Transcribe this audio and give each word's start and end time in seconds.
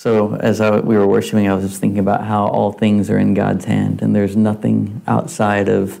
So, 0.00 0.34
as 0.36 0.62
I, 0.62 0.80
we 0.80 0.96
were 0.96 1.06
worshiping, 1.06 1.46
I 1.46 1.52
was 1.52 1.68
just 1.68 1.78
thinking 1.78 1.98
about 1.98 2.24
how 2.24 2.46
all 2.46 2.72
things 2.72 3.10
are 3.10 3.18
in 3.18 3.34
God's 3.34 3.66
hand, 3.66 4.00
and 4.00 4.16
there's 4.16 4.34
nothing 4.34 5.02
outside 5.06 5.68
of 5.68 6.00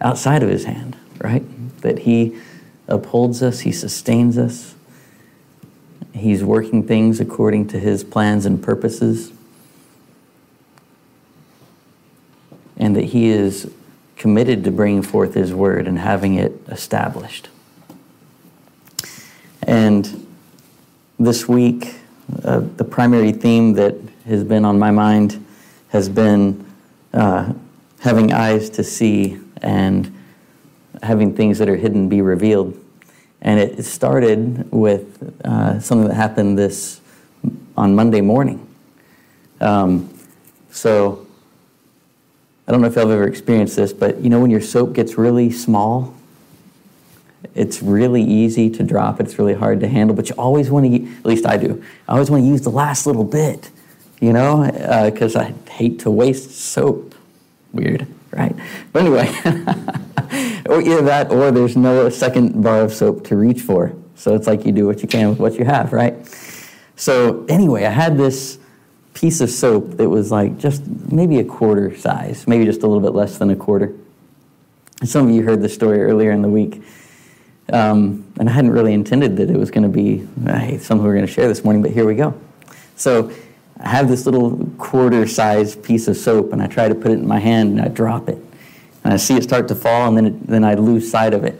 outside 0.00 0.44
of 0.44 0.48
His 0.48 0.66
hand, 0.66 0.96
right? 1.18 1.42
That 1.80 1.98
He 1.98 2.38
upholds 2.86 3.42
us, 3.42 3.58
He 3.58 3.72
sustains 3.72 4.38
us, 4.38 4.76
He's 6.12 6.44
working 6.44 6.86
things 6.86 7.18
according 7.18 7.66
to 7.70 7.80
His 7.80 8.04
plans 8.04 8.46
and 8.46 8.62
purposes, 8.62 9.32
and 12.76 12.94
that 12.94 13.06
He 13.06 13.30
is 13.30 13.68
committed 14.14 14.62
to 14.62 14.70
bringing 14.70 15.02
forth 15.02 15.34
His 15.34 15.52
word 15.52 15.88
and 15.88 15.98
having 15.98 16.36
it 16.36 16.52
established. 16.68 17.48
And 19.60 20.28
this 21.18 21.48
week 21.48 21.96
uh, 22.44 22.60
the 22.76 22.84
primary 22.84 23.32
theme 23.32 23.72
that 23.74 23.96
has 24.26 24.44
been 24.44 24.64
on 24.64 24.78
my 24.78 24.90
mind 24.90 25.44
has 25.88 26.08
been 26.08 26.64
uh, 27.12 27.52
having 28.00 28.32
eyes 28.32 28.70
to 28.70 28.84
see 28.84 29.38
and 29.62 30.16
having 31.02 31.34
things 31.34 31.58
that 31.58 31.68
are 31.68 31.76
hidden 31.76 32.08
be 32.08 32.22
revealed. 32.22 32.78
And 33.42 33.58
it 33.58 33.82
started 33.84 34.70
with 34.70 35.40
uh, 35.44 35.80
something 35.80 36.08
that 36.08 36.14
happened 36.14 36.58
this 36.58 37.00
on 37.76 37.94
Monday 37.94 38.20
morning. 38.20 38.66
Um, 39.60 40.12
so 40.70 41.26
I 42.68 42.72
don't 42.72 42.80
know 42.80 42.86
if 42.86 42.94
have 42.94 43.10
ever 43.10 43.26
experienced 43.26 43.76
this, 43.76 43.92
but 43.92 44.20
you 44.20 44.30
know 44.30 44.40
when 44.40 44.50
your 44.50 44.60
soap 44.60 44.92
gets 44.92 45.18
really 45.18 45.50
small 45.50 46.14
it's 47.54 47.82
really 47.82 48.22
easy 48.22 48.70
to 48.70 48.82
drop. 48.82 49.20
It's 49.20 49.38
really 49.38 49.54
hard 49.54 49.80
to 49.80 49.88
handle, 49.88 50.14
but 50.14 50.28
you 50.28 50.34
always 50.36 50.70
want 50.70 50.86
to, 50.86 51.16
at 51.18 51.26
least 51.26 51.46
I 51.46 51.56
do, 51.56 51.82
I 52.08 52.12
always 52.12 52.30
want 52.30 52.42
to 52.44 52.48
use 52.48 52.62
the 52.62 52.70
last 52.70 53.06
little 53.06 53.24
bit, 53.24 53.70
you 54.20 54.32
know, 54.32 54.70
because 55.10 55.36
uh, 55.36 55.40
I 55.40 55.70
hate 55.70 56.00
to 56.00 56.10
waste 56.10 56.50
soap. 56.50 57.14
Weird, 57.72 58.06
right? 58.32 58.54
But 58.92 59.02
anyway, 59.02 59.28
or 60.68 60.80
either 60.80 61.02
that 61.02 61.30
or 61.30 61.50
there's 61.50 61.76
no 61.76 62.08
second 62.08 62.62
bar 62.62 62.82
of 62.82 62.92
soap 62.92 63.24
to 63.26 63.36
reach 63.36 63.60
for. 63.60 63.94
So 64.16 64.34
it's 64.34 64.46
like 64.46 64.66
you 64.66 64.72
do 64.72 64.86
what 64.86 65.02
you 65.02 65.08
can 65.08 65.30
with 65.30 65.38
what 65.38 65.54
you 65.54 65.64
have, 65.64 65.92
right? 65.92 66.14
So 66.96 67.46
anyway, 67.48 67.84
I 67.84 67.90
had 67.90 68.18
this 68.18 68.58
piece 69.14 69.40
of 69.40 69.50
soap 69.50 69.96
that 69.96 70.08
was 70.08 70.30
like 70.30 70.58
just 70.58 70.86
maybe 71.10 71.38
a 71.38 71.44
quarter 71.44 71.96
size, 71.96 72.46
maybe 72.46 72.64
just 72.64 72.82
a 72.82 72.86
little 72.86 73.02
bit 73.02 73.14
less 73.14 73.38
than 73.38 73.50
a 73.50 73.56
quarter. 73.56 73.94
Some 75.04 75.28
of 75.28 75.34
you 75.34 75.42
heard 75.42 75.62
the 75.62 75.68
story 75.68 76.02
earlier 76.02 76.30
in 76.32 76.42
the 76.42 76.48
week 76.48 76.82
um, 77.72 78.32
and 78.38 78.48
I 78.48 78.52
hadn't 78.52 78.70
really 78.70 78.92
intended 78.92 79.36
that 79.36 79.50
it 79.50 79.56
was 79.56 79.70
going 79.70 79.82
to 79.82 79.88
be 79.88 80.26
hey, 80.44 80.78
something 80.78 81.02
we 81.02 81.08
were 81.08 81.14
going 81.14 81.26
to 81.26 81.32
share 81.32 81.48
this 81.48 81.64
morning, 81.64 81.82
but 81.82 81.90
here 81.90 82.06
we 82.06 82.14
go. 82.14 82.38
So 82.96 83.32
I 83.78 83.88
have 83.88 84.08
this 84.08 84.26
little 84.26 84.66
quarter 84.78 85.26
sized 85.26 85.82
piece 85.82 86.08
of 86.08 86.16
soap, 86.16 86.52
and 86.52 86.62
I 86.62 86.66
try 86.66 86.88
to 86.88 86.94
put 86.94 87.10
it 87.10 87.14
in 87.14 87.26
my 87.26 87.38
hand, 87.38 87.72
and 87.72 87.80
I 87.80 87.88
drop 87.88 88.28
it. 88.28 88.38
And 89.04 89.14
I 89.14 89.16
see 89.16 89.36
it 89.36 89.42
start 89.42 89.68
to 89.68 89.74
fall, 89.74 90.08
and 90.08 90.16
then, 90.16 90.26
it, 90.26 90.46
then 90.46 90.64
I 90.64 90.74
lose 90.74 91.10
sight 91.10 91.32
of 91.32 91.44
it. 91.44 91.58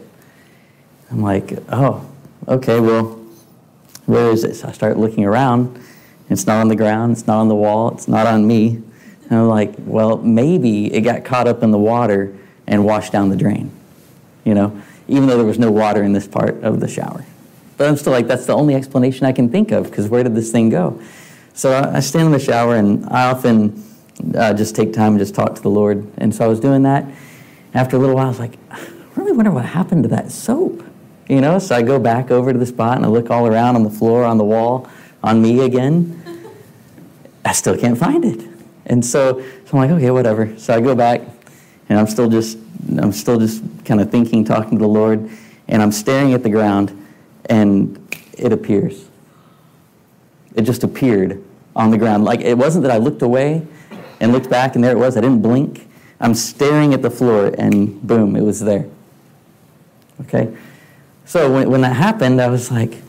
I'm 1.09 1.21
like, 1.21 1.57
oh, 1.69 2.07
okay, 2.47 2.79
well, 2.79 3.19
where 4.05 4.29
is 4.31 4.43
it? 4.43 4.55
So 4.55 4.67
I 4.67 4.71
start 4.71 4.97
looking 4.97 5.25
around. 5.25 5.83
It's 6.29 6.47
not 6.47 6.61
on 6.61 6.69
the 6.69 6.75
ground, 6.75 7.11
it's 7.11 7.27
not 7.27 7.39
on 7.39 7.49
the 7.49 7.55
wall, 7.55 7.93
it's 7.93 8.07
not 8.07 8.25
on 8.25 8.47
me. 8.47 8.81
And 9.29 9.39
I'm 9.39 9.47
like, 9.47 9.73
well, 9.79 10.17
maybe 10.17 10.93
it 10.93 11.01
got 11.01 11.25
caught 11.25 11.47
up 11.47 11.63
in 11.63 11.71
the 11.71 11.77
water 11.77 12.33
and 12.67 12.85
washed 12.85 13.11
down 13.11 13.29
the 13.29 13.35
drain, 13.35 13.71
you 14.45 14.53
know? 14.53 14.81
Even 15.11 15.27
though 15.27 15.37
there 15.37 15.45
was 15.45 15.59
no 15.59 15.69
water 15.69 16.01
in 16.03 16.13
this 16.13 16.27
part 16.27 16.63
of 16.63 16.79
the 16.79 16.87
shower. 16.87 17.25
But 17.77 17.87
I'm 17.87 17.97
still 17.97 18.13
like, 18.13 18.27
that's 18.27 18.45
the 18.45 18.53
only 18.53 18.75
explanation 18.75 19.25
I 19.25 19.31
can 19.33 19.49
think 19.49 19.71
of, 19.71 19.89
because 19.89 20.07
where 20.07 20.23
did 20.23 20.35
this 20.35 20.51
thing 20.51 20.69
go? 20.69 21.01
So 21.53 21.73
I, 21.73 21.99
stand 21.99 22.27
in 22.27 22.31
the 22.31 22.39
shower, 22.39 22.75
and 22.75 23.05
I 23.07 23.29
often 23.29 23.83
uh, 24.35 24.53
just 24.53 24.75
take 24.75 24.93
time 24.93 25.13
and 25.13 25.19
just 25.19 25.35
talk 25.35 25.55
to 25.55 25.61
the 25.61 25.69
Lord. 25.69 26.09
And 26.17 26.33
so 26.33 26.45
I 26.45 26.47
was 26.47 26.59
doing 26.59 26.83
that. 26.83 27.05
After 27.73 27.97
a 27.97 27.99
little 27.99 28.15
while, 28.15 28.27
I 28.27 28.29
was 28.29 28.39
like, 28.39 28.57
I 28.69 28.79
really 29.15 29.33
wonder 29.33 29.51
what 29.51 29.65
happened 29.65 30.03
to 30.03 30.09
that 30.09 30.31
soap. 30.31 30.83
You 31.27 31.41
know, 31.41 31.59
so 31.59 31.75
I 31.75 31.81
go 31.81 31.99
back 31.99 32.31
over 32.31 32.53
to 32.53 32.59
the 32.59 32.65
spot 32.65 32.97
and 32.97 33.05
I 33.05 33.09
look 33.09 33.29
all 33.29 33.47
around 33.47 33.75
on 33.75 33.83
the 33.83 33.89
floor, 33.89 34.23
on 34.23 34.37
the 34.37 34.43
wall, 34.43 34.89
on 35.23 35.41
me 35.41 35.61
again. 35.61 36.17
I 37.45 37.53
still 37.53 37.77
can't 37.77 37.97
find 37.97 38.23
it. 38.25 38.47
And 38.85 39.05
so, 39.05 39.41
so 39.41 39.45
I'm 39.73 39.79
like, 39.79 39.91
okay, 39.91 40.11
whatever. 40.11 40.57
So 40.57 40.75
I 40.75 40.81
go 40.81 40.93
back 40.95 41.21
and 41.91 41.99
I'm 41.99 42.07
still 42.07 42.29
just 42.29 42.57
I'm 42.97 43.11
still 43.11 43.37
just 43.37 43.61
kind 43.83 43.99
of 43.99 44.09
thinking, 44.09 44.45
talking 44.45 44.77
to 44.77 44.83
the 44.83 44.87
Lord, 44.87 45.29
and 45.67 45.81
I'm 45.81 45.91
staring 45.91 46.33
at 46.33 46.41
the 46.41 46.49
ground, 46.49 46.97
and 47.47 47.99
it 48.37 48.53
appears. 48.53 49.09
It 50.55 50.61
just 50.61 50.85
appeared 50.85 51.43
on 51.75 51.91
the 51.91 51.97
ground. 51.97 52.23
Like 52.23 52.39
it 52.39 52.57
wasn't 52.57 52.83
that 52.83 52.93
I 52.93 52.97
looked 52.97 53.21
away 53.21 53.67
and 54.21 54.31
looked 54.31 54.49
back, 54.49 54.75
and 54.75 54.83
there 54.83 54.93
it 54.93 54.97
was. 54.97 55.17
I 55.17 55.21
didn't 55.21 55.41
blink. 55.41 55.89
I'm 56.21 56.33
staring 56.33 56.93
at 56.93 57.01
the 57.01 57.09
floor, 57.09 57.53
and 57.57 58.01
boom, 58.01 58.37
it 58.37 58.41
was 58.41 58.61
there. 58.61 58.87
Okay? 60.21 60.55
So 61.25 61.51
when, 61.51 61.69
when 61.69 61.81
that 61.81 61.97
happened, 61.97 62.39
I 62.39 62.47
was 62.47 62.71
like, 62.71 63.01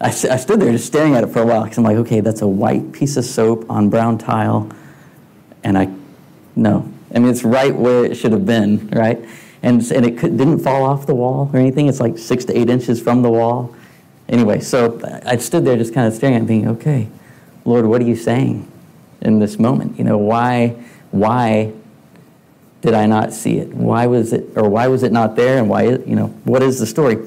I, 0.00 0.06
I 0.06 0.10
stood 0.10 0.60
there 0.60 0.72
just 0.72 0.86
staring 0.86 1.14
at 1.14 1.24
it 1.24 1.26
for 1.26 1.42
a 1.42 1.46
while 1.46 1.64
because 1.64 1.76
I'm 1.76 1.84
like, 1.84 1.98
okay, 1.98 2.20
that's 2.20 2.40
a 2.40 2.48
white 2.48 2.92
piece 2.92 3.18
of 3.18 3.26
soap 3.26 3.68
on 3.68 3.90
brown 3.90 4.16
tile, 4.16 4.70
and 5.62 5.76
I, 5.76 5.90
no, 6.56 6.92
I 7.14 7.18
mean, 7.18 7.30
it's 7.30 7.44
right 7.44 7.74
where 7.74 8.04
it 8.04 8.14
should 8.16 8.32
have 8.32 8.46
been, 8.46 8.88
right? 8.90 9.18
And, 9.62 9.82
and 9.92 10.06
it 10.06 10.18
could, 10.18 10.36
didn't 10.38 10.60
fall 10.60 10.84
off 10.84 11.06
the 11.06 11.14
wall 11.14 11.50
or 11.52 11.58
anything. 11.58 11.88
It's 11.88 12.00
like 12.00 12.16
six 12.18 12.44
to 12.46 12.58
eight 12.58 12.70
inches 12.70 13.00
from 13.00 13.22
the 13.22 13.30
wall. 13.30 13.74
Anyway, 14.28 14.60
so 14.60 15.00
I 15.26 15.36
stood 15.36 15.64
there 15.64 15.76
just 15.76 15.92
kind 15.92 16.06
of 16.06 16.14
staring 16.14 16.36
and 16.36 16.46
thinking, 16.46 16.68
okay, 16.70 17.08
Lord, 17.64 17.84
what 17.84 18.00
are 18.00 18.04
you 18.04 18.16
saying 18.16 18.70
in 19.20 19.38
this 19.38 19.58
moment? 19.58 19.98
You 19.98 20.04
know, 20.04 20.16
why, 20.18 20.76
why 21.10 21.72
did 22.80 22.94
I 22.94 23.06
not 23.06 23.32
see 23.32 23.58
it? 23.58 23.74
Why 23.74 24.06
was 24.06 24.32
it, 24.32 24.46
or 24.56 24.68
why 24.68 24.86
was 24.86 25.02
it 25.02 25.12
not 25.12 25.36
there? 25.36 25.58
And 25.58 25.68
why, 25.68 25.82
you 25.82 26.16
know, 26.16 26.28
what 26.44 26.62
is 26.62 26.78
the 26.78 26.86
story? 26.86 27.18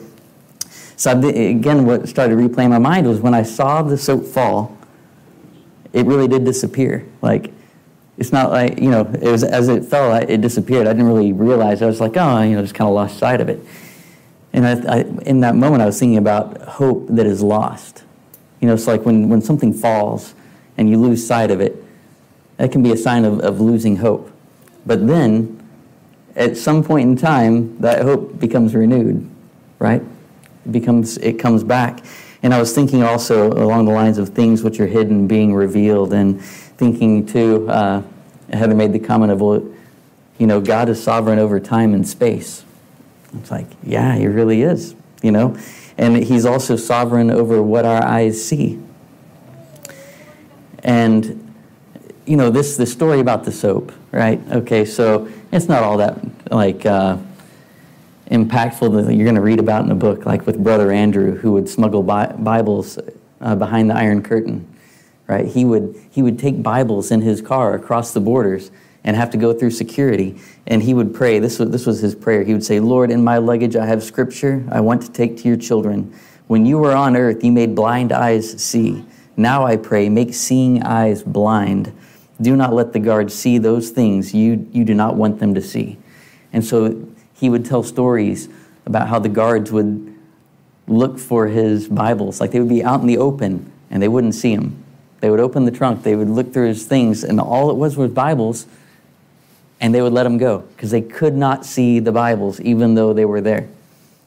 So 0.96 1.12
again, 1.12 1.86
what 1.86 2.08
started 2.08 2.38
replaying 2.38 2.70
my 2.70 2.80
mind 2.80 3.08
was 3.08 3.20
when 3.20 3.34
I 3.34 3.44
saw 3.44 3.82
the 3.82 3.98
soap 3.98 4.26
fall, 4.26 4.78
it 5.92 6.06
really 6.06 6.28
did 6.28 6.46
disappear. 6.46 7.06
Like, 7.22 7.52
it's 8.18 8.32
not 8.32 8.52
like 8.52 8.80
you 8.80 8.90
know 8.90 9.02
it 9.02 9.32
was 9.32 9.44
as 9.44 9.68
it 9.70 9.86
fell 9.86 10.14
it 10.14 10.42
disappeared. 10.42 10.88
I 10.88 10.94
didn't 10.94 11.08
really 11.08 11.34
realize 11.34 11.82
i 11.82 11.86
was 11.86 12.00
like 12.00 12.16
oh 12.16 12.42
you 12.42 12.56
know 12.56 12.62
just 12.62 12.76
kind 12.76 12.88
of 12.88 12.94
lost 12.94 13.18
sight 13.18 13.42
of 13.42 13.50
it. 13.50 13.60
And 14.56 14.68
I, 14.68 14.98
I, 14.98 15.00
in 15.26 15.40
that 15.40 15.56
moment 15.56 15.82
i 15.82 15.86
was 15.86 16.00
thinking 16.00 16.18
about 16.18 16.62
hope 16.62 17.08
that 17.10 17.26
is 17.26 17.42
lost. 17.42 18.04
You 18.60 18.68
know 18.68 18.74
it's 18.74 18.88
like 18.88 19.06
when, 19.06 19.30
when 19.30 19.42
something 19.42 19.74
falls 19.74 20.36
and 20.78 20.90
you 20.90 20.98
lose 20.98 21.26
sight 21.26 21.52
of 21.52 21.60
it 21.62 21.84
that 22.58 22.72
can 22.72 22.84
be 22.84 22.92
a 22.92 22.98
sign 22.98 23.26
of, 23.26 23.40
of 23.40 23.60
losing 23.60 23.98
hope. 23.98 24.32
But 24.86 25.08
then 25.08 25.60
at 26.36 26.58
some 26.58 26.84
point 26.84 27.10
in 27.10 27.16
time 27.16 27.80
that 27.80 28.04
hope 28.04 28.40
becomes 28.40 28.76
renewed 28.76 29.30
right? 29.84 30.02
It 30.66 30.72
becomes 30.72 31.18
it 31.18 31.34
comes 31.34 31.64
back. 31.64 32.04
And 32.42 32.54
i 32.54 32.60
was 32.60 32.74
thinking 32.74 33.04
also 33.04 33.52
along 33.52 33.86
the 33.86 33.92
lines 33.92 34.18
of 34.18 34.30
things 34.30 34.64
which 34.64 34.80
are 34.80 34.88
hidden 34.88 35.28
being 35.28 35.54
revealed 35.54 36.14
and 36.14 36.42
thinking 36.42 37.26
too, 37.26 37.70
uh, 37.70 38.02
Heather 38.52 38.76
made 38.76 38.94
the 38.94 39.00
comment 39.00 39.32
of, 39.32 39.42
well, 39.42 39.64
you 40.38 40.48
know, 40.48 40.60
God 40.60 40.90
is 40.90 41.02
sovereign 41.02 41.40
over 41.40 41.60
time 41.60 41.94
and 41.94 42.08
space. 42.08 42.64
It's 43.38 43.52
like, 43.52 43.68
yeah, 43.84 44.16
he 44.16 44.28
really 44.28 44.62
is, 44.62 44.96
you 45.22 45.32
know? 45.32 45.58
And 45.98 46.18
he's 46.18 46.46
also 46.46 46.76
sovereign 46.76 47.32
over 47.32 47.62
what 47.62 47.86
our 47.86 48.04
eyes 48.04 48.44
see. 48.44 48.82
And, 50.84 51.54
you 52.26 52.36
know, 52.36 52.50
this, 52.50 52.78
the 52.78 52.86
story 52.86 53.20
about 53.20 53.44
the 53.44 53.52
soap, 53.52 53.92
right? 54.12 54.42
Okay, 54.52 54.86
so 54.86 55.30
it's 55.52 55.68
not 55.68 55.84
all 55.84 55.98
that, 55.98 56.20
like, 56.52 56.86
uh, 56.86 57.18
impactful 58.30 59.06
that 59.06 59.14
you're 59.14 59.26
going 59.26 59.36
to 59.36 59.42
read 59.42 59.60
about 59.60 59.86
in 59.86 59.92
a 59.92 59.96
book, 59.96 60.26
like 60.26 60.46
with 60.46 60.64
Brother 60.64 60.92
Andrew, 60.92 61.38
who 61.38 61.54
would 61.54 61.70
smuggle 61.70 62.04
Bi- 62.04 62.34
Bibles 62.34 62.98
uh, 63.42 63.56
behind 63.56 63.90
the 63.90 63.96
Iron 63.96 64.24
Curtain 64.24 64.73
right? 65.28 65.48
He 65.48 65.66
would, 65.66 65.96
he 66.12 66.22
would 66.22 66.38
take 66.38 66.62
Bibles 66.62 67.12
in 67.12 67.22
his 67.22 67.42
car 67.42 67.74
across 67.76 68.14
the 68.14 68.20
borders 68.20 68.72
and 69.04 69.18
have 69.18 69.30
to 69.32 69.38
go 69.38 69.54
through 69.54 69.72
security. 69.72 70.40
And 70.68 70.82
he 70.82 70.94
would 70.94 71.14
pray. 71.14 71.40
This 71.40 71.60
was, 71.60 71.70
this 71.72 71.86
was 71.86 72.00
his 72.00 72.16
prayer. 72.16 72.44
He 72.44 72.54
would 72.54 72.64
say, 72.64 72.80
Lord, 72.80 73.12
in 73.12 73.24
my 73.24 73.38
luggage 73.38 73.76
I 73.76 73.86
have 73.86 74.04
scripture 74.04 74.64
I 74.72 74.80
want 74.82 75.02
to 75.04 75.12
take 75.12 75.38
to 75.38 75.48
your 75.48 75.58
children. 75.58 76.18
When 76.48 76.66
you 76.66 76.78
were 76.78 76.94
on 76.94 77.16
earth, 77.16 77.44
you 77.44 77.52
made 77.52 77.76
blind 77.76 78.12
eyes 78.12 78.62
see. 78.62 79.06
Now 79.36 79.66
I 79.66 79.78
pray, 79.78 80.10
make 80.10 80.34
seeing 80.34 80.84
eyes 80.84 81.24
blind 81.24 81.94
Do 82.42 82.56
not 82.56 82.74
let 82.74 82.94
the 82.94 83.00
guards 83.00 83.34
see 83.34 83.58
those 83.58 83.90
things 83.90 84.34
you, 84.34 84.68
you 84.72 84.84
do 84.84 84.94
not 84.94 85.16
want 85.16 85.40
them 85.40 85.54
to 85.56 85.62
see. 85.62 85.98
And 86.52 86.64
so 86.64 87.08
he 87.34 87.50
would 87.50 87.66
tell 87.66 87.84
stories 87.84 88.50
about 88.86 89.08
how 89.08 89.20
the 89.20 89.30
guards 89.30 89.72
would 89.72 90.14
look 90.88 91.18
for 91.18 91.48
his 91.48 91.88
Bibles. 91.88 92.40
Like 92.42 92.52
they 92.52 92.60
would 92.60 92.70
be 92.70 92.84
out 92.84 93.02
in 93.02 93.08
the 93.08 93.18
open 93.18 93.72
and 93.90 94.02
they 94.02 94.08
wouldn't 94.08 94.36
see 94.36 94.52
him. 94.52 94.83
They 95.24 95.30
would 95.30 95.40
open 95.40 95.64
the 95.64 95.72
trunk, 95.72 96.04
they 96.04 96.18
would 96.18 96.30
look 96.30 96.52
through 96.52 96.68
his 96.68 96.86
things, 96.86 97.24
and 97.24 97.40
all 97.40 97.72
it 97.72 97.78
was 97.78 97.96
was 97.96 98.12
Bibles, 98.12 98.66
and 99.80 99.96
they 99.96 100.02
would 100.02 100.12
let 100.12 100.26
him 100.26 100.38
go 100.38 100.66
because 100.76 100.92
they 100.92 101.00
could 101.00 101.34
not 101.34 101.66
see 101.66 102.00
the 102.00 102.12
Bibles 102.12 102.60
even 102.60 102.96
though 102.96 103.14
they 103.14 103.24
were 103.24 103.40
there. 103.40 103.70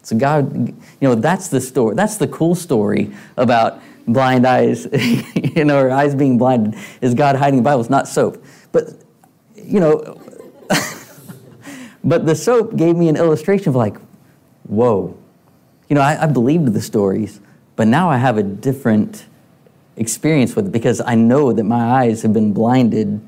So 0.02 0.16
God, 0.16 0.56
you 0.56 0.74
know, 1.02 1.14
that's 1.14 1.48
the 1.48 1.60
story. 1.60 1.94
That's 1.94 2.16
the 2.16 2.26
cool 2.26 2.54
story 2.54 3.12
about 3.36 3.78
blind 4.08 4.46
eyes, 4.46 4.88
you 5.34 5.66
know, 5.66 5.78
or 5.78 5.90
eyes 5.90 6.14
being 6.14 6.38
blinded, 6.38 6.80
is 7.02 7.12
God 7.12 7.36
hiding 7.36 7.58
the 7.58 7.62
Bibles, 7.62 7.90
not 7.90 8.08
soap. 8.08 8.42
But, 8.72 8.94
you 9.54 9.80
know, 9.80 10.18
but 12.04 12.24
the 12.24 12.34
soap 12.34 12.74
gave 12.74 12.96
me 12.96 13.10
an 13.10 13.16
illustration 13.16 13.68
of 13.68 13.76
like, 13.76 13.98
whoa. 14.62 15.14
You 15.90 15.96
know, 15.96 16.00
I, 16.00 16.22
I 16.22 16.26
believed 16.26 16.72
the 16.72 16.80
stories, 16.80 17.38
but 17.74 17.86
now 17.86 18.08
I 18.08 18.16
have 18.16 18.38
a 18.38 18.42
different 18.42 19.26
experience 19.96 20.54
with 20.54 20.66
it 20.66 20.72
because 20.72 21.00
I 21.00 21.14
know 21.14 21.52
that 21.52 21.64
my 21.64 22.02
eyes 22.02 22.22
have 22.22 22.32
been 22.32 22.52
blinded. 22.52 23.20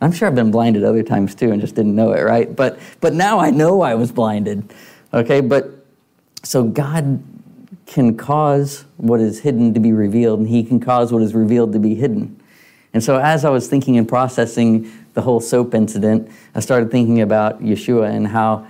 I'm 0.00 0.12
sure 0.12 0.28
I've 0.28 0.34
been 0.34 0.50
blinded 0.50 0.84
other 0.84 1.02
times 1.02 1.34
too 1.34 1.50
and 1.50 1.60
just 1.60 1.74
didn't 1.74 1.94
know 1.94 2.12
it, 2.12 2.22
right? 2.22 2.54
But 2.54 2.78
but 3.00 3.14
now 3.14 3.38
I 3.38 3.50
know 3.50 3.82
I 3.82 3.94
was 3.94 4.12
blinded. 4.12 4.72
Okay, 5.12 5.40
but 5.40 5.84
so 6.42 6.64
God 6.64 7.22
can 7.86 8.16
cause 8.16 8.84
what 8.98 9.20
is 9.20 9.40
hidden 9.40 9.72
to 9.74 9.80
be 9.80 9.92
revealed, 9.92 10.40
and 10.40 10.48
He 10.48 10.62
can 10.62 10.78
cause 10.78 11.12
what 11.12 11.22
is 11.22 11.34
revealed 11.34 11.72
to 11.72 11.78
be 11.78 11.94
hidden. 11.94 12.38
And 12.92 13.02
so, 13.02 13.18
as 13.18 13.44
I 13.44 13.50
was 13.50 13.68
thinking 13.68 13.96
and 13.96 14.08
processing 14.08 14.90
the 15.14 15.22
whole 15.22 15.40
soap 15.40 15.74
incident, 15.74 16.30
I 16.54 16.60
started 16.60 16.90
thinking 16.90 17.20
about 17.20 17.62
Yeshua 17.62 18.10
and 18.10 18.28
how 18.28 18.66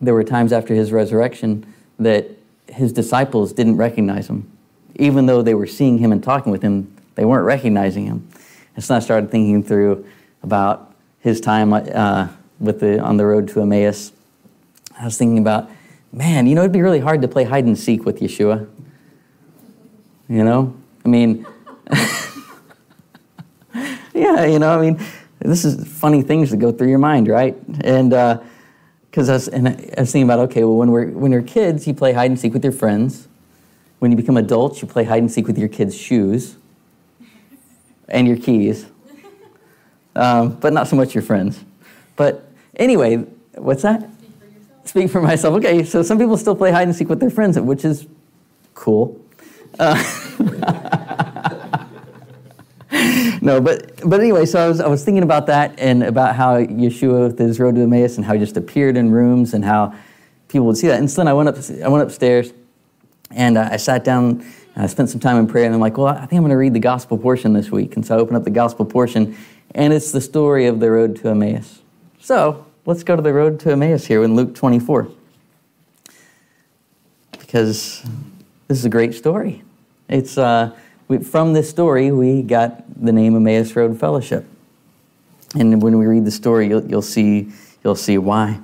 there 0.00 0.14
were 0.14 0.24
times 0.24 0.52
after 0.52 0.74
his 0.74 0.92
resurrection 0.92 1.66
that 1.98 2.26
his 2.68 2.92
disciples 2.92 3.52
didn't 3.52 3.76
recognize 3.76 4.28
him. 4.28 4.50
Even 4.98 5.26
though 5.26 5.42
they 5.42 5.54
were 5.54 5.66
seeing 5.66 5.98
him 5.98 6.12
and 6.12 6.22
talking 6.22 6.52
with 6.52 6.62
him, 6.62 6.94
they 7.14 7.24
weren't 7.24 7.44
recognizing 7.44 8.06
him. 8.06 8.28
And 8.74 8.84
so 8.84 8.94
I 8.94 8.98
started 8.98 9.30
thinking 9.30 9.62
through 9.62 10.06
about 10.42 10.94
his 11.20 11.40
time 11.40 11.72
uh, 11.72 12.28
with 12.60 12.80
the, 12.80 13.00
on 13.00 13.16
the 13.16 13.24
road 13.26 13.48
to 13.48 13.60
Emmaus. 13.60 14.12
I 14.98 15.04
was 15.04 15.16
thinking 15.16 15.38
about 15.38 15.70
man, 16.12 16.46
you 16.46 16.54
know, 16.54 16.62
it'd 16.62 16.72
be 16.72 16.82
really 16.82 17.00
hard 17.00 17.22
to 17.22 17.28
play 17.28 17.44
hide 17.44 17.64
and 17.64 17.78
seek 17.78 18.04
with 18.04 18.20
Yeshua. 18.20 18.68
You 20.28 20.44
know? 20.44 20.76
I 21.04 21.08
mean, 21.08 21.46
yeah, 24.14 24.44
you 24.44 24.58
know, 24.58 24.78
I 24.78 24.80
mean, 24.80 25.00
this 25.38 25.64
is 25.64 25.86
funny 25.86 26.22
things 26.22 26.50
that 26.50 26.58
go 26.58 26.72
through 26.72 26.88
your 26.88 26.98
mind, 26.98 27.28
right? 27.28 27.56
And 27.82 28.10
because 29.10 29.28
uh, 29.28 29.32
I, 29.32 29.34
was, 29.34 29.48
I 29.48 29.60
was 30.00 30.12
thinking 30.12 30.24
about, 30.24 30.40
okay, 30.50 30.64
well, 30.64 30.76
when, 30.76 30.90
we're, 30.90 31.08
when 31.08 31.32
you're 31.32 31.42
kids, 31.42 31.86
you 31.86 31.94
play 31.94 32.12
hide 32.12 32.30
and 32.30 32.38
seek 32.38 32.52
with 32.52 32.64
your 32.64 32.72
friends. 32.72 33.28
When 33.98 34.10
you 34.10 34.16
become 34.16 34.36
adults, 34.36 34.80
you 34.80 34.88
play 34.88 35.04
hide 35.04 35.22
and 35.22 35.30
seek 35.30 35.46
with 35.46 35.58
your 35.58 35.68
kids' 35.68 35.96
shoes 35.96 36.56
and 38.08 38.26
your 38.26 38.36
keys, 38.36 38.86
um, 40.14 40.50
but 40.50 40.72
not 40.72 40.88
so 40.88 40.96
much 40.96 41.14
your 41.14 41.22
friends. 41.22 41.64
But 42.16 42.48
anyway, 42.76 43.16
what's 43.54 43.82
that? 43.82 44.08
speak 44.88 45.10
for 45.10 45.20
myself. 45.20 45.54
Okay, 45.56 45.84
so 45.84 46.02
some 46.02 46.18
people 46.18 46.36
still 46.36 46.56
play 46.56 46.70
hide 46.70 46.88
and 46.88 46.96
seek 46.96 47.08
with 47.08 47.20
their 47.20 47.30
friends, 47.30 47.58
which 47.58 47.84
is 47.84 48.06
cool. 48.74 49.20
Uh, 49.78 49.94
no, 53.42 53.60
but 53.60 54.00
but 54.08 54.20
anyway, 54.20 54.46
so 54.46 54.64
I 54.64 54.68
was 54.68 54.80
I 54.80 54.88
was 54.88 55.04
thinking 55.04 55.22
about 55.22 55.46
that 55.46 55.78
and 55.78 56.02
about 56.02 56.34
how 56.34 56.56
Yeshua 56.56 57.28
with 57.28 57.38
his 57.38 57.60
road 57.60 57.76
to 57.76 57.82
Emmaus 57.82 58.16
and 58.16 58.24
how 58.24 58.32
he 58.32 58.40
just 58.40 58.56
appeared 58.56 58.96
in 58.96 59.10
rooms 59.10 59.54
and 59.54 59.64
how 59.64 59.94
people 60.48 60.66
would 60.66 60.76
see 60.76 60.88
that. 60.88 60.98
And 60.98 61.10
so 61.10 61.20
then 61.20 61.28
I 61.28 61.34
went 61.34 61.48
up 61.48 61.56
I 61.84 61.88
went 61.88 62.02
upstairs 62.02 62.52
and 63.30 63.58
uh, 63.58 63.68
I 63.72 63.76
sat 63.76 64.04
down 64.04 64.44
I 64.76 64.86
spent 64.86 65.10
some 65.10 65.18
time 65.18 65.38
in 65.38 65.48
prayer 65.48 65.64
and 65.64 65.74
I'm 65.74 65.80
like, 65.80 65.98
well, 65.98 66.06
I 66.06 66.20
think 66.20 66.34
I'm 66.34 66.42
going 66.42 66.50
to 66.50 66.56
read 66.56 66.72
the 66.72 66.78
gospel 66.78 67.18
portion 67.18 67.52
this 67.52 67.68
week. 67.68 67.96
And 67.96 68.06
so 68.06 68.16
I 68.16 68.20
open 68.20 68.36
up 68.36 68.44
the 68.44 68.50
gospel 68.50 68.84
portion 68.84 69.36
and 69.74 69.92
it's 69.92 70.12
the 70.12 70.20
story 70.20 70.66
of 70.66 70.78
the 70.78 70.88
road 70.88 71.16
to 71.16 71.30
Emmaus. 71.30 71.82
So 72.20 72.64
Let's 72.88 73.02
go 73.02 73.14
to 73.14 73.20
the 73.20 73.34
road 73.34 73.60
to 73.60 73.72
Emmaus 73.72 74.06
here 74.06 74.24
in 74.24 74.34
Luke 74.34 74.54
24. 74.54 75.10
Because 77.32 78.02
this 78.66 78.78
is 78.78 78.86
a 78.86 78.88
great 78.88 79.12
story. 79.12 79.62
It's 80.08 80.38
uh, 80.38 80.74
we, 81.06 81.18
from 81.18 81.52
this 81.52 81.68
story 81.68 82.12
we 82.12 82.40
got 82.40 82.82
the 82.98 83.12
name 83.12 83.36
Emmaus 83.36 83.76
Road 83.76 84.00
Fellowship, 84.00 84.46
and 85.54 85.82
when 85.82 85.98
we 85.98 86.06
read 86.06 86.24
the 86.24 86.30
story, 86.30 86.66
you'll, 86.68 86.82
you'll 86.86 87.02
see 87.02 87.52
you'll 87.84 87.94
see 87.94 88.16
why. 88.16 88.58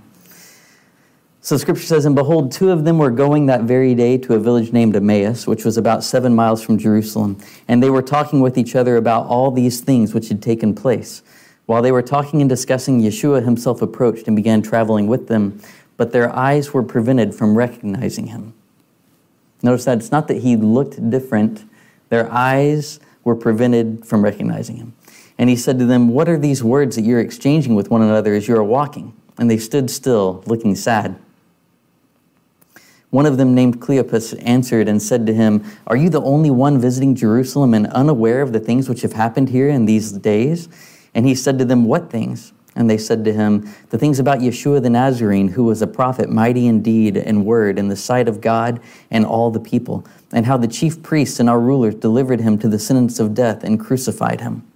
So 1.44 1.58
Scripture 1.58 1.84
says, 1.84 2.06
"And 2.06 2.14
behold, 2.14 2.52
two 2.52 2.70
of 2.70 2.86
them 2.86 2.96
were 2.96 3.10
going 3.10 3.44
that 3.46 3.64
very 3.64 3.94
day 3.94 4.16
to 4.16 4.32
a 4.32 4.38
village 4.38 4.72
named 4.72 4.96
Emmaus, 4.96 5.46
which 5.46 5.62
was 5.62 5.76
about 5.76 6.02
seven 6.02 6.34
miles 6.34 6.62
from 6.62 6.78
Jerusalem, 6.78 7.36
and 7.68 7.82
they 7.82 7.90
were 7.90 8.00
talking 8.00 8.40
with 8.40 8.56
each 8.56 8.74
other 8.74 8.96
about 8.96 9.26
all 9.26 9.50
these 9.50 9.82
things 9.82 10.14
which 10.14 10.30
had 10.30 10.40
taken 10.40 10.72
place." 10.72 11.20
While 11.66 11.82
they 11.82 11.92
were 11.92 12.00
talking 12.00 12.40
and 12.40 12.48
discussing, 12.48 13.02
Yeshua 13.02 13.44
himself 13.44 13.82
approached 13.82 14.26
and 14.26 14.34
began 14.34 14.62
traveling 14.62 15.06
with 15.06 15.26
them, 15.26 15.60
but 15.98 16.12
their 16.12 16.34
eyes 16.34 16.72
were 16.72 16.82
prevented 16.82 17.34
from 17.34 17.58
recognizing 17.58 18.28
him. 18.28 18.54
Notice 19.62 19.84
that 19.84 19.98
it's 19.98 20.10
not 20.10 20.28
that 20.28 20.38
he 20.38 20.56
looked 20.56 21.10
different, 21.10 21.64
their 22.08 22.26
eyes 22.32 23.00
were 23.22 23.36
prevented 23.36 24.06
from 24.06 24.24
recognizing 24.24 24.76
him. 24.76 24.94
And 25.36 25.50
he 25.50 25.56
said 25.56 25.78
to 25.78 25.84
them, 25.84 26.08
What 26.08 26.26
are 26.26 26.38
these 26.38 26.64
words 26.64 26.96
that 26.96 27.04
you're 27.04 27.20
exchanging 27.20 27.74
with 27.74 27.90
one 27.90 28.00
another 28.00 28.32
as 28.32 28.48
you 28.48 28.56
are 28.56 28.64
walking? 28.64 29.12
And 29.36 29.50
they 29.50 29.58
stood 29.58 29.90
still, 29.90 30.42
looking 30.46 30.74
sad. 30.74 31.16
One 33.14 33.26
of 33.26 33.36
them, 33.36 33.54
named 33.54 33.80
Cleopas, 33.80 34.34
answered 34.44 34.88
and 34.88 35.00
said 35.00 35.24
to 35.28 35.32
him, 35.32 35.62
Are 35.86 35.94
you 35.94 36.10
the 36.10 36.20
only 36.22 36.50
one 36.50 36.80
visiting 36.80 37.14
Jerusalem 37.14 37.72
and 37.72 37.86
unaware 37.86 38.42
of 38.42 38.52
the 38.52 38.58
things 38.58 38.88
which 38.88 39.02
have 39.02 39.12
happened 39.12 39.50
here 39.50 39.68
in 39.68 39.84
these 39.84 40.10
days? 40.10 40.68
And 41.14 41.24
he 41.24 41.36
said 41.36 41.56
to 41.60 41.64
them, 41.64 41.84
What 41.84 42.10
things? 42.10 42.52
And 42.74 42.90
they 42.90 42.98
said 42.98 43.24
to 43.26 43.32
him, 43.32 43.72
The 43.90 43.98
things 43.98 44.18
about 44.18 44.40
Yeshua 44.40 44.82
the 44.82 44.90
Nazarene, 44.90 45.46
who 45.46 45.62
was 45.62 45.80
a 45.80 45.86
prophet, 45.86 46.28
mighty 46.28 46.66
in 46.66 46.82
deed 46.82 47.16
and 47.16 47.46
word 47.46 47.78
in 47.78 47.86
the 47.86 47.94
sight 47.94 48.26
of 48.26 48.40
God 48.40 48.80
and 49.12 49.24
all 49.24 49.52
the 49.52 49.60
people, 49.60 50.04
and 50.32 50.46
how 50.46 50.56
the 50.56 50.66
chief 50.66 51.00
priests 51.00 51.38
and 51.38 51.48
our 51.48 51.60
rulers 51.60 51.94
delivered 51.94 52.40
him 52.40 52.58
to 52.58 52.68
the 52.68 52.80
sentence 52.80 53.20
of 53.20 53.32
death 53.32 53.62
and 53.62 53.78
crucified 53.78 54.40
him. 54.40 54.66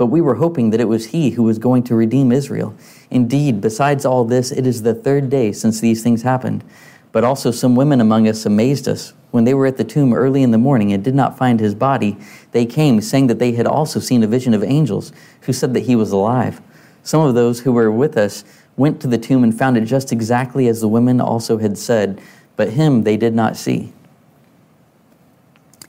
But 0.00 0.06
we 0.06 0.22
were 0.22 0.36
hoping 0.36 0.70
that 0.70 0.80
it 0.80 0.88
was 0.88 1.08
he 1.08 1.32
who 1.32 1.42
was 1.42 1.58
going 1.58 1.82
to 1.82 1.94
redeem 1.94 2.32
Israel. 2.32 2.74
Indeed, 3.10 3.60
besides 3.60 4.06
all 4.06 4.24
this, 4.24 4.50
it 4.50 4.66
is 4.66 4.80
the 4.80 4.94
third 4.94 5.28
day 5.28 5.52
since 5.52 5.78
these 5.78 6.02
things 6.02 6.22
happened. 6.22 6.64
But 7.12 7.22
also 7.22 7.50
some 7.50 7.76
women 7.76 8.00
among 8.00 8.26
us 8.26 8.46
amazed 8.46 8.88
us. 8.88 9.12
When 9.30 9.44
they 9.44 9.52
were 9.52 9.66
at 9.66 9.76
the 9.76 9.84
tomb 9.84 10.14
early 10.14 10.42
in 10.42 10.52
the 10.52 10.56
morning 10.56 10.90
and 10.90 11.04
did 11.04 11.14
not 11.14 11.36
find 11.36 11.60
his 11.60 11.74
body, 11.74 12.16
they 12.52 12.64
came, 12.64 13.02
saying 13.02 13.26
that 13.26 13.38
they 13.38 13.52
had 13.52 13.66
also 13.66 14.00
seen 14.00 14.22
a 14.22 14.26
vision 14.26 14.54
of 14.54 14.64
angels 14.64 15.12
who 15.42 15.52
said 15.52 15.74
that 15.74 15.80
he 15.80 15.96
was 15.96 16.12
alive. 16.12 16.62
Some 17.02 17.20
of 17.20 17.34
those 17.34 17.60
who 17.60 17.72
were 17.72 17.92
with 17.92 18.16
us 18.16 18.42
went 18.78 19.02
to 19.02 19.06
the 19.06 19.18
tomb 19.18 19.44
and 19.44 19.56
found 19.56 19.76
it 19.76 19.84
just 19.84 20.12
exactly 20.12 20.66
as 20.66 20.80
the 20.80 20.88
women 20.88 21.20
also 21.20 21.58
had 21.58 21.76
said, 21.76 22.22
but 22.56 22.70
him 22.70 23.02
they 23.02 23.18
did 23.18 23.34
not 23.34 23.54
see. 23.54 23.92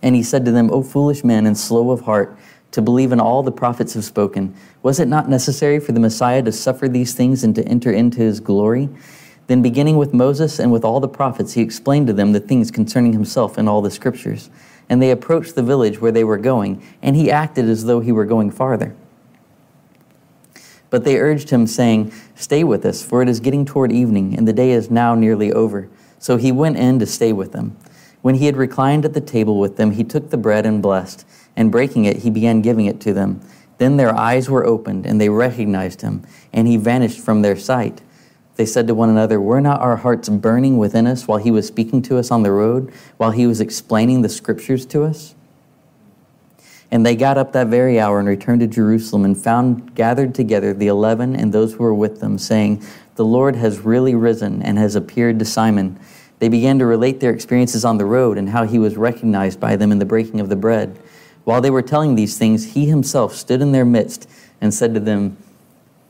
And 0.04 0.16
he 0.16 0.24
said 0.24 0.44
to 0.44 0.52
them, 0.52 0.70
O 0.70 0.84
foolish 0.84 1.24
men 1.24 1.46
and 1.46 1.58
slow 1.58 1.92
of 1.92 2.02
heart, 2.02 2.36
to 2.72 2.82
believe 2.82 3.12
in 3.12 3.20
all 3.20 3.44
the 3.44 3.52
prophets 3.52 3.94
have 3.94 4.04
spoken, 4.04 4.56
was 4.82 5.00
it 5.00 5.08
not 5.08 5.30
necessary 5.30 5.80
for 5.80 5.92
the 5.92 6.00
Messiah 6.00 6.42
to 6.44 6.52
suffer 6.52 6.88
these 6.88 7.14
things 7.14 7.44
and 7.44 7.54
to 7.56 7.66
enter 7.68 7.92
into 7.92 8.20
his 8.20 8.40
glory? 8.40 8.90
Then, 9.48 9.62
beginning 9.62 9.98
with 9.98 10.14
Moses 10.14 10.60
and 10.60 10.72
with 10.72 10.86
all 10.86 11.00
the 11.00 11.10
prophets, 11.10 11.54
he 11.54 11.62
explained 11.62 12.08
to 12.08 12.14
them 12.14 12.32
the 12.32 12.40
things 12.40 12.72
concerning 12.72 13.12
himself 13.12 13.58
in 13.58 13.68
all 13.68 13.82
the 13.82 13.92
scriptures. 13.92 14.50
And 14.88 15.02
they 15.02 15.12
approached 15.12 15.56
the 15.56 15.64
village 15.64 16.00
where 16.00 16.12
they 16.12 16.24
were 16.24 16.38
going, 16.38 16.82
and 17.02 17.16
he 17.16 17.30
acted 17.30 17.66
as 17.66 17.86
though 17.86 18.00
he 18.00 18.12
were 18.12 18.26
going 18.26 18.52
farther. 18.52 18.96
But 20.90 21.04
they 21.04 21.18
urged 21.18 21.50
him, 21.50 21.68
saying, 21.68 22.14
Stay 22.36 22.64
with 22.64 22.86
us, 22.86 23.04
for 23.04 23.22
it 23.22 23.30
is 23.30 23.40
getting 23.40 23.66
toward 23.66 23.92
evening, 23.92 24.38
and 24.38 24.48
the 24.48 24.54
day 24.54 24.72
is 24.72 24.92
now 24.92 25.16
nearly 25.16 25.52
over. 25.52 25.90
So 26.20 26.38
he 26.38 26.52
went 26.52 26.78
in 26.78 27.00
to 27.00 27.06
stay 27.06 27.34
with 27.34 27.52
them. 27.52 27.76
When 28.22 28.36
he 28.36 28.46
had 28.46 28.56
reclined 28.56 29.06
at 29.06 29.14
the 29.14 29.22
table 29.22 29.60
with 29.60 29.78
them, 29.78 29.92
he 29.92 30.04
took 30.04 30.30
the 30.30 30.38
bread 30.38 30.66
and 30.66 30.82
blessed, 30.82 31.26
and 31.56 31.72
breaking 31.72 32.06
it, 32.06 32.18
he 32.18 32.30
began 32.30 32.62
giving 32.62 32.86
it 32.86 33.00
to 33.02 33.14
them. 33.14 33.42
Then 33.78 33.98
their 33.98 34.16
eyes 34.16 34.50
were 34.50 34.66
opened, 34.66 35.06
and 35.06 35.20
they 35.20 35.30
recognized 35.30 36.02
him, 36.02 36.24
and 36.54 36.68
he 36.68 36.78
vanished 36.78 37.20
from 37.20 37.42
their 37.42 37.56
sight. 37.56 38.02
They 38.56 38.66
said 38.66 38.88
to 38.88 38.94
one 38.94 39.10
another, 39.10 39.42
Were 39.42 39.62
not 39.62 39.82
our 39.82 39.98
hearts 39.98 40.30
burning 40.30 40.78
within 40.78 41.08
us 41.08 41.28
while 41.28 41.40
he 41.40 41.52
was 41.52 41.66
speaking 41.68 42.02
to 42.04 42.18
us 42.18 42.30
on 42.30 42.44
the 42.44 42.52
road, 42.52 42.94
while 43.18 43.32
he 43.32 43.48
was 43.48 43.60
explaining 43.60 44.22
the 44.22 44.30
scriptures 44.30 44.86
to 44.88 45.04
us? 45.04 45.34
And 46.92 47.06
they 47.06 47.16
got 47.16 47.38
up 47.38 47.54
that 47.54 47.68
very 47.68 48.00
hour 48.00 48.20
and 48.20 48.28
returned 48.28 48.60
to 48.60 48.68
Jerusalem 48.68 49.24
and 49.24 49.42
found 49.42 49.96
gathered 49.96 50.36
together 50.36 50.74
the 50.74 50.88
eleven 50.88 51.36
and 51.36 51.54
those 51.54 51.74
who 51.74 51.84
were 51.84 51.94
with 51.94 52.20
them, 52.20 52.38
saying, 52.38 52.86
The 53.16 53.26
Lord 53.26 53.56
has 53.56 53.80
really 53.80 54.14
risen 54.14 54.62
and 54.62 54.78
has 54.78 54.96
appeared 54.96 55.40
to 55.40 55.46
Simon. 55.46 55.98
They 56.40 56.50
began 56.50 56.80
to 56.80 56.86
relate 56.86 57.20
their 57.20 57.32
experiences 57.32 57.86
on 57.86 57.98
the 57.98 58.06
road 58.06 58.38
and 58.38 58.50
how 58.50 58.66
he 58.66 58.78
was 58.78 58.98
recognized 58.98 59.60
by 59.60 59.76
them 59.76 59.92
in 59.92 60.00
the 60.00 60.06
breaking 60.06 60.40
of 60.42 60.50
the 60.50 60.56
bread. 60.56 61.00
While 61.44 61.62
they 61.62 61.70
were 61.70 61.82
telling 61.82 62.16
these 62.16 62.38
things, 62.38 62.74
he 62.74 62.86
himself 62.86 63.36
stood 63.36 63.62
in 63.62 63.72
their 63.72 63.86
midst 63.86 64.30
and 64.60 64.74
said 64.74 64.94
to 64.94 65.00
them, 65.00 65.38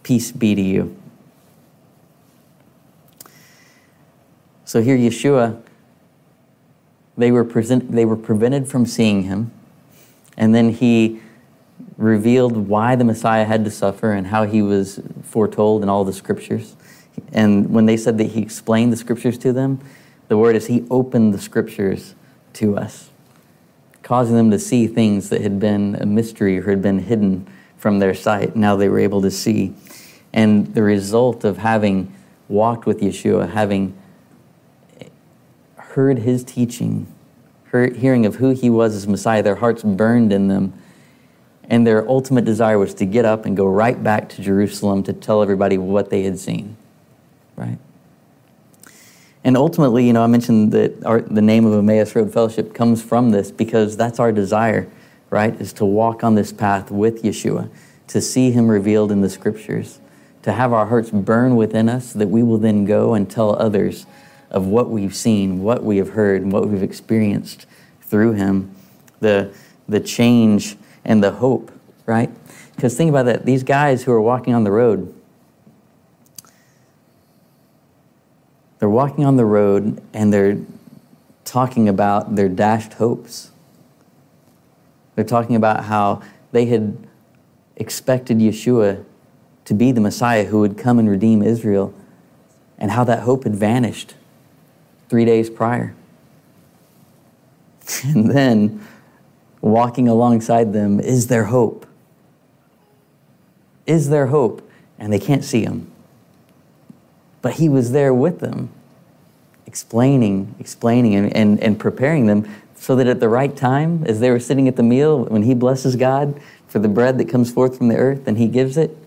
Peace 0.03 0.31
be 0.31 0.55
to 0.55 0.61
you. 0.61 0.95
So 4.65 4.81
here, 4.81 4.97
Yeshua, 4.97 5.61
they 7.17 7.31
were, 7.31 7.43
present, 7.43 7.91
they 7.91 8.05
were 8.05 8.15
prevented 8.15 8.67
from 8.67 8.85
seeing 8.85 9.23
him, 9.23 9.51
and 10.37 10.55
then 10.55 10.69
he 10.69 11.21
revealed 11.97 12.55
why 12.67 12.95
the 12.95 13.03
Messiah 13.03 13.45
had 13.45 13.63
to 13.65 13.71
suffer 13.71 14.11
and 14.11 14.27
how 14.27 14.45
he 14.45 14.61
was 14.61 14.99
foretold 15.21 15.83
in 15.83 15.89
all 15.89 16.03
the 16.03 16.13
scriptures. 16.13 16.75
And 17.31 17.69
when 17.69 17.85
they 17.85 17.97
said 17.97 18.17
that 18.17 18.31
he 18.31 18.41
explained 18.41 18.91
the 18.91 18.97
scriptures 18.97 19.37
to 19.39 19.53
them, 19.53 19.79
the 20.27 20.37
word 20.37 20.55
is 20.55 20.67
he 20.67 20.85
opened 20.89 21.33
the 21.33 21.39
scriptures 21.39 22.15
to 22.53 22.77
us, 22.77 23.10
causing 24.11 24.35
them 24.35 24.51
to 24.51 24.59
see 24.59 24.87
things 24.87 25.29
that 25.29 25.39
had 25.39 25.57
been 25.57 25.95
a 26.01 26.05
mystery 26.05 26.59
or 26.59 26.69
had 26.69 26.81
been 26.81 26.99
hidden 26.99 27.47
from 27.77 27.99
their 27.99 28.13
sight. 28.13 28.57
Now 28.57 28.75
they 28.75 28.89
were 28.89 28.99
able 28.99 29.21
to 29.21 29.31
see. 29.31 29.73
And 30.33 30.73
the 30.73 30.83
result 30.83 31.45
of 31.45 31.59
having 31.59 32.13
walked 32.49 32.85
with 32.85 32.99
Yeshua, 32.99 33.51
having 33.51 33.97
heard 35.77 36.19
his 36.19 36.43
teaching, 36.43 37.07
hearing 37.71 38.25
of 38.25 38.35
who 38.35 38.49
he 38.49 38.69
was 38.69 38.95
as 38.95 39.07
Messiah, 39.07 39.41
their 39.41 39.55
hearts 39.55 39.81
burned 39.81 40.33
in 40.33 40.49
them. 40.49 40.73
And 41.69 41.87
their 41.87 42.05
ultimate 42.05 42.43
desire 42.43 42.77
was 42.77 42.93
to 42.95 43.05
get 43.05 43.23
up 43.23 43.45
and 43.45 43.55
go 43.55 43.65
right 43.65 44.03
back 44.03 44.27
to 44.27 44.41
Jerusalem 44.41 45.03
to 45.03 45.13
tell 45.13 45.41
everybody 45.41 45.77
what 45.77 46.09
they 46.09 46.23
had 46.23 46.37
seen. 46.37 46.75
Right? 47.55 47.77
And 49.43 49.57
ultimately, 49.57 50.05
you 50.05 50.13
know, 50.13 50.23
I 50.23 50.27
mentioned 50.27 50.71
that 50.73 51.03
our, 51.03 51.21
the 51.21 51.41
name 51.41 51.65
of 51.65 51.73
Emmaus 51.73 52.15
Road 52.15 52.31
Fellowship 52.31 52.73
comes 52.73 53.01
from 53.01 53.31
this 53.31 53.49
because 53.51 53.97
that's 53.97 54.19
our 54.19 54.31
desire, 54.31 54.87
right? 55.29 55.59
Is 55.59 55.73
to 55.73 55.85
walk 55.85 56.23
on 56.23 56.35
this 56.35 56.51
path 56.53 56.91
with 56.91 57.23
Yeshua, 57.23 57.69
to 58.07 58.21
see 58.21 58.51
him 58.51 58.69
revealed 58.69 59.11
in 59.11 59.21
the 59.21 59.29
scriptures, 59.29 59.99
to 60.43 60.51
have 60.51 60.73
our 60.73 60.85
hearts 60.85 61.09
burn 61.09 61.55
within 61.55 61.89
us 61.89 62.13
that 62.13 62.27
we 62.27 62.43
will 62.43 62.59
then 62.59 62.85
go 62.85 63.13
and 63.13 63.29
tell 63.29 63.55
others 63.55 64.05
of 64.51 64.67
what 64.67 64.89
we've 64.89 65.15
seen, 65.15 65.63
what 65.63 65.83
we 65.83 65.97
have 65.97 66.09
heard, 66.09 66.41
and 66.41 66.51
what 66.51 66.67
we've 66.67 66.83
experienced 66.83 67.65
through 68.01 68.33
him, 68.33 68.75
the, 69.21 69.51
the 69.87 69.99
change 69.99 70.75
and 71.03 71.23
the 71.23 71.31
hope, 71.31 71.71
right? 72.05 72.29
Because 72.75 72.95
think 72.95 73.09
about 73.09 73.25
that. 73.25 73.45
These 73.45 73.63
guys 73.63 74.03
who 74.03 74.11
are 74.11 74.21
walking 74.21 74.53
on 74.53 74.65
the 74.65 74.71
road, 74.71 75.13
they're 78.81 78.89
walking 78.89 79.23
on 79.23 79.37
the 79.37 79.45
road 79.45 80.01
and 80.11 80.33
they're 80.33 80.57
talking 81.45 81.87
about 81.87 82.35
their 82.35 82.49
dashed 82.49 82.93
hopes. 82.93 83.51
They're 85.13 85.23
talking 85.23 85.55
about 85.55 85.83
how 85.85 86.23
they 86.51 86.65
had 86.65 86.97
expected 87.75 88.39
Yeshua 88.39 89.05
to 89.65 89.75
be 89.75 89.91
the 89.91 90.01
Messiah 90.01 90.45
who 90.45 90.61
would 90.61 90.79
come 90.79 90.97
and 90.97 91.07
redeem 91.07 91.43
Israel, 91.43 91.93
and 92.79 92.89
how 92.89 93.03
that 93.03 93.19
hope 93.19 93.43
had 93.43 93.55
vanished 93.55 94.15
three 95.09 95.25
days 95.25 95.49
prior. 95.49 95.93
And 98.03 98.31
then 98.31 98.83
walking 99.61 100.07
alongside 100.07 100.73
them 100.73 100.99
is 100.99 101.27
their 101.27 101.43
hope. 101.45 101.85
Is 103.85 104.09
their 104.09 104.25
hope, 104.25 104.67
and 104.97 105.13
they 105.13 105.19
can't 105.19 105.43
see 105.43 105.63
him. 105.63 105.90
But 107.41 107.53
he 107.53 107.69
was 107.69 107.91
there 107.91 108.13
with 108.13 108.39
them, 108.39 108.69
explaining, 109.65 110.55
explaining, 110.59 111.15
and, 111.15 111.35
and, 111.35 111.59
and 111.59 111.79
preparing 111.79 112.27
them 112.27 112.47
so 112.75 112.95
that 112.95 113.07
at 113.07 113.19
the 113.19 113.29
right 113.29 113.55
time, 113.55 114.03
as 114.05 114.19
they 114.19 114.31
were 114.31 114.39
sitting 114.39 114.67
at 114.67 114.75
the 114.75 114.83
meal, 114.83 115.25
when 115.25 115.43
he 115.43 115.53
blesses 115.53 115.95
God 115.95 116.39
for 116.67 116.79
the 116.79 116.87
bread 116.87 117.17
that 117.19 117.29
comes 117.29 117.51
forth 117.51 117.77
from 117.77 117.87
the 117.89 117.95
earth 117.97 118.27
and 118.27 118.37
he 118.37 118.47
gives 118.47 118.77
it, 118.77 118.97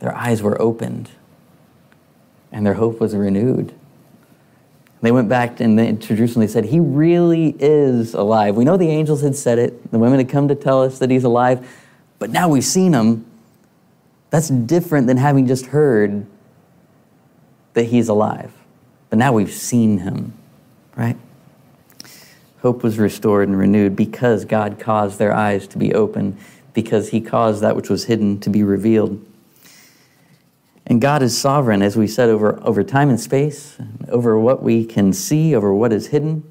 their 0.00 0.14
eyes 0.14 0.42
were 0.42 0.60
opened 0.60 1.10
and 2.50 2.66
their 2.66 2.74
hope 2.74 3.00
was 3.00 3.14
renewed. 3.14 3.72
They 5.02 5.10
went 5.10 5.28
back 5.28 5.56
to, 5.56 5.66
to 5.66 6.16
Jerusalem. 6.16 6.46
They 6.46 6.52
said, 6.52 6.66
He 6.66 6.78
really 6.78 7.56
is 7.58 8.14
alive. 8.14 8.54
We 8.54 8.64
know 8.64 8.76
the 8.76 8.88
angels 8.88 9.22
had 9.22 9.34
said 9.34 9.58
it. 9.58 9.90
The 9.90 9.98
women 9.98 10.18
had 10.18 10.28
come 10.28 10.46
to 10.48 10.54
tell 10.54 10.82
us 10.82 11.00
that 11.00 11.10
He's 11.10 11.24
alive, 11.24 11.68
but 12.20 12.30
now 12.30 12.48
we've 12.48 12.64
seen 12.64 12.92
Him. 12.92 13.26
That's 14.30 14.48
different 14.48 15.08
than 15.08 15.16
having 15.16 15.46
just 15.46 15.66
heard 15.66 16.26
that 17.74 17.84
He's 17.84 18.08
alive. 18.08 18.52
But 19.10 19.18
now 19.18 19.32
we've 19.32 19.52
seen 19.52 19.98
Him, 19.98 20.34
right? 20.96 21.16
Hope 22.60 22.82
was 22.82 22.98
restored 22.98 23.48
and 23.48 23.58
renewed 23.58 23.96
because 23.96 24.44
God 24.44 24.78
caused 24.78 25.18
their 25.18 25.34
eyes 25.34 25.66
to 25.68 25.78
be 25.78 25.92
open, 25.92 26.38
because 26.74 27.10
He 27.10 27.20
caused 27.20 27.62
that 27.62 27.76
which 27.76 27.90
was 27.90 28.04
hidden 28.04 28.40
to 28.40 28.50
be 28.50 28.62
revealed. 28.62 29.24
And 30.86 31.00
God 31.00 31.22
is 31.22 31.36
sovereign, 31.36 31.80
as 31.80 31.96
we 31.96 32.06
said, 32.06 32.28
over, 32.28 32.60
over 32.62 32.82
time 32.82 33.08
and 33.08 33.20
space, 33.20 33.78
over 34.08 34.38
what 34.38 34.62
we 34.62 34.84
can 34.84 35.12
see, 35.12 35.54
over 35.54 35.72
what 35.72 35.92
is 35.92 36.08
hidden. 36.08 36.42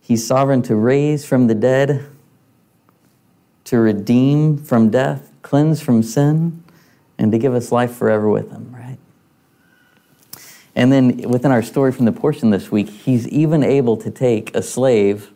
He's 0.00 0.26
sovereign 0.26 0.60
to 0.62 0.76
raise 0.76 1.24
from 1.24 1.46
the 1.46 1.54
dead, 1.54 2.06
to 3.64 3.78
redeem 3.78 4.58
from 4.58 4.90
death, 4.90 5.32
cleanse 5.40 5.80
from 5.80 6.02
sin, 6.02 6.62
and 7.16 7.32
to 7.32 7.38
give 7.38 7.54
us 7.54 7.72
life 7.72 7.94
forever 7.94 8.28
with 8.28 8.50
Him, 8.50 8.70
right? 8.74 8.83
And 10.76 10.90
then 10.92 11.28
within 11.28 11.52
our 11.52 11.62
story 11.62 11.92
from 11.92 12.04
the 12.04 12.12
portion 12.12 12.50
this 12.50 12.70
week, 12.70 12.88
He's 12.88 13.28
even 13.28 13.62
able 13.62 13.96
to 13.98 14.10
take 14.10 14.54
a 14.54 14.62
slave 14.62 15.30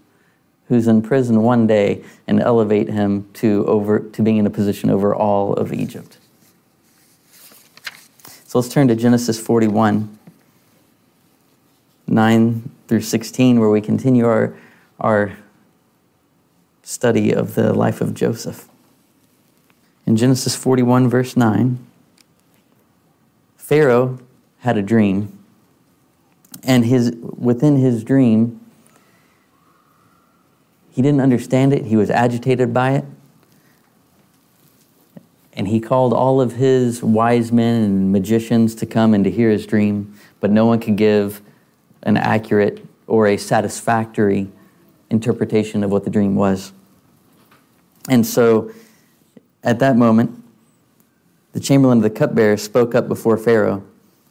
who's 0.68 0.87
in 0.87 1.02
prison 1.02 1.42
one 1.42 1.66
day 1.66 2.04
and 2.26 2.40
elevate 2.40 2.88
him 2.88 3.28
to, 3.33 3.64
over, 3.66 4.00
to 4.00 4.23
being 4.23 4.37
in 4.37 4.47
a 4.47 4.50
position 4.50 4.90
over 4.90 5.14
all 5.14 5.54
of 5.54 5.73
Egypt. 5.73 6.18
So 8.45 8.59
let's 8.59 8.68
turn 8.68 8.88
to 8.88 8.95
Genesis 8.95 9.40
41, 9.40 10.18
9 12.07 12.71
through 12.87 13.00
16, 13.00 13.61
where 13.61 13.71
we 13.71 13.80
continue 13.80 14.26
our, 14.26 14.54
our 15.00 15.38
study 16.83 17.33
of 17.33 17.54
the 17.54 17.73
life 17.73 18.00
of 18.00 18.14
Joseph. 18.14 18.68
In 20.07 20.16
Genesis 20.16 20.54
41, 20.54 21.09
verse 21.09 21.37
9, 21.37 21.78
Pharaoh 23.57 24.18
had 24.61 24.77
a 24.77 24.83
dream, 24.83 25.38
and 26.65 26.85
his, 26.85 27.12
within 27.37 27.77
his 27.77 28.03
dream, 28.05 28.61
he 30.91 31.03
didn't 31.03 31.21
understand 31.21 31.73
it, 31.73 31.87
he 31.87 31.97
was 31.97 32.11
agitated 32.11 32.75
by 32.75 32.93
it 32.93 33.05
and 35.59 35.67
he 35.67 35.81
called 35.81 36.12
all 36.12 36.41
of 36.41 36.53
his 36.53 37.03
wise 37.03 37.50
men 37.50 37.83
and 37.83 38.12
magicians 38.12 38.77
to 38.77 38.87
come 38.87 39.12
and 39.12 39.25
to 39.25 39.31
hear 39.31 39.50
his 39.50 39.67
dream, 39.67 40.17
but 40.38 40.53
no 40.53 40.65
one 40.65 40.79
could 40.79 40.97
give 40.97 41.43
an 42.05 42.17
accurate 42.17 42.87
or 43.09 43.27
a 43.27 43.37
satisfactory 43.37 44.49
interpretation 45.11 45.83
of 45.83 45.91
what 45.91 46.05
the 46.05 46.11
dream 46.11 46.37
was. 46.37 46.73
And 48.09 48.25
so 48.25 48.71
at 49.65 49.81
that 49.81 49.97
moment, 49.97 50.45
the 51.55 51.61
chamberlain 51.61 51.99
of 51.99 52.05
the 52.05 52.11
cupbearer 52.11 52.57
spoke 52.57 52.95
up 52.95 53.09
before 53.09 53.37
Pharaoh. 53.37 53.83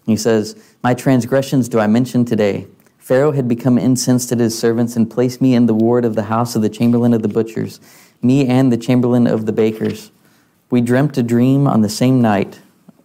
He 0.08 0.16
says, 0.16 0.56
My 0.84 0.96
transgressions 0.96 1.70
do 1.70 1.80
I 1.80 1.86
mention 1.86 2.26
today. 2.26 2.66
Pharaoh 2.98 3.34
had 3.34 3.48
become 3.48 3.78
incensed 3.78 4.32
at 4.32 4.40
his 4.40 4.58
servants 4.58 4.96
and 4.96 5.12
placed 5.12 5.42
me 5.42 5.54
in 5.54 5.68
the 5.68 5.74
ward 5.76 6.04
of 6.06 6.16
the 6.16 6.24
house 6.24 6.56
of 6.56 6.62
the 6.62 6.70
chamberlain 6.70 7.14
of 7.14 7.22
the 7.22 7.28
butchers, 7.28 7.80
me 8.22 8.48
and 8.48 8.72
the 8.72 8.78
chamberlain 8.78 9.28
of 9.28 9.46
the 9.46 9.52
bakers. 9.52 10.12
We 10.70 10.82
dreamt 10.82 11.18
a 11.18 11.24
dream 11.24 11.68
on 11.68 11.82
the 11.82 11.90
same 11.90 12.22
night, 12.22 12.62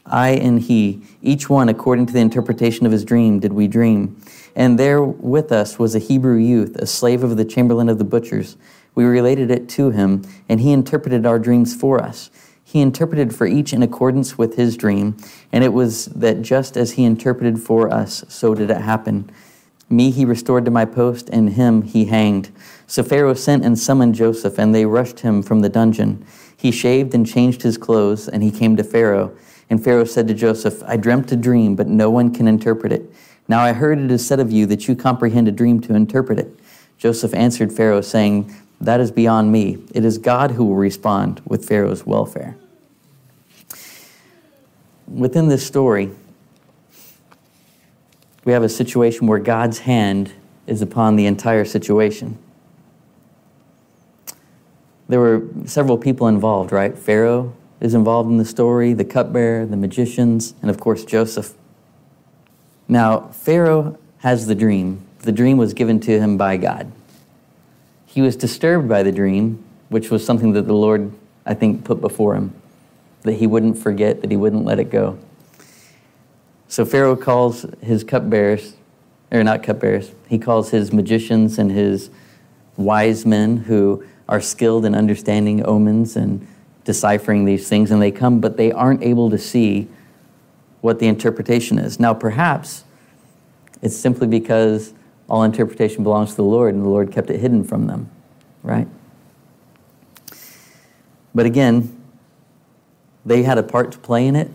I 0.06 0.30
and 0.30 0.60
he, 0.60 1.02
each 1.22 1.48
one 1.48 1.68
according 1.68 2.06
to 2.06 2.12
the 2.12 2.20
interpretation 2.20 2.86
of 2.86 2.92
his 2.92 3.04
dream, 3.04 3.40
did 3.40 3.52
we 3.52 3.68
dream. 3.68 4.20
And 4.54 4.78
there 4.78 5.02
with 5.02 5.52
us 5.52 5.78
was 5.78 5.94
a 5.94 6.00
Hebrew 6.00 6.36
youth, 6.36 6.76
a 6.76 6.86
slave 6.86 7.22
of 7.22 7.36
the 7.36 7.44
chamberlain 7.44 7.88
of 7.88 7.98
the 7.98 8.04
butchers. 8.04 8.56
We 8.94 9.04
related 9.04 9.50
it 9.50 9.68
to 9.70 9.90
him, 9.90 10.22
and 10.48 10.60
he 10.60 10.72
interpreted 10.72 11.26
our 11.26 11.38
dreams 11.38 11.74
for 11.74 12.00
us. 12.02 12.30
He 12.72 12.80
interpreted 12.80 13.34
for 13.34 13.46
each 13.46 13.74
in 13.74 13.82
accordance 13.82 14.38
with 14.38 14.56
his 14.56 14.78
dream, 14.78 15.18
and 15.52 15.62
it 15.62 15.74
was 15.74 16.06
that 16.06 16.40
just 16.40 16.74
as 16.74 16.92
he 16.92 17.04
interpreted 17.04 17.60
for 17.60 17.92
us, 17.92 18.24
so 18.28 18.54
did 18.54 18.70
it 18.70 18.80
happen. 18.80 19.30
Me 19.90 20.10
he 20.10 20.24
restored 20.24 20.64
to 20.64 20.70
my 20.70 20.86
post, 20.86 21.28
and 21.28 21.50
him 21.50 21.82
he 21.82 22.06
hanged. 22.06 22.50
So 22.86 23.02
Pharaoh 23.02 23.34
sent 23.34 23.62
and 23.62 23.78
summoned 23.78 24.14
Joseph, 24.14 24.58
and 24.58 24.74
they 24.74 24.86
rushed 24.86 25.20
him 25.20 25.42
from 25.42 25.60
the 25.60 25.68
dungeon. 25.68 26.24
He 26.56 26.72
shaved 26.72 27.12
and 27.12 27.26
changed 27.26 27.60
his 27.60 27.76
clothes, 27.76 28.26
and 28.26 28.42
he 28.42 28.50
came 28.50 28.74
to 28.78 28.84
Pharaoh. 28.84 29.36
And 29.68 29.84
Pharaoh 29.84 30.06
said 30.06 30.26
to 30.28 30.34
Joseph, 30.34 30.82
I 30.86 30.96
dreamt 30.96 31.30
a 31.30 31.36
dream, 31.36 31.76
but 31.76 31.88
no 31.88 32.08
one 32.08 32.32
can 32.32 32.48
interpret 32.48 32.90
it. 32.90 33.12
Now 33.48 33.60
I 33.60 33.74
heard 33.74 33.98
it 33.98 34.10
is 34.10 34.26
said 34.26 34.40
of 34.40 34.50
you 34.50 34.64
that 34.64 34.88
you 34.88 34.96
comprehend 34.96 35.46
a 35.46 35.52
dream 35.52 35.78
to 35.82 35.94
interpret 35.94 36.38
it. 36.38 36.58
Joseph 36.96 37.34
answered 37.34 37.70
Pharaoh, 37.70 38.00
saying, 38.00 38.50
That 38.80 39.00
is 39.00 39.10
beyond 39.10 39.52
me. 39.52 39.84
It 39.92 40.06
is 40.06 40.16
God 40.16 40.52
who 40.52 40.64
will 40.64 40.76
respond 40.76 41.42
with 41.44 41.68
Pharaoh's 41.68 42.06
welfare. 42.06 42.56
Within 45.06 45.48
this 45.48 45.66
story, 45.66 46.10
we 48.44 48.52
have 48.52 48.62
a 48.62 48.68
situation 48.68 49.26
where 49.26 49.38
God's 49.38 49.80
hand 49.80 50.32
is 50.66 50.82
upon 50.82 51.16
the 51.16 51.26
entire 51.26 51.64
situation. 51.64 52.38
there 55.12 55.20
were 55.20 55.46
several 55.66 55.98
people 55.98 56.26
involved, 56.26 56.72
right? 56.72 56.98
Pharaoh 56.98 57.52
is 57.80 57.92
involved 57.92 58.30
in 58.30 58.38
the 58.38 58.46
story, 58.46 58.94
the 58.94 59.04
cupbearer, 59.04 59.66
the 59.66 59.76
magicians, 59.76 60.54
and 60.62 60.70
of 60.70 60.80
course 60.80 61.04
Joseph. 61.04 61.52
Now, 62.88 63.28
Pharaoh 63.28 63.98
has 64.20 64.46
the 64.46 64.54
dream. 64.54 65.04
The 65.18 65.32
dream 65.32 65.58
was 65.58 65.74
given 65.74 66.00
to 66.00 66.18
him 66.18 66.38
by 66.38 66.56
God. 66.56 66.90
He 68.06 68.22
was 68.22 68.36
disturbed 68.36 68.88
by 68.88 69.02
the 69.02 69.12
dream, 69.12 69.62
which 69.90 70.10
was 70.10 70.24
something 70.24 70.52
that 70.54 70.62
the 70.62 70.72
Lord, 70.72 71.12
I 71.44 71.52
think, 71.52 71.84
put 71.84 72.00
before 72.00 72.34
him, 72.34 72.54
that 73.22 73.34
he 73.34 73.46
wouldn't 73.46 73.78
forget, 73.78 74.20
that 74.20 74.30
he 74.30 74.36
wouldn't 74.36 74.64
let 74.64 74.78
it 74.78 74.90
go. 74.90 75.18
So 76.68 76.84
Pharaoh 76.84 77.16
calls 77.16 77.66
his 77.82 78.02
cupbearers, 78.02 78.74
or 79.30 79.44
not 79.44 79.62
cupbearers, 79.62 80.12
he 80.28 80.38
calls 80.38 80.70
his 80.70 80.92
magicians 80.92 81.58
and 81.58 81.70
his 81.70 82.10
wise 82.76 83.26
men 83.26 83.58
who 83.58 84.04
are 84.28 84.40
skilled 84.40 84.84
in 84.84 84.94
understanding 84.94 85.64
omens 85.64 86.16
and 86.16 86.46
deciphering 86.84 87.44
these 87.44 87.68
things, 87.68 87.90
and 87.90 88.00
they 88.00 88.10
come, 88.10 88.40
but 88.40 88.56
they 88.56 88.72
aren't 88.72 89.02
able 89.02 89.30
to 89.30 89.38
see 89.38 89.88
what 90.80 90.98
the 90.98 91.06
interpretation 91.06 91.78
is. 91.78 92.00
Now, 92.00 92.12
perhaps 92.14 92.84
it's 93.82 93.96
simply 93.96 94.26
because 94.26 94.94
all 95.28 95.44
interpretation 95.44 96.02
belongs 96.02 96.30
to 96.30 96.36
the 96.36 96.44
Lord, 96.44 96.74
and 96.74 96.82
the 96.82 96.88
Lord 96.88 97.12
kept 97.12 97.30
it 97.30 97.38
hidden 97.38 97.62
from 97.64 97.86
them, 97.86 98.10
right? 98.62 98.88
But 101.34 101.46
again, 101.46 102.01
they 103.24 103.42
had 103.42 103.58
a 103.58 103.62
part 103.62 103.92
to 103.92 103.98
play 103.98 104.26
in 104.26 104.36
it, 104.36 104.50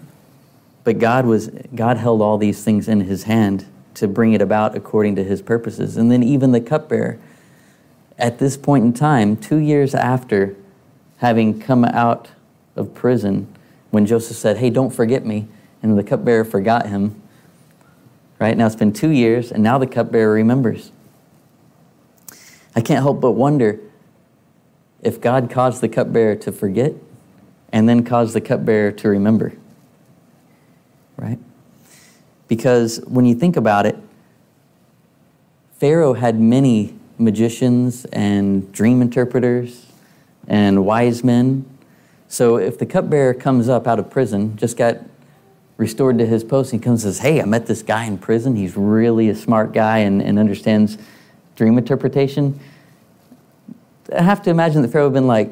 but 0.83 0.99
God 0.99 1.25
was 1.25 1.49
God 1.73 1.97
held 1.97 2.21
all 2.21 2.37
these 2.37 2.63
things 2.63 2.87
in 2.87 3.01
his 3.01 3.23
hand 3.23 3.65
to 3.95 4.07
bring 4.07 4.33
it 4.33 4.41
about 4.41 4.75
according 4.75 5.15
to 5.15 5.23
his 5.23 5.41
purposes. 5.41 5.97
And 5.97 6.11
then 6.11 6.21
even 6.21 6.51
the 6.51 6.61
cupbearer, 6.61 7.17
at 8.17 8.39
this 8.39 8.55
point 8.55 8.85
in 8.85 8.93
time, 8.93 9.35
two 9.35 9.57
years 9.57 9.95
after 9.95 10.55
having 11.17 11.59
come 11.59 11.83
out 11.83 12.29
of 12.75 12.93
prison, 12.93 13.47
when 13.89 14.05
Joseph 14.05 14.37
said, 14.37 14.57
Hey, 14.57 14.69
don't 14.69 14.91
forget 14.91 15.25
me, 15.25 15.47
and 15.81 15.97
the 15.97 16.03
cupbearer 16.03 16.45
forgot 16.45 16.87
him. 16.87 17.21
Right? 18.39 18.55
Now 18.55 18.67
it's 18.67 18.75
been 18.75 18.93
two 18.93 19.09
years, 19.09 19.51
and 19.51 19.63
now 19.63 19.77
the 19.77 19.87
cupbearer 19.87 20.33
remembers. 20.33 20.91
I 22.75 22.81
can't 22.81 23.01
help 23.01 23.19
but 23.19 23.31
wonder 23.31 23.79
if 25.01 25.19
God 25.19 25.49
caused 25.49 25.81
the 25.81 25.89
cupbearer 25.89 26.35
to 26.35 26.51
forget 26.51 26.93
and 27.71 27.87
then 27.87 28.03
cause 28.03 28.33
the 28.33 28.41
cupbearer 28.41 28.91
to 28.91 29.09
remember. 29.09 29.53
Right? 31.17 31.39
Because 32.47 32.99
when 33.05 33.25
you 33.25 33.35
think 33.35 33.57
about 33.57 33.85
it, 33.85 33.97
Pharaoh 35.77 36.13
had 36.13 36.39
many 36.39 36.95
magicians 37.17 38.05
and 38.05 38.71
dream 38.71 39.01
interpreters 39.01 39.87
and 40.47 40.85
wise 40.85 41.23
men. 41.23 41.65
So 42.27 42.57
if 42.57 42.77
the 42.77 42.85
cupbearer 42.85 43.33
comes 43.33 43.69
up 43.69 43.87
out 43.87 43.99
of 43.99 44.09
prison, 44.09 44.55
just 44.57 44.77
got 44.77 44.97
restored 45.77 46.17
to 46.17 46.25
his 46.25 46.43
post, 46.43 46.71
he 46.71 46.79
comes 46.79 47.05
and 47.05 47.13
says, 47.13 47.21
Hey, 47.21 47.41
I 47.41 47.45
met 47.45 47.67
this 47.67 47.83
guy 47.83 48.05
in 48.05 48.17
prison. 48.17 48.55
He's 48.55 48.75
really 48.75 49.29
a 49.29 49.35
smart 49.35 49.73
guy 49.73 49.99
and, 49.99 50.21
and 50.21 50.39
understands 50.39 50.97
dream 51.55 51.77
interpretation. 51.77 52.59
I 54.15 54.21
have 54.21 54.41
to 54.43 54.49
imagine 54.49 54.81
that 54.81 54.89
Pharaoh 54.89 55.05
would 55.05 55.15
have 55.15 55.21
been 55.21 55.27
like, 55.27 55.51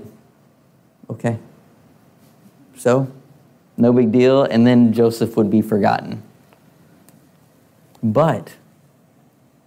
Okay, 1.09 1.37
so 2.77 3.11
no 3.77 3.91
big 3.91 4.11
deal. 4.11 4.43
And 4.43 4.65
then 4.65 4.93
Joseph 4.93 5.35
would 5.37 5.49
be 5.49 5.61
forgotten. 5.61 6.23
But 8.01 8.55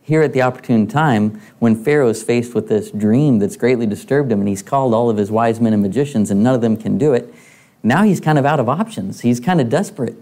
here 0.03 0.23
at 0.23 0.33
the 0.33 0.43
opportune 0.43 0.87
time, 0.87 1.41
when 1.59 1.83
Pharaoh 1.83 2.09
is 2.09 2.23
faced 2.23 2.55
with 2.55 2.69
this 2.69 2.91
dream 2.91 3.39
that's 3.39 3.57
greatly 3.57 3.87
disturbed 3.87 4.33
him, 4.33 4.41
and 4.41 4.49
he's 4.49 4.63
called 4.63 4.95
all 4.95 5.11
of 5.11 5.17
his 5.17 5.31
wise 5.31 5.61
men 5.61 5.73
and 5.73 5.83
magicians, 5.83 6.31
and 6.31 6.43
none 6.43 6.55
of 6.55 6.61
them 6.61 6.77
can 6.77 6.97
do 6.97 7.13
it, 7.13 7.35
now 7.83 8.05
he's 8.05 8.21
kind 8.21 8.39
of 8.39 8.47
out 8.47 8.61
of 8.61 8.69
options. 8.69 9.21
He's 9.21 9.39
kind 9.41 9.61
of 9.61 9.69
desperate. 9.69 10.17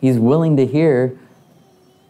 He's 0.00 0.18
willing 0.18 0.56
to 0.58 0.66
hear. 0.66 1.18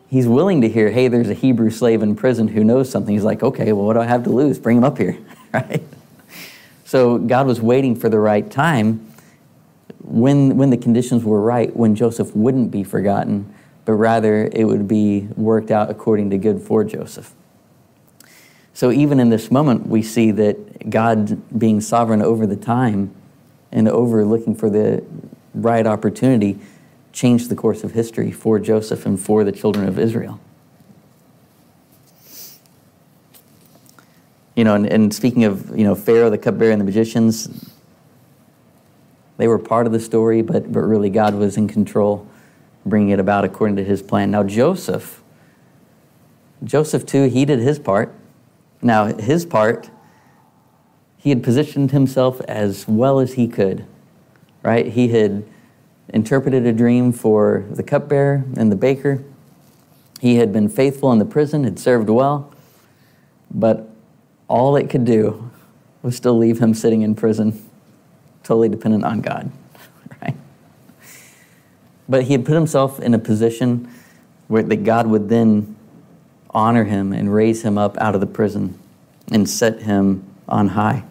He's 0.08 0.28
willing 0.28 0.60
to 0.60 0.68
hear, 0.68 0.90
hey, 0.90 1.08
there's 1.08 1.30
a 1.30 1.34
Hebrew 1.34 1.70
slave 1.70 2.02
in 2.02 2.14
prison 2.14 2.48
who 2.48 2.62
knows 2.62 2.90
something. 2.90 3.14
He's 3.14 3.24
like, 3.24 3.42
okay, 3.42 3.72
well, 3.72 3.86
what 3.86 3.94
do 3.94 4.00
I 4.00 4.06
have 4.06 4.24
to 4.24 4.30
lose? 4.30 4.58
Bring 4.58 4.76
him 4.76 4.84
up 4.84 4.98
here, 4.98 5.18
right? 5.52 5.82
So 6.84 7.18
God 7.18 7.46
was 7.46 7.60
waiting 7.60 7.96
for 7.96 8.08
the 8.08 8.18
right 8.18 8.48
time 8.48 9.13
when, 10.04 10.56
when 10.56 10.70
the 10.70 10.76
conditions 10.76 11.24
were 11.24 11.40
right, 11.40 11.74
when 11.74 11.94
Joseph 11.94 12.34
wouldn't 12.34 12.70
be 12.70 12.84
forgotten 12.84 13.52
but 13.84 13.92
rather 13.94 14.48
it 14.52 14.64
would 14.64 14.88
be 14.88 15.28
worked 15.36 15.70
out 15.70 15.90
according 15.90 16.30
to 16.30 16.38
good 16.38 16.60
for 16.60 16.84
Joseph. 16.84 17.32
So 18.72 18.90
even 18.90 19.20
in 19.20 19.30
this 19.30 19.50
moment, 19.50 19.86
we 19.86 20.02
see 20.02 20.30
that 20.32 20.90
God 20.90 21.40
being 21.58 21.80
sovereign 21.80 22.22
over 22.22 22.46
the 22.46 22.56
time 22.56 23.14
and 23.70 23.88
over 23.88 24.24
looking 24.24 24.54
for 24.54 24.70
the 24.70 25.04
right 25.54 25.86
opportunity 25.86 26.58
changed 27.12 27.48
the 27.48 27.54
course 27.54 27.84
of 27.84 27.92
history 27.92 28.32
for 28.32 28.58
Joseph 28.58 29.06
and 29.06 29.20
for 29.20 29.44
the 29.44 29.52
children 29.52 29.86
of 29.86 29.98
Israel. 29.98 30.40
You 34.56 34.64
know, 34.64 34.74
and, 34.74 34.86
and 34.86 35.14
speaking 35.14 35.44
of, 35.44 35.76
you 35.76 35.84
know, 35.84 35.94
Pharaoh, 35.94 36.30
the 36.30 36.38
cupbearer, 36.38 36.72
and 36.72 36.80
the 36.80 36.84
magicians, 36.84 37.73
they 39.36 39.48
were 39.48 39.58
part 39.58 39.86
of 39.86 39.92
the 39.92 40.00
story, 40.00 40.42
but, 40.42 40.72
but 40.72 40.80
really 40.80 41.10
God 41.10 41.34
was 41.34 41.56
in 41.56 41.68
control 41.68 42.26
bringing 42.86 43.10
it 43.10 43.18
about 43.18 43.44
according 43.44 43.76
to 43.76 43.84
his 43.84 44.02
plan. 44.02 44.30
Now, 44.30 44.42
Joseph, 44.42 45.22
Joseph 46.62 47.06
too, 47.06 47.28
he 47.28 47.44
did 47.44 47.58
his 47.58 47.78
part. 47.78 48.14
Now, 48.82 49.06
his 49.06 49.46
part, 49.46 49.90
he 51.16 51.30
had 51.30 51.42
positioned 51.42 51.90
himself 51.90 52.40
as 52.42 52.86
well 52.86 53.18
as 53.18 53.34
he 53.34 53.48
could, 53.48 53.86
right? 54.62 54.86
He 54.86 55.08
had 55.08 55.44
interpreted 56.10 56.66
a 56.66 56.72
dream 56.72 57.12
for 57.12 57.64
the 57.70 57.82
cupbearer 57.82 58.44
and 58.56 58.70
the 58.70 58.76
baker. 58.76 59.24
He 60.20 60.36
had 60.36 60.52
been 60.52 60.68
faithful 60.68 61.10
in 61.12 61.18
the 61.18 61.24
prison, 61.24 61.64
had 61.64 61.78
served 61.78 62.10
well, 62.10 62.52
but 63.50 63.88
all 64.48 64.76
it 64.76 64.90
could 64.90 65.04
do 65.06 65.50
was 66.02 66.14
still 66.14 66.36
leave 66.36 66.58
him 66.58 66.74
sitting 66.74 67.00
in 67.00 67.14
prison, 67.14 67.63
totally 68.44 68.68
dependent 68.68 69.04
on 69.04 69.20
God. 69.20 69.50
Right? 70.22 70.36
But 72.08 72.24
he 72.24 72.32
had 72.32 72.44
put 72.44 72.54
himself 72.54 73.00
in 73.00 73.14
a 73.14 73.18
position 73.18 73.90
where 74.46 74.62
that 74.62 74.84
God 74.84 75.06
would 75.08 75.28
then 75.28 75.74
honor 76.50 76.84
him 76.84 77.12
and 77.12 77.34
raise 77.34 77.62
him 77.62 77.76
up 77.76 77.96
out 77.98 78.14
of 78.14 78.20
the 78.20 78.26
prison 78.26 78.78
and 79.32 79.48
set 79.48 79.82
him 79.82 80.22
on 80.48 80.68
high. 80.68 81.02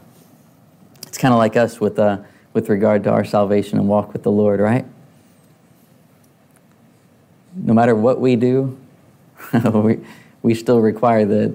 It's 1.07 1.17
kind 1.17 1.33
of 1.33 1.37
like 1.37 1.57
us 1.57 1.81
with, 1.81 1.99
uh, 1.99 2.19
with 2.53 2.69
regard 2.69 3.03
to 3.03 3.11
our 3.11 3.25
salvation 3.25 3.77
and 3.77 3.89
walk 3.89 4.13
with 4.13 4.23
the 4.23 4.31
Lord, 4.31 4.59
right? 4.59 4.85
No 7.55 7.73
matter 7.73 7.95
what 7.95 8.21
we 8.21 8.35
do, 8.35 8.77
we, 9.73 9.99
we 10.43 10.55
still 10.55 10.79
require 10.79 11.25
the, 11.25 11.53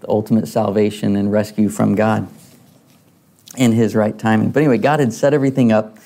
the 0.00 0.08
ultimate 0.08 0.46
salvation 0.46 1.16
and 1.16 1.32
rescue 1.32 1.68
from 1.68 1.94
God 1.94 2.28
in 3.56 3.72
His 3.72 3.94
right 3.94 4.18
timing. 4.18 4.50
But 4.50 4.60
anyway, 4.62 4.78
God 4.78 5.00
had 5.00 5.12
set 5.12 5.34
everything 5.34 5.72
up 5.72 5.98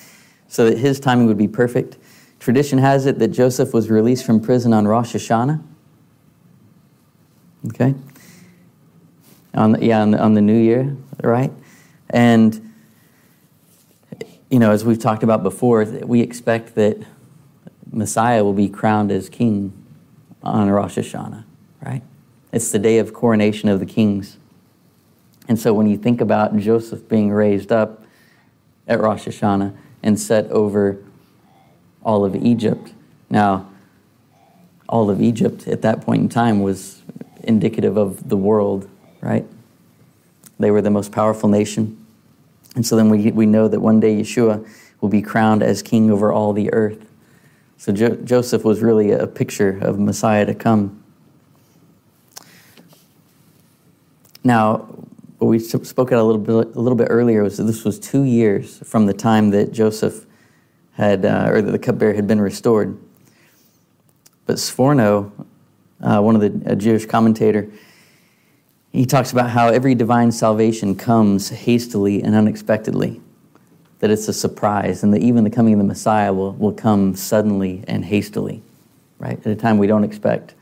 so 0.47 0.69
that 0.69 0.77
His 0.77 0.99
timing 0.99 1.27
would 1.27 1.37
be 1.37 1.47
perfect. 1.47 1.97
Tradition 2.39 2.79
has 2.79 3.05
it 3.05 3.19
that 3.19 3.29
Joseph 3.29 3.73
was 3.73 3.89
released 3.89 4.25
from 4.25 4.41
prison 4.41 4.73
on 4.73 4.87
Rosh 4.87 5.15
Hashanah. 5.15 5.63
Okay? 7.67 7.93
On 9.53 9.81
yeah, 9.81 10.01
on 10.01 10.11
the, 10.11 10.19
on 10.19 10.33
the 10.33 10.41
new 10.41 10.57
year, 10.57 10.95
right? 11.23 11.51
And, 12.09 12.73
you 14.49 14.59
know, 14.59 14.71
as 14.71 14.83
we've 14.83 14.99
talked 14.99 15.23
about 15.23 15.43
before, 15.43 15.83
we 15.83 16.21
expect 16.21 16.75
that 16.75 16.97
Messiah 17.91 18.43
will 18.43 18.53
be 18.53 18.69
crowned 18.69 19.11
as 19.11 19.29
king 19.29 19.73
on 20.41 20.69
Rosh 20.69 20.97
Hashanah, 20.97 21.43
right? 21.85 22.01
It's 22.51 22.71
the 22.71 22.79
day 22.79 22.97
of 22.97 23.13
coronation 23.13 23.69
of 23.69 23.79
the 23.79 23.85
kings. 23.85 24.37
And 25.47 25.59
so 25.59 25.73
when 25.73 25.87
you 25.87 25.97
think 25.97 26.21
about 26.21 26.55
Joseph 26.57 27.07
being 27.09 27.31
raised 27.31 27.71
up 27.71 28.03
at 28.87 28.99
Rosh 28.99 29.27
Hashanah 29.27 29.75
and 30.03 30.19
set 30.19 30.45
over 30.51 31.03
all 32.03 32.25
of 32.25 32.35
Egypt. 32.35 32.93
Now, 33.29 33.69
all 34.89 35.09
of 35.09 35.21
Egypt 35.21 35.67
at 35.67 35.81
that 35.83 36.01
point 36.01 36.21
in 36.21 36.29
time 36.29 36.61
was 36.61 37.01
indicative 37.43 37.97
of 37.97 38.27
the 38.27 38.37
world, 38.37 38.89
right? 39.21 39.45
They 40.59 40.71
were 40.71 40.81
the 40.81 40.89
most 40.89 41.11
powerful 41.11 41.49
nation. 41.49 42.05
And 42.75 42.85
so 42.85 42.95
then 42.95 43.09
we, 43.09 43.31
we 43.31 43.45
know 43.45 43.67
that 43.67 43.79
one 43.79 43.99
day 43.99 44.21
Yeshua 44.21 44.67
will 44.99 45.09
be 45.09 45.21
crowned 45.21 45.63
as 45.63 45.81
king 45.81 46.11
over 46.11 46.31
all 46.31 46.53
the 46.53 46.71
earth. 46.73 47.05
So 47.77 47.91
jo- 47.91 48.15
Joseph 48.17 48.63
was 48.63 48.81
really 48.81 49.11
a 49.11 49.27
picture 49.27 49.79
of 49.81 49.99
Messiah 49.99 50.45
to 50.45 50.53
come. 50.53 51.03
Now, 54.43 54.87
we 55.47 55.59
spoke 55.59 56.11
about 56.11 56.21
a 56.21 56.23
little 56.23 56.37
bit, 56.41 56.75
a 56.75 56.79
little 56.79 56.95
bit 56.95 57.07
earlier 57.09 57.43
was 57.43 57.57
that 57.57 57.63
this 57.63 57.83
was 57.83 57.99
two 57.99 58.23
years 58.23 58.79
from 58.87 59.05
the 59.05 59.13
time 59.13 59.49
that 59.51 59.71
Joseph 59.71 60.25
had, 60.93 61.25
uh, 61.25 61.47
or 61.49 61.61
the 61.61 61.79
cupbearer 61.79 62.13
had 62.13 62.27
been 62.27 62.39
restored. 62.39 62.97
But 64.45 64.57
Sforno, 64.57 65.31
uh, 66.01 66.21
one 66.21 66.35
of 66.35 66.41
the 66.41 66.75
Jewish 66.75 67.05
commentator, 67.05 67.71
He 68.91 69.05
talks 69.05 69.31
about 69.31 69.49
how 69.49 69.69
every 69.69 69.95
divine 69.95 70.31
salvation 70.31 70.95
comes 70.95 71.49
hastily 71.49 72.21
and 72.21 72.35
unexpectedly, 72.35 73.21
that 73.99 74.11
it's 74.11 74.27
a 74.27 74.33
surprise, 74.33 75.03
and 75.03 75.13
that 75.13 75.21
even 75.21 75.45
the 75.45 75.49
coming 75.49 75.73
of 75.73 75.79
the 75.79 75.85
Messiah 75.85 76.33
will, 76.33 76.53
will 76.53 76.73
come 76.73 77.15
suddenly 77.15 77.85
and 77.87 78.03
hastily, 78.03 78.61
right? 79.17 79.39
At 79.39 79.47
a 79.47 79.55
time 79.55 79.77
we 79.77 79.87
don't 79.87 80.03
expect. 80.03 80.55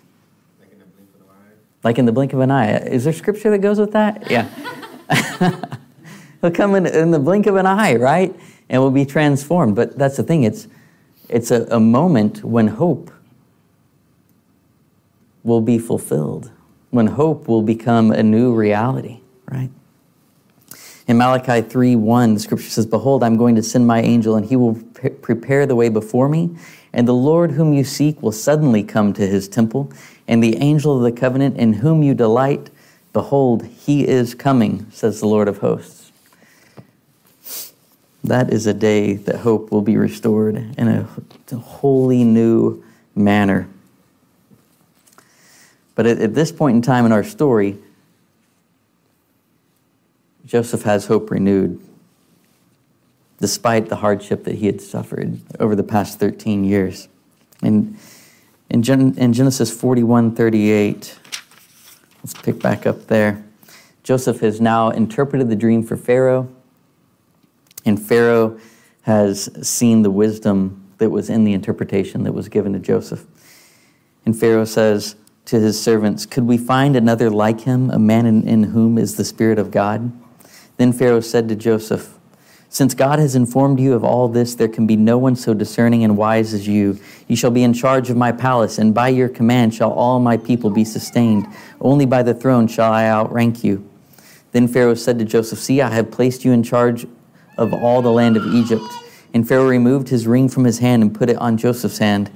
Like 0.60 0.72
in 0.72 0.78
the 0.78 0.86
blink 0.86 1.10
of 1.16 1.22
an 1.22 1.28
eye. 1.32 1.54
Like 1.84 1.98
in 1.98 2.06
the 2.06 2.12
blink 2.12 2.34
of 2.34 2.40
an 2.40 2.52
eye. 2.52 2.78
Is 2.78 3.06
there 3.06 3.14
scripture 3.14 3.50
that 3.52 3.60
goes 3.60 3.80
with 3.80 3.92
that? 3.94 4.30
Yeah. 4.30 4.50
He'll 6.42 6.52
come 6.52 6.76
in, 6.76 6.86
in 6.86 7.12
the 7.12 7.20
blink 7.20 7.48
of 7.48 7.56
an 7.56 7.66
eye, 7.66 7.96
right? 7.96 8.34
And 8.70 8.82
we'll 8.82 8.92
be 8.92 9.06
transformed. 9.06 9.76
But 9.76 9.98
that's 9.98 10.18
the 10.18 10.24
thing, 10.24 10.44
it's, 10.44 10.68
it's 11.28 11.52
a, 11.52 11.64
a 11.66 11.80
moment 11.80 12.44
when 12.44 12.68
hope 12.68 13.12
will 15.44 15.62
be 15.62 15.80
fulfilled, 15.80 16.52
when 16.92 17.08
hope 17.08 17.48
will 17.48 17.62
become 17.62 18.12
a 18.12 18.24
new 18.24 18.54
reality, 18.54 19.20
right? 19.50 19.70
In 21.08 21.18
Malachi 21.18 21.68
3 21.68 21.96
1, 21.96 22.34
the 22.36 22.40
scripture 22.40 22.70
says, 22.70 22.86
Behold, 22.86 23.24
I'm 23.24 23.36
going 23.36 23.56
to 23.56 23.64
send 23.64 23.88
my 23.88 24.02
angel, 24.02 24.36
and 24.36 24.46
he 24.46 24.56
will 24.56 24.76
pre- 24.94 25.10
prepare 25.10 25.66
the 25.66 25.76
way 25.76 25.90
before 25.90 26.30
me. 26.30 26.56
And 26.94 27.08
the 27.08 27.14
Lord 27.14 27.52
whom 27.52 27.74
you 27.74 27.84
seek 27.84 28.22
will 28.22 28.32
suddenly 28.32 28.84
come 28.84 29.14
to 29.14 29.28
his 29.28 29.48
temple, 29.48 29.92
and 30.28 30.44
the 30.44 30.58
angel 30.58 30.98
of 30.98 31.04
the 31.04 31.18
covenant 31.18 31.58
in 31.58 31.74
whom 31.74 32.02
you 32.04 32.14
delight, 32.14 32.70
behold, 33.14 33.66
he 33.66 34.08
is 34.08 34.34
coming, 34.34 34.90
says 34.92 35.20
the 35.20 35.28
Lord 35.28 35.48
of 35.48 35.60
hosts. 35.60 36.12
That 38.24 38.52
is 38.52 38.68
a 38.68 38.74
day 38.74 39.14
that 39.14 39.38
hope 39.38 39.72
will 39.72 39.82
be 39.82 39.98
restored 39.98 40.56
in 40.56 40.88
a 40.88 41.56
wholly 41.56 42.24
new 42.24 42.84
manner. 43.16 43.68
But 45.96 46.06
at, 46.06 46.20
at 46.20 46.34
this 46.34 46.52
point 46.52 46.76
in 46.76 46.82
time 46.82 47.06
in 47.06 47.12
our 47.12 47.24
story, 47.24 47.78
Joseph 50.46 50.84
has 50.84 51.06
hope 51.06 51.30
renewed 51.30 51.80
despite 53.40 53.90
the 53.90 53.98
hardship 53.98 54.44
that 54.44 54.56
he 54.56 54.66
had 54.66 54.82
suffered 54.82 55.40
over 55.60 55.76
the 55.76 55.84
past 55.84 56.20
13 56.20 56.64
years. 56.64 57.08
And 57.62 57.98
in, 58.70 58.84
Gen- 58.84 59.16
in 59.18 59.34
Genesis 59.34 59.72
41 59.72 60.36
38, 60.36 61.20
let's 62.18 62.34
pick 62.34 62.60
back 62.60 62.86
up 62.86 63.08
there. 63.08 63.44
Joseph 64.04 64.40
has 64.42 64.60
now 64.60 64.90
interpreted 64.90 65.50
the 65.50 65.56
dream 65.56 65.84
for 65.84 65.96
Pharaoh, 65.96 66.50
and 67.86 68.02
Pharaoh 68.02 68.60
has 69.04 69.50
seen 69.68 70.02
the 70.02 70.12
wisdom 70.12 70.86
that 70.98 71.10
was 71.10 71.30
in 71.30 71.44
the 71.44 71.54
interpretation 71.54 72.24
that 72.24 72.34
was 72.34 72.50
given 72.50 72.74
to 72.74 72.80
Joseph. 72.80 73.26
And 74.26 74.38
Pharaoh 74.38 74.66
says 74.66 75.16
to 75.46 75.60
his 75.60 75.82
servants, 75.82 76.26
Could 76.26 76.44
we 76.44 76.58
find 76.58 76.96
another 76.96 77.30
like 77.30 77.62
him, 77.62 77.90
a 77.90 78.00
man 78.00 78.26
in, 78.26 78.48
in 78.48 78.64
whom 78.64 78.98
is 78.98 79.16
the 79.16 79.24
Spirit 79.26 79.58
of 79.58 79.72
God? 79.72 80.12
Then 80.78 80.94
Pharaoh 80.94 81.22
said 81.22 81.50
to 81.50 81.56
Joseph, 81.56 82.19
Since 82.72 82.94
God 82.94 83.18
has 83.18 83.36
informed 83.36 83.80
you 83.80 83.94
of 83.94 84.04
all 84.04 84.28
this, 84.28 84.54
there 84.54 84.68
can 84.68 84.86
be 84.86 84.96
no 84.96 85.18
one 85.18 85.36
so 85.36 85.56
discerning 85.56 86.04
and 86.04 86.16
wise 86.16 86.54
as 86.54 86.68
you. 86.68 87.00
You 87.28 87.36
shall 87.36 87.50
be 87.50 87.64
in 87.64 87.74
charge 87.74 88.12
of 88.12 88.18
my 88.18 88.32
palace, 88.32 88.78
and 88.78 88.94
by 88.94 89.10
your 89.10 89.28
command 89.28 89.74
shall 89.74 89.92
all 89.92 90.20
my 90.20 90.38
people 90.38 90.70
be 90.70 90.86
sustained. 90.86 91.48
Only 91.82 92.06
by 92.06 92.22
the 92.22 92.36
throne 92.36 92.68
shall 92.68 92.94
I 92.94 93.08
outrank 93.08 93.64
you. 93.64 93.90
Then 94.52 94.68
Pharaoh 94.68 94.94
said 94.94 95.18
to 95.18 95.26
Joseph, 95.26 95.60
See, 95.60 95.82
I 95.82 95.90
have 95.90 96.12
placed 96.12 96.46
you 96.46 96.52
in 96.52 96.62
charge 96.62 97.08
of 97.58 97.74
all 97.74 98.04
the 98.04 98.12
land 98.12 98.38
of 98.38 98.46
Egypt. 98.46 98.86
And 99.34 99.48
Pharaoh 99.48 99.68
removed 99.68 100.10
his 100.10 100.28
ring 100.28 100.48
from 100.48 100.64
his 100.64 100.80
hand 100.80 101.02
and 101.02 101.14
put 101.14 101.30
it 101.30 101.38
on 101.38 101.58
Joseph's 101.58 101.98
hand. 101.98 102.32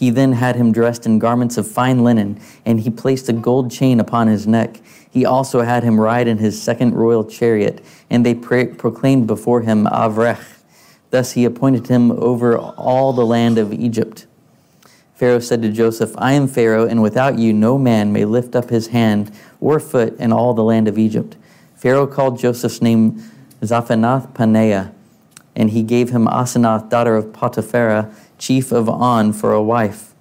He 0.00 0.08
then 0.08 0.32
had 0.32 0.56
him 0.56 0.72
dressed 0.72 1.04
in 1.04 1.18
garments 1.18 1.58
of 1.58 1.70
fine 1.70 2.02
linen, 2.02 2.40
and 2.64 2.80
he 2.80 2.88
placed 2.88 3.28
a 3.28 3.34
gold 3.34 3.70
chain 3.70 4.00
upon 4.00 4.28
his 4.28 4.46
neck. 4.46 4.80
He 5.10 5.26
also 5.26 5.60
had 5.60 5.82
him 5.82 6.00
ride 6.00 6.26
in 6.26 6.38
his 6.38 6.60
second 6.60 6.94
royal 6.94 7.22
chariot, 7.22 7.84
and 8.08 8.24
they 8.24 8.34
proclaimed 8.34 9.26
before 9.26 9.60
him 9.60 9.84
Avrech. 9.84 10.62
Thus 11.10 11.32
he 11.32 11.44
appointed 11.44 11.88
him 11.88 12.12
over 12.12 12.56
all 12.56 13.12
the 13.12 13.26
land 13.26 13.58
of 13.58 13.74
Egypt. 13.74 14.24
Pharaoh 15.16 15.38
said 15.38 15.60
to 15.60 15.68
Joseph, 15.70 16.14
I 16.16 16.32
am 16.32 16.48
Pharaoh, 16.48 16.86
and 16.86 17.02
without 17.02 17.38
you 17.38 17.52
no 17.52 17.76
man 17.76 18.10
may 18.10 18.24
lift 18.24 18.56
up 18.56 18.70
his 18.70 18.86
hand 18.86 19.30
or 19.60 19.78
foot 19.78 20.18
in 20.18 20.32
all 20.32 20.54
the 20.54 20.64
land 20.64 20.88
of 20.88 20.96
Egypt. 20.96 21.36
Pharaoh 21.76 22.06
called 22.06 22.38
Joseph's 22.38 22.80
name 22.80 23.22
Zaphanath 23.60 24.32
Paneah, 24.32 24.92
and 25.54 25.68
he 25.68 25.82
gave 25.82 26.08
him 26.08 26.24
Asenath, 26.24 26.88
daughter 26.88 27.16
of 27.16 27.34
Potiphera, 27.34 28.10
chief 28.40 28.72
of 28.72 28.88
On, 28.88 29.32
for 29.32 29.52
a 29.52 29.62
wife. 29.62 30.14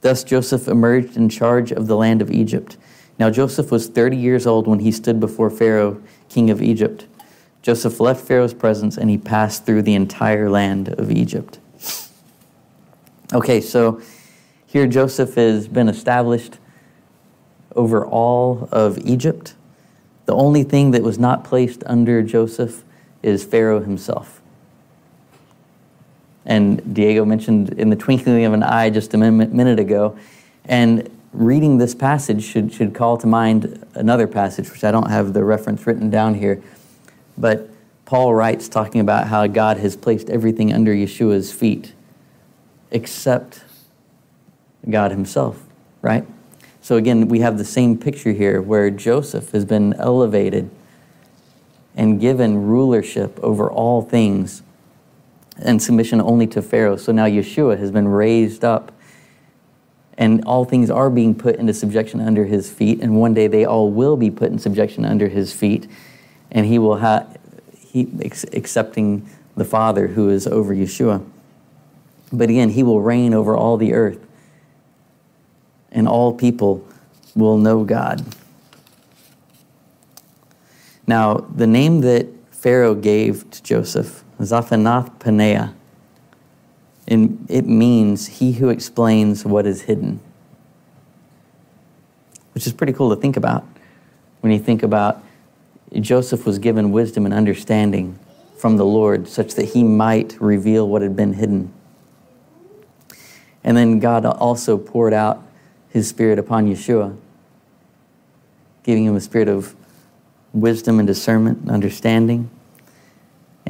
Thus 0.00 0.24
Joseph 0.24 0.68
emerged 0.68 1.16
in 1.16 1.28
charge 1.28 1.72
of 1.72 1.86
the 1.86 1.96
land 1.96 2.22
of 2.22 2.30
Egypt. 2.30 2.78
Now 3.18 3.28
Joseph 3.28 3.70
was 3.70 3.88
30 3.88 4.16
years 4.16 4.46
old 4.46 4.66
when 4.66 4.78
he 4.78 4.92
stood 4.92 5.20
before 5.20 5.50
Pharaoh, 5.50 6.00
king 6.30 6.48
of 6.48 6.62
Egypt. 6.62 7.06
Joseph 7.60 8.00
left 8.00 8.26
Pharaoh's 8.26 8.54
presence 8.54 8.96
and 8.96 9.10
he 9.10 9.18
passed 9.18 9.66
through 9.66 9.82
the 9.82 9.94
entire 9.94 10.48
land 10.48 10.88
of 10.88 11.10
Egypt. 11.10 11.58
Okay, 13.34 13.60
so 13.60 14.00
here 14.64 14.86
Joseph 14.86 15.34
has 15.34 15.68
been 15.68 15.88
established 15.88 16.56
over 17.76 18.06
all 18.06 18.68
of 18.72 18.98
Egypt. 18.98 19.54
The 20.24 20.34
only 20.34 20.62
thing 20.62 20.92
that 20.92 21.02
was 21.02 21.18
not 21.18 21.44
placed 21.44 21.82
under 21.86 22.22
Joseph 22.22 22.84
is 23.22 23.44
Pharaoh 23.44 23.80
himself. 23.80 24.39
And 26.46 26.94
Diego 26.94 27.24
mentioned 27.24 27.74
in 27.74 27.90
the 27.90 27.96
twinkling 27.96 28.44
of 28.44 28.52
an 28.52 28.62
eye 28.62 28.90
just 28.90 29.14
a 29.14 29.18
minute 29.18 29.78
ago. 29.78 30.18
And 30.64 31.10
reading 31.32 31.78
this 31.78 31.94
passage 31.94 32.42
should, 32.42 32.72
should 32.72 32.94
call 32.94 33.16
to 33.18 33.26
mind 33.26 33.86
another 33.94 34.26
passage, 34.26 34.70
which 34.70 34.84
I 34.84 34.90
don't 34.90 35.10
have 35.10 35.32
the 35.32 35.44
reference 35.44 35.86
written 35.86 36.10
down 36.10 36.34
here. 36.34 36.62
But 37.36 37.68
Paul 38.04 38.34
writes 38.34 38.68
talking 38.68 39.00
about 39.00 39.28
how 39.28 39.46
God 39.46 39.76
has 39.78 39.96
placed 39.96 40.30
everything 40.30 40.72
under 40.72 40.92
Yeshua's 40.92 41.52
feet 41.52 41.94
except 42.90 43.62
God 44.88 45.10
himself, 45.12 45.62
right? 46.02 46.26
So 46.80 46.96
again, 46.96 47.28
we 47.28 47.40
have 47.40 47.58
the 47.58 47.64
same 47.64 47.96
picture 47.96 48.32
here 48.32 48.60
where 48.60 48.90
Joseph 48.90 49.52
has 49.52 49.64
been 49.64 49.94
elevated 49.94 50.70
and 51.94 52.20
given 52.20 52.66
rulership 52.66 53.38
over 53.42 53.70
all 53.70 54.02
things 54.02 54.62
and 55.62 55.82
submission 55.82 56.20
only 56.20 56.46
to 56.48 56.62
Pharaoh. 56.62 56.96
So 56.96 57.12
now 57.12 57.26
Yeshua 57.26 57.78
has 57.78 57.90
been 57.90 58.08
raised 58.08 58.64
up 58.64 58.92
and 60.20 60.44
all 60.44 60.66
things 60.66 60.90
are 60.90 61.08
being 61.08 61.34
put 61.34 61.56
into 61.56 61.72
subjection 61.72 62.20
under 62.20 62.44
his 62.44 62.70
feet 62.70 63.00
and 63.00 63.16
one 63.16 63.32
day 63.32 63.46
they 63.46 63.64
all 63.64 63.90
will 63.90 64.16
be 64.16 64.30
put 64.30 64.52
in 64.52 64.58
subjection 64.58 65.04
under 65.04 65.28
his 65.28 65.52
feet 65.52 65.88
and 66.50 66.66
he 66.66 66.78
will 66.78 66.96
have 66.96 67.38
he 67.74 68.06
accepting 68.52 69.28
the 69.56 69.64
father 69.64 70.08
who 70.08 70.28
is 70.28 70.46
over 70.46 70.74
Yeshua 70.74 71.24
but 72.32 72.50
again 72.50 72.68
he 72.68 72.82
will 72.82 73.00
reign 73.00 73.32
over 73.32 73.56
all 73.56 73.76
the 73.78 73.94
earth 73.94 74.24
and 75.90 76.06
all 76.06 76.34
people 76.34 76.86
will 77.34 77.56
know 77.56 77.82
God 77.82 78.22
now 81.06 81.34
the 81.34 81.66
name 81.66 82.02
that 82.02 82.26
Pharaoh 82.50 82.94
gave 82.94 83.48
to 83.50 83.62
Joseph 83.62 84.22
Zaphanath 84.40 85.18
Paneah. 85.18 85.74
And 87.06 87.46
it 87.48 87.66
means 87.66 88.26
he 88.26 88.52
who 88.52 88.68
explains 88.68 89.44
what 89.44 89.66
is 89.66 89.82
hidden, 89.82 90.20
which 92.54 92.66
is 92.66 92.72
pretty 92.72 92.92
cool 92.92 93.14
to 93.14 93.20
think 93.20 93.36
about 93.36 93.64
when 94.40 94.52
you 94.52 94.58
think 94.58 94.82
about 94.82 95.22
Joseph 95.98 96.46
was 96.46 96.58
given 96.58 96.92
wisdom 96.92 97.24
and 97.24 97.34
understanding 97.34 98.18
from 98.56 98.76
the 98.76 98.84
Lord 98.84 99.28
such 99.28 99.54
that 99.54 99.70
he 99.70 99.82
might 99.82 100.40
reveal 100.40 100.88
what 100.88 101.02
had 101.02 101.16
been 101.16 101.34
hidden. 101.34 101.72
And 103.64 103.76
then 103.76 103.98
God 103.98 104.24
also 104.24 104.78
poured 104.78 105.12
out 105.12 105.42
his 105.90 106.08
spirit 106.08 106.38
upon 106.38 106.66
Yeshua, 106.66 107.16
giving 108.84 109.04
him 109.04 109.16
a 109.16 109.20
spirit 109.20 109.48
of 109.48 109.74
wisdom 110.52 110.98
and 110.98 111.06
discernment 111.06 111.60
and 111.62 111.70
understanding. 111.70 112.48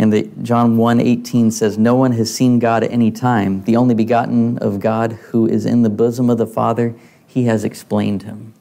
And 0.00 0.14
that 0.14 0.42
John 0.42 0.78
1:18 0.78 1.50
says, 1.50 1.76
"No 1.76 1.94
one 1.94 2.12
has 2.12 2.32
seen 2.32 2.58
God 2.58 2.82
at 2.82 2.90
any 2.90 3.10
time. 3.10 3.64
The 3.64 3.76
only 3.76 3.94
begotten 3.94 4.56
of 4.56 4.80
God 4.80 5.12
who 5.28 5.46
is 5.46 5.66
in 5.66 5.82
the 5.82 5.90
bosom 5.90 6.30
of 6.30 6.38
the 6.38 6.46
Father, 6.46 6.94
he 7.26 7.44
has 7.44 7.64
explained 7.64 8.22
him." 8.22 8.54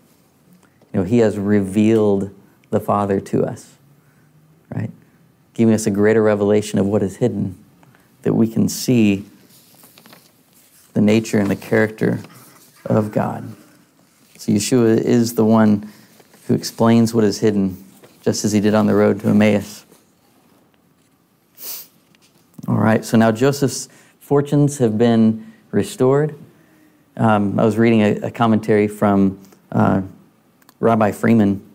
You 0.94 1.00
know, 1.00 1.06
he 1.06 1.20
has 1.20 1.38
revealed 1.38 2.32
the 2.72 2.82
Father 2.82 3.22
to 3.22 3.46
us. 3.46 3.78
Right? 4.76 4.92
Giving 5.54 5.74
us 5.74 5.88
a 5.88 5.92
greater 5.92 6.22
revelation 6.22 6.78
of 6.78 6.86
what 6.86 7.02
is 7.02 7.16
hidden 7.16 7.56
that 8.24 8.34
we 8.34 8.46
can 8.46 8.68
see 8.68 9.24
the 10.94 11.00
nature 11.00 11.40
and 11.40 11.50
the 11.50 11.56
character 11.56 12.20
of 12.86 13.14
God. 13.14 13.46
So 14.38 14.52
Yeshua 14.52 14.98
is 14.98 15.36
the 15.36 15.46
one 15.46 15.88
who 16.48 16.54
explains 16.54 17.14
what 17.14 17.24
is 17.24 17.38
hidden, 17.38 17.78
just 18.24 18.44
as 18.44 18.52
he 18.52 18.60
did 18.60 18.74
on 18.74 18.88
the 18.88 18.94
road 18.94 19.22
to 19.22 19.30
Emmaus. 19.30 19.79
All 22.70 22.78
right, 22.78 23.04
so 23.04 23.18
now 23.18 23.32
Joseph's 23.32 23.90
fortunes 24.20 24.78
have 24.78 24.96
been 24.96 25.54
restored. 25.72 26.38
Um, 27.18 27.60
I 27.60 27.66
was 27.66 27.80
reading 27.80 28.04
a, 28.04 28.28
a 28.28 28.32
commentary 28.32 28.88
from 28.88 29.40
uh, 29.72 30.04
Rabbi 30.80 31.12
Freeman. 31.12 31.68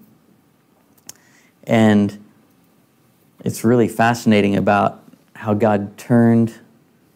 And 1.65 2.25
it's 3.45 3.65
really 3.65 3.89
fascinating 3.89 4.55
about 4.55 5.03
how 5.35 5.53
God 5.53 5.99
turned 5.99 6.55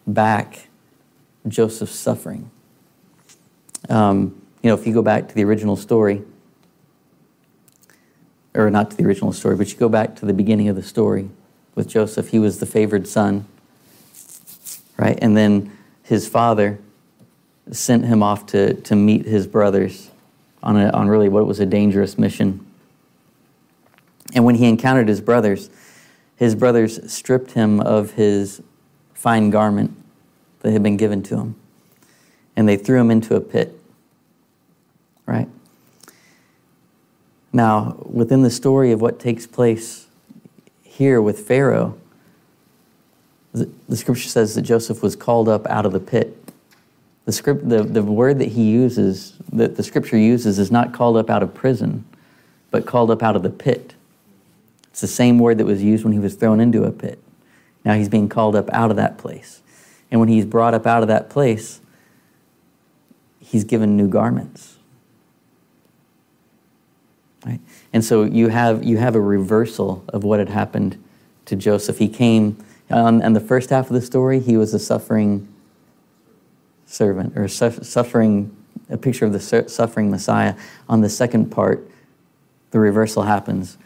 back 0.05 0.67
Joseph's 1.47 1.95
suffering. 1.95 2.51
Um, 3.87 4.41
you 4.61 4.69
know, 4.69 4.75
if 4.75 4.85
you 4.85 4.93
go 4.93 5.03
back 5.03 5.29
to 5.29 5.35
the 5.35 5.45
original 5.45 5.77
story, 5.77 6.21
or 8.53 8.69
not 8.69 8.91
to 8.91 8.97
the 8.97 9.05
original 9.05 9.31
story, 9.31 9.55
but 9.55 9.71
you 9.71 9.77
go 9.77 9.87
back 9.87 10.17
to 10.17 10.25
the 10.25 10.33
beginning 10.33 10.67
of 10.67 10.75
the 10.75 10.83
story 10.83 11.29
with 11.75 11.87
Joseph, 11.87 12.27
he 12.31 12.39
was 12.39 12.59
the 12.59 12.65
favored 12.65 13.07
son, 13.07 13.45
right? 14.99 15.17
And 15.21 15.35
then 15.35 15.71
his 16.03 16.27
father 16.27 16.77
sent 17.71 18.05
him 18.05 18.21
off 18.21 18.45
to, 18.47 18.73
to 18.73 18.95
meet 18.95 19.25
his 19.25 19.47
brothers 19.47 20.11
on, 20.61 20.75
a, 20.75 20.89
on 20.89 21.07
really 21.07 21.29
what 21.29 21.47
was 21.47 21.59
a 21.61 21.65
dangerous 21.65 22.17
mission. 22.17 22.65
And 24.33 24.43
when 24.43 24.55
he 24.55 24.67
encountered 24.67 25.07
his 25.07 25.21
brothers, 25.21 25.69
his 26.35 26.53
brothers 26.53 27.11
stripped 27.11 27.51
him 27.51 27.79
of 27.79 28.11
his 28.11 28.61
fine 29.13 29.49
garment 29.49 29.95
that 30.59 30.71
had 30.71 30.83
been 30.83 30.97
given 30.97 31.23
to 31.23 31.37
him, 31.37 31.55
and 32.55 32.67
they 32.67 32.75
threw 32.75 32.99
him 32.99 33.09
into 33.09 33.35
a 33.35 33.41
pit. 33.41 33.79
Right? 35.25 35.47
Now, 37.53 37.97
within 38.05 38.41
the 38.41 38.49
story 38.49 38.91
of 38.91 38.99
what 38.99 39.19
takes 39.19 39.47
place 39.47 40.07
here 40.83 41.21
with 41.21 41.47
Pharaoh, 41.47 41.97
the, 43.53 43.97
scripture 43.97 44.29
says 44.29 44.55
that 44.55 44.61
Joseph 44.61 45.01
was 45.01 45.15
called 45.15 45.49
up 45.49 45.65
out 45.67 45.85
of 45.85 45.91
the 45.91 45.99
pit. 45.99 46.35
The, 47.25 47.31
script, 47.31 47.67
the, 47.67 47.83
the 47.83 48.03
word 48.03 48.39
that 48.39 48.49
he 48.49 48.69
uses, 48.69 49.33
that 49.51 49.75
the 49.75 49.83
scripture 49.83 50.17
uses, 50.17 50.59
is 50.59 50.71
not 50.71 50.93
called 50.93 51.17
up 51.17 51.29
out 51.29 51.43
of 51.43 51.53
prison, 51.53 52.05
but 52.71 52.85
called 52.85 53.11
up 53.11 53.23
out 53.23 53.35
of 53.35 53.43
the 53.43 53.49
pit. 53.49 53.95
It's 54.89 55.01
the 55.01 55.07
same 55.07 55.39
word 55.39 55.57
that 55.57 55.65
was 55.65 55.83
used 55.83 56.03
when 56.03 56.13
he 56.13 56.19
was 56.19 56.35
thrown 56.35 56.59
into 56.59 56.83
a 56.83 56.91
pit. 56.91 57.19
Now 57.85 57.93
he's 57.93 58.09
being 58.09 58.29
called 58.29 58.55
up 58.55 58.69
out 58.71 58.91
of 58.91 58.97
that 58.97 59.17
place. 59.17 59.61
And 60.11 60.19
when 60.19 60.29
he's 60.29 60.45
brought 60.45 60.73
up 60.73 60.87
out 60.87 61.01
of 61.01 61.07
that 61.07 61.29
place, 61.29 61.81
he's 63.39 63.63
given 63.63 63.95
new 63.95 64.07
garments. 64.07 64.77
Right? 67.45 67.59
And 67.93 68.03
so 68.03 68.23
you 68.23 68.49
have, 68.49 68.83
you 68.83 68.97
have 68.97 69.15
a 69.15 69.21
reversal 69.21 70.03
of 70.09 70.23
what 70.23 70.39
had 70.39 70.49
happened 70.49 71.01
to 71.45 71.55
Joseph. 71.55 71.97
He 71.97 72.09
came, 72.09 72.57
Um, 72.89 73.05
on, 73.05 73.21
on 73.23 73.33
the 73.33 73.39
first 73.39 73.69
half 73.69 73.87
of 73.87 73.93
the 73.93 74.01
story, 74.01 74.39
he 74.39 74.57
was 74.57 74.73
a 74.73 74.79
suffering 74.79 75.47
servant, 76.85 77.37
or 77.37 77.47
su- 77.47 77.83
suffering, 77.83 78.55
a 78.89 78.97
picture 78.97 79.25
of 79.25 79.33
the 79.33 79.39
su- 79.39 79.67
suffering 79.67 80.09
Messiah. 80.09 80.55
On 80.87 81.01
the 81.01 81.09
second 81.09 81.51
part, 81.51 81.87
the 82.71 82.79
reversal 82.79 83.23
happens, 83.23 83.77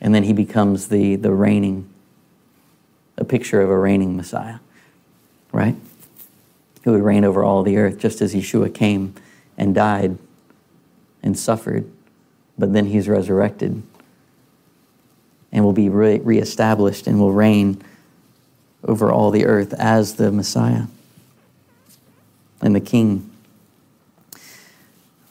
and 0.00 0.14
then 0.14 0.22
he 0.22 0.32
becomes 0.32 0.88
the, 0.88 1.16
the 1.16 1.32
reigning, 1.32 1.88
a 3.16 3.24
picture 3.24 3.60
of 3.60 3.70
a 3.70 3.78
reigning 3.78 4.16
Messiah, 4.16 4.58
right? 5.52 5.76
Who 6.84 6.92
would 6.92 7.02
reign 7.02 7.24
over 7.24 7.42
all 7.42 7.62
the 7.62 7.76
earth, 7.76 7.98
just 7.98 8.20
as 8.20 8.34
Yeshua 8.34 8.72
came 8.72 9.14
and 9.56 9.74
died 9.74 10.18
and 11.22 11.38
suffered 11.38 11.90
but 12.58 12.72
then 12.72 12.86
he's 12.86 13.08
resurrected 13.08 13.82
and 15.52 15.64
will 15.64 15.72
be 15.72 15.88
re- 15.88 16.18
reestablished 16.20 17.06
and 17.06 17.18
will 17.18 17.32
reign 17.32 17.82
over 18.84 19.10
all 19.10 19.30
the 19.30 19.46
earth 19.46 19.72
as 19.74 20.14
the 20.14 20.30
Messiah 20.30 20.84
and 22.60 22.74
the 22.74 22.80
King. 22.80 23.30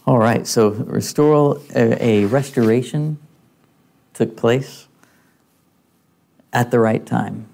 All 0.06 0.18
right, 0.18 0.46
so 0.46 0.70
restore, 0.70 1.62
a, 1.76 2.04
a 2.04 2.26
restoration 2.26 3.18
took 4.14 4.36
place 4.36 4.88
at 6.52 6.72
the 6.72 6.80
right 6.80 7.06
time 7.06 7.48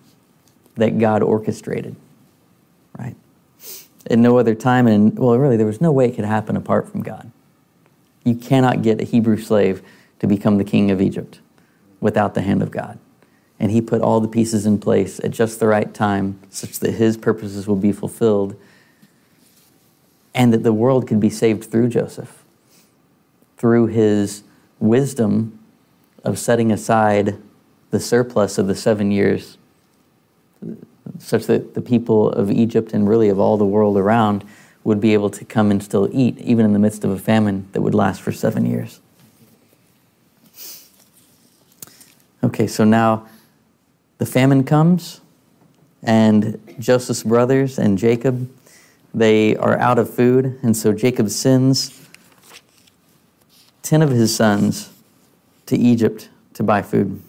that 0.75 0.97
God 0.97 1.21
orchestrated, 1.21 1.95
right? 2.97 3.15
At 4.09 4.17
no 4.17 4.37
other 4.37 4.55
time, 4.55 4.87
and 4.87 5.17
well, 5.17 5.37
really, 5.37 5.57
there 5.57 5.65
was 5.67 5.79
no 5.79 5.91
way 5.91 6.07
it 6.07 6.15
could 6.15 6.25
happen 6.25 6.55
apart 6.55 6.89
from 6.89 7.03
God. 7.03 7.31
You 8.23 8.35
cannot 8.35 8.81
get 8.81 8.99
a 8.99 9.03
Hebrew 9.03 9.37
slave 9.37 9.83
to 10.19 10.27
become 10.27 10.57
the 10.57 10.63
king 10.63 10.91
of 10.91 11.01
Egypt 11.01 11.39
without 11.99 12.33
the 12.33 12.41
hand 12.41 12.61
of 12.61 12.71
God. 12.71 12.97
And 13.59 13.71
he 13.71 13.81
put 13.81 14.01
all 14.01 14.21
the 14.21 14.27
pieces 14.27 14.65
in 14.65 14.79
place 14.79 15.19
at 15.19 15.31
just 15.31 15.59
the 15.59 15.67
right 15.67 15.93
time 15.93 16.39
such 16.49 16.79
that 16.79 16.91
his 16.91 17.17
purposes 17.17 17.67
will 17.67 17.75
be 17.75 17.91
fulfilled 17.91 18.55
and 20.33 20.53
that 20.53 20.63
the 20.63 20.71
world 20.71 21.07
could 21.07 21.19
be 21.19 21.29
saved 21.29 21.65
through 21.65 21.89
Joseph, 21.89 22.43
through 23.57 23.87
his 23.87 24.43
wisdom 24.79 25.59
of 26.23 26.39
setting 26.39 26.71
aside 26.71 27.37
the 27.91 27.99
surplus 27.99 28.57
of 28.57 28.67
the 28.67 28.75
seven 28.75 29.11
years, 29.11 29.57
such 31.17 31.45
that 31.47 31.73
the 31.73 31.81
people 31.81 32.29
of 32.31 32.51
Egypt 32.51 32.93
and 32.93 33.09
really 33.09 33.29
of 33.29 33.39
all 33.39 33.57
the 33.57 33.65
world 33.65 33.97
around 33.97 34.45
would 34.83 35.01
be 35.01 35.13
able 35.13 35.29
to 35.29 35.43
come 35.43 35.71
and 35.71 35.83
still 35.83 36.07
eat, 36.13 36.37
even 36.39 36.65
in 36.65 36.73
the 36.73 36.79
midst 36.79 37.03
of 37.03 37.11
a 37.11 37.17
famine 37.17 37.67
that 37.73 37.81
would 37.81 37.95
last 37.95 38.21
for 38.21 38.31
seven 38.31 38.65
years. 38.65 39.01
Okay, 42.43 42.67
so 42.67 42.85
now 42.85 43.27
the 44.19 44.25
famine 44.25 44.63
comes, 44.63 45.21
and 46.03 46.61
Joseph's 46.79 47.23
brothers 47.23 47.79
and 47.79 47.97
Jacob, 47.97 48.49
they 49.13 49.55
are 49.57 49.77
out 49.79 49.97
of 49.97 50.13
food, 50.13 50.59
and 50.61 50.77
so 50.77 50.93
Jacob 50.93 51.29
sends 51.29 52.07
10 53.81 54.03
of 54.03 54.11
his 54.11 54.33
sons 54.35 54.91
to 55.65 55.75
Egypt 55.75 56.29
to 56.53 56.61
buy 56.61 56.83
food. 56.83 57.21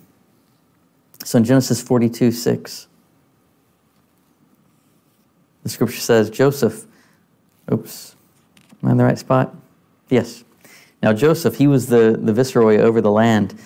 So 1.24 1.38
in 1.38 1.44
Genesis 1.44 1.82
42 1.82 2.32
6, 2.32 2.86
the 5.62 5.68
scripture 5.68 6.00
says, 6.00 6.28
Joseph 6.28 6.84
Oops. 7.72 8.16
Am 8.82 8.88
I 8.88 8.92
in 8.92 8.96
the 8.96 9.04
right 9.04 9.18
spot? 9.18 9.54
Yes. 10.08 10.44
Now, 11.02 11.12
Joseph, 11.12 11.56
he 11.56 11.66
was 11.66 11.86
the, 11.86 12.18
the 12.20 12.32
viceroy 12.32 12.78
over 12.78 13.00
the 13.00 13.10
land. 13.10 13.58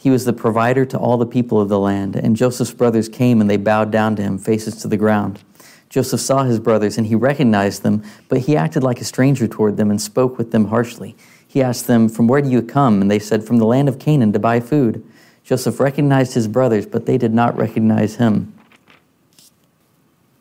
He 0.00 0.10
was 0.10 0.24
the 0.24 0.32
provider 0.32 0.84
to 0.86 0.96
all 0.96 1.16
the 1.16 1.26
people 1.26 1.60
of 1.60 1.68
the 1.68 1.78
land. 1.78 2.14
And 2.14 2.36
Joseph's 2.36 2.72
brothers 2.72 3.08
came 3.08 3.40
and 3.40 3.50
they 3.50 3.56
bowed 3.56 3.90
down 3.90 4.14
to 4.16 4.22
him, 4.22 4.38
faces 4.38 4.76
to 4.76 4.88
the 4.88 4.96
ground. 4.96 5.42
Joseph 5.88 6.20
saw 6.20 6.44
his 6.44 6.60
brothers 6.60 6.96
and 6.96 7.08
he 7.08 7.16
recognized 7.16 7.82
them, 7.82 8.04
but 8.28 8.42
he 8.42 8.56
acted 8.56 8.84
like 8.84 9.00
a 9.00 9.04
stranger 9.04 9.48
toward 9.48 9.76
them 9.76 9.90
and 9.90 10.00
spoke 10.00 10.38
with 10.38 10.52
them 10.52 10.66
harshly. 10.66 11.16
He 11.48 11.60
asked 11.60 11.88
them, 11.88 12.08
From 12.08 12.28
where 12.28 12.40
do 12.40 12.48
you 12.48 12.62
come? 12.62 13.02
And 13.02 13.10
they 13.10 13.18
said, 13.18 13.42
From 13.42 13.58
the 13.58 13.66
land 13.66 13.88
of 13.88 13.98
Canaan 13.98 14.32
to 14.34 14.38
buy 14.38 14.60
food. 14.60 15.04
Joseph 15.42 15.80
recognized 15.80 16.34
his 16.34 16.46
brothers, 16.46 16.86
but 16.86 17.06
they 17.06 17.18
did 17.18 17.34
not 17.34 17.56
recognize 17.56 18.16
him. 18.16 18.54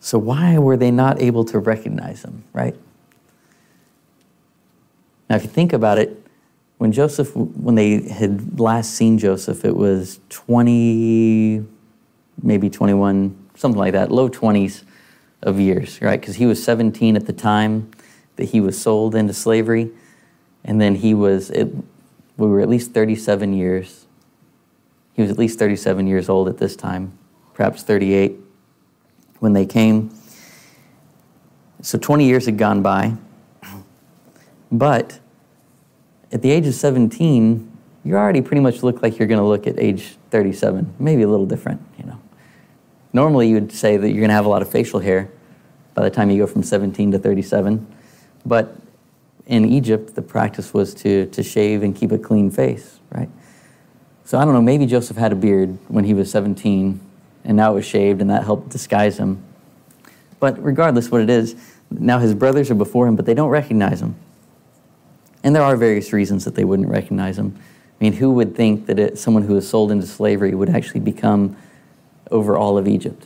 So, 0.01 0.19
why 0.19 0.57
were 0.57 0.77
they 0.77 0.91
not 0.91 1.21
able 1.21 1.45
to 1.45 1.59
recognize 1.59 2.23
him, 2.23 2.43
right? 2.53 2.75
Now, 5.29 5.37
if 5.37 5.43
you 5.43 5.49
think 5.49 5.73
about 5.73 5.97
it, 5.97 6.26
when 6.77 6.91
Joseph, 6.91 7.35
when 7.35 7.75
they 7.75 8.01
had 8.07 8.59
last 8.59 8.93
seen 8.93 9.17
Joseph, 9.17 9.65
it 9.65 9.75
was 9.75 10.19
20, 10.29 11.65
maybe 12.41 12.69
21, 12.69 13.49
something 13.55 13.79
like 13.79 13.93
that, 13.93 14.11
low 14.11 14.29
20s 14.29 14.83
of 15.41 15.59
years, 15.59 16.01
right? 16.01 16.19
Because 16.19 16.35
he 16.35 16.45
was 16.45 16.63
17 16.63 17.15
at 17.15 17.25
the 17.25 17.33
time 17.33 17.89
that 18.35 18.45
he 18.45 18.61
was 18.61 18.79
sold 18.79 19.15
into 19.15 19.33
slavery. 19.33 19.89
And 20.63 20.79
then 20.79 20.95
he 20.95 21.13
was, 21.13 21.49
it, 21.49 21.67
we 22.37 22.47
were 22.47 22.59
at 22.59 22.69
least 22.69 22.91
37 22.91 23.53
years. 23.53 24.05
He 25.13 25.21
was 25.23 25.31
at 25.31 25.37
least 25.39 25.57
37 25.57 26.05
years 26.05 26.29
old 26.29 26.47
at 26.47 26.57
this 26.59 26.75
time, 26.75 27.17
perhaps 27.53 27.81
38 27.81 28.35
when 29.39 29.53
they 29.53 29.65
came. 29.65 30.11
So 31.81 31.97
20 31.97 32.25
years 32.25 32.45
had 32.45 32.57
gone 32.57 32.81
by. 32.81 33.15
But 34.71 35.19
at 36.31 36.41
the 36.41 36.51
age 36.51 36.67
of 36.67 36.73
17, 36.73 37.71
you 38.03 38.15
already 38.15 38.41
pretty 38.41 38.61
much 38.61 38.83
look 38.83 39.01
like 39.01 39.17
you're 39.17 39.27
going 39.27 39.39
to 39.39 39.45
look 39.45 39.67
at 39.67 39.79
age 39.79 40.15
37, 40.31 40.95
maybe 40.99 41.23
a 41.23 41.27
little 41.27 41.45
different, 41.45 41.81
you 41.97 42.05
know. 42.05 42.19
Normally, 43.13 43.49
you 43.49 43.55
would 43.55 43.71
say 43.71 43.97
that 43.97 44.09
you're 44.09 44.19
going 44.19 44.29
to 44.29 44.35
have 44.35 44.45
a 44.45 44.49
lot 44.49 44.61
of 44.61 44.69
facial 44.69 44.99
hair 44.99 45.29
by 45.93 46.03
the 46.03 46.09
time 46.09 46.29
you 46.29 46.37
go 46.37 46.47
from 46.47 46.63
17 46.63 47.11
to 47.11 47.19
37. 47.19 47.87
But 48.45 48.75
in 49.47 49.65
Egypt, 49.65 50.15
the 50.15 50.21
practice 50.21 50.73
was 50.73 50.93
to, 50.95 51.25
to 51.27 51.41
shave 51.41 51.83
and 51.83 51.95
keep 51.95 52.11
a 52.11 52.17
clean 52.17 52.51
face, 52.51 52.99
right? 53.11 53.29
So 54.25 54.37
I 54.37 54.45
don't 54.45 54.53
know, 54.53 54.61
maybe 54.61 54.85
Joseph 54.85 55.17
had 55.17 55.31
a 55.31 55.35
beard 55.35 55.77
when 55.87 56.03
he 56.03 56.13
was 56.13 56.29
17 56.29 56.99
and 57.47 57.55
now 57.55 57.71
it 57.71 57.75
was 57.75 57.85
shaved, 57.85 58.19
and 58.19 58.29
that 58.29 58.43
helped 58.43 58.69
disguise 58.69 59.17
him. 59.17 59.41
But 60.39 60.61
regardless 60.61 61.09
what 61.09 61.21
it 61.21 61.29
is, 61.29 61.55
now 61.89 62.19
his 62.19 62.33
brothers 62.33 62.69
are 62.69 62.75
before 62.75 63.07
him, 63.07 63.15
but 63.15 63.25
they 63.25 63.33
don't 63.33 63.49
recognize 63.49 64.01
him. 64.01 64.15
And 65.47 65.55
there 65.55 65.63
are 65.63 65.77
various 65.77 66.11
reasons 66.11 66.43
that 66.43 66.55
they 66.55 66.65
wouldn't 66.65 66.89
recognize 66.89 67.39
him. 67.39 67.57
I 67.57 68.03
mean, 68.03 68.11
who 68.11 68.31
would 68.31 68.53
think 68.53 68.85
that 68.87 68.99
it, 68.99 69.17
someone 69.17 69.43
who 69.43 69.53
was 69.53 69.65
sold 69.65 69.93
into 69.93 70.05
slavery 70.05 70.53
would 70.53 70.67
actually 70.67 70.99
become 70.99 71.55
over 72.29 72.57
all 72.57 72.77
of 72.77 72.85
Egypt? 72.85 73.25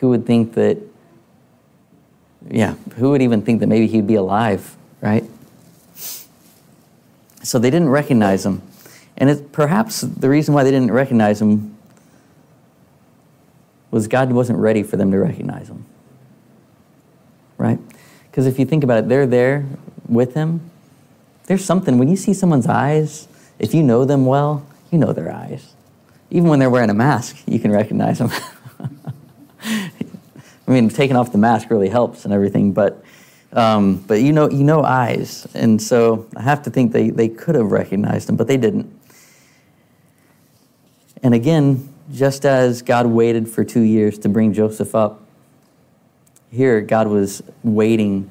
Who 0.00 0.08
would 0.08 0.26
think 0.26 0.54
that, 0.54 0.78
yeah, 2.50 2.74
who 2.96 3.10
would 3.10 3.22
even 3.22 3.42
think 3.42 3.60
that 3.60 3.68
maybe 3.68 3.86
he'd 3.86 4.08
be 4.08 4.16
alive, 4.16 4.76
right? 5.00 5.22
So 7.44 7.60
they 7.60 7.70
didn't 7.70 7.90
recognize 7.90 8.44
him. 8.44 8.60
And 9.16 9.30
it, 9.30 9.52
perhaps 9.52 10.00
the 10.00 10.28
reason 10.28 10.54
why 10.54 10.64
they 10.64 10.72
didn't 10.72 10.90
recognize 10.90 11.40
him 11.40 11.76
was 13.92 14.08
God 14.08 14.32
wasn't 14.32 14.58
ready 14.58 14.82
for 14.82 14.96
them 14.96 15.12
to 15.12 15.18
recognize 15.18 15.68
him. 15.68 15.84
Right? 17.56 17.78
Because 18.32 18.48
if 18.48 18.58
you 18.58 18.66
think 18.66 18.82
about 18.82 18.98
it, 18.98 19.08
they're 19.08 19.28
there 19.28 19.64
with 20.08 20.34
him. 20.34 20.71
There's 21.52 21.66
something, 21.66 21.98
when 21.98 22.08
you 22.08 22.16
see 22.16 22.32
someone's 22.32 22.66
eyes, 22.66 23.28
if 23.58 23.74
you 23.74 23.82
know 23.82 24.06
them 24.06 24.24
well, 24.24 24.66
you 24.90 24.96
know 24.96 25.12
their 25.12 25.30
eyes. 25.30 25.74
Even 26.30 26.48
when 26.48 26.58
they're 26.58 26.70
wearing 26.70 26.88
a 26.88 26.94
mask, 26.94 27.42
you 27.46 27.58
can 27.58 27.70
recognize 27.70 28.20
them. 28.20 28.30
I 29.62 29.90
mean, 30.66 30.88
taking 30.88 31.14
off 31.14 31.30
the 31.30 31.36
mask 31.36 31.68
really 31.68 31.90
helps 31.90 32.24
and 32.24 32.32
everything, 32.32 32.72
but 32.72 33.04
um, 33.52 33.96
but 33.96 34.22
you 34.22 34.32
know, 34.32 34.48
you 34.48 34.64
know 34.64 34.82
eyes, 34.82 35.46
and 35.52 35.82
so 35.82 36.26
I 36.34 36.40
have 36.40 36.62
to 36.62 36.70
think 36.70 36.92
they, 36.92 37.10
they 37.10 37.28
could 37.28 37.54
have 37.54 37.70
recognized 37.70 38.30
him, 38.30 38.36
but 38.36 38.46
they 38.46 38.56
didn't. 38.56 38.90
And 41.22 41.34
again, 41.34 41.86
just 42.10 42.46
as 42.46 42.80
God 42.80 43.04
waited 43.04 43.46
for 43.46 43.62
two 43.62 43.82
years 43.82 44.18
to 44.20 44.30
bring 44.30 44.54
Joseph 44.54 44.94
up, 44.94 45.20
here 46.50 46.80
God 46.80 47.08
was 47.08 47.42
waiting. 47.62 48.30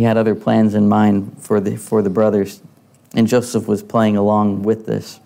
He 0.00 0.04
had 0.04 0.16
other 0.16 0.34
plans 0.34 0.74
in 0.74 0.88
mind 0.88 1.36
for 1.40 1.60
the 1.60 1.76
for 1.76 2.00
the 2.00 2.08
brothers, 2.08 2.62
and 3.14 3.28
Joseph 3.28 3.68
was 3.68 3.82
playing 3.82 4.16
along 4.16 4.62
with 4.62 4.86
this. 4.86 5.20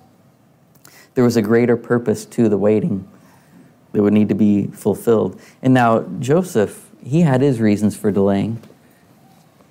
There 1.14 1.22
was 1.22 1.36
a 1.36 1.42
greater 1.42 1.76
purpose 1.76 2.24
to 2.24 2.48
the 2.48 2.58
waiting 2.58 3.08
that 3.92 4.02
would 4.02 4.12
need 4.12 4.30
to 4.30 4.34
be 4.34 4.66
fulfilled. 4.66 5.40
And 5.62 5.74
now 5.74 6.00
Joseph 6.18 6.90
he 7.04 7.20
had 7.20 7.40
his 7.40 7.60
reasons 7.60 7.96
for 7.96 8.10
delaying. 8.10 8.60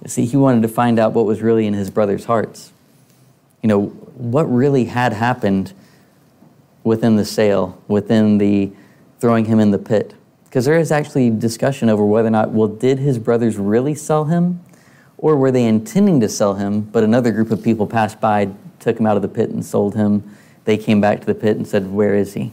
See, 0.05 0.23
he 0.23 0.37
wanted 0.37 0.61
to 0.61 0.69
find 0.69 0.97
out 0.97 1.11
what 1.11 1.25
was 1.25 1.41
really 1.41 1.67
in 1.67 1.73
his 1.73 1.89
brothers' 1.89 2.23
hearts. 2.23 2.71
You 3.61 3.67
know, 3.67 3.87
what 3.87 4.45
really 4.45 4.85
had 4.85 5.11
happened 5.11 5.73
within 6.85 7.17
the 7.17 7.25
sale, 7.25 7.77
within 7.89 8.37
the 8.37 8.71
throwing 9.19 9.43
him 9.43 9.59
in 9.59 9.71
the 9.71 9.79
pit. 9.79 10.13
Because 10.45 10.63
there 10.63 10.79
is 10.79 10.93
actually 10.93 11.29
discussion 11.29 11.89
over 11.89 12.05
whether 12.05 12.29
or 12.29 12.31
not, 12.31 12.51
well, 12.51 12.69
did 12.69 12.99
his 12.99 13.19
brothers 13.19 13.57
really 13.57 13.95
sell 13.95 14.23
him? 14.23 14.61
Or 15.23 15.35
were 15.35 15.49
they 15.51 15.65
intending 15.65 16.19
to 16.19 16.29
sell 16.29 16.53
him, 16.53 16.81
but 16.81 17.03
another 17.03 17.31
group 17.31 17.49
of 17.49 17.63
people 17.63 17.87
passed 17.87 18.21
by, 18.21 18.51
took 18.79 18.99
him 18.99 19.07
out 19.07 19.15
of 19.15 19.23
the 19.23 19.27
pit, 19.27 19.49
and 19.49 19.65
sold 19.65 19.95
him? 19.95 20.29
They 20.65 20.77
came 20.77 21.01
back 21.01 21.21
to 21.21 21.25
the 21.25 21.33
pit 21.33 21.57
and 21.57 21.67
said, 21.67 21.91
Where 21.91 22.13
is 22.13 22.33
he? 22.33 22.51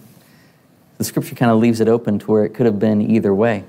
The 0.96 1.04
scripture 1.04 1.34
kind 1.34 1.50
of 1.50 1.58
leaves 1.58 1.80
it 1.80 1.88
open 1.88 2.18
to 2.20 2.26
where 2.26 2.44
it 2.44 2.54
could 2.54 2.64
have 2.64 2.78
been 2.78 3.02
either 3.02 3.34
way 3.34 3.64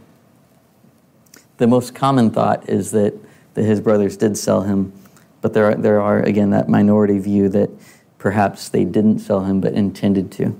the 1.61 1.67
most 1.67 1.93
common 1.93 2.31
thought 2.31 2.67
is 2.67 2.89
that, 2.89 3.13
that 3.53 3.61
his 3.61 3.79
brothers 3.79 4.17
did 4.17 4.35
sell 4.35 4.61
him, 4.61 4.91
but 5.41 5.53
there 5.53 5.65
are, 5.65 5.75
there 5.75 6.01
are, 6.01 6.19
again, 6.23 6.49
that 6.49 6.67
minority 6.67 7.19
view 7.19 7.49
that 7.49 7.69
perhaps 8.17 8.67
they 8.69 8.83
didn't 8.83 9.19
sell 9.19 9.41
him 9.41 9.61
but 9.61 9.73
intended 9.73 10.31
to. 10.31 10.59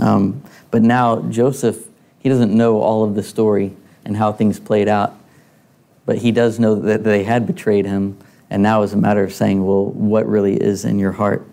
Um, 0.00 0.42
but 0.70 0.80
now, 0.80 1.20
Joseph, 1.28 1.88
he 2.20 2.30
doesn't 2.30 2.56
know 2.56 2.80
all 2.80 3.04
of 3.04 3.16
the 3.16 3.22
story 3.22 3.76
and 4.06 4.16
how 4.16 4.32
things 4.32 4.58
played 4.58 4.88
out, 4.88 5.14
but 6.08 6.16
he 6.16 6.32
does 6.32 6.58
know 6.58 6.74
that 6.74 7.04
they 7.04 7.22
had 7.22 7.46
betrayed 7.46 7.84
him, 7.84 8.16
and 8.48 8.62
now 8.62 8.80
is 8.80 8.94
a 8.94 8.96
matter 8.96 9.22
of 9.22 9.30
saying, 9.30 9.62
well, 9.66 9.84
what 9.84 10.26
really 10.26 10.54
is 10.54 10.86
in 10.86 10.98
your 10.98 11.12
heart? 11.12 11.46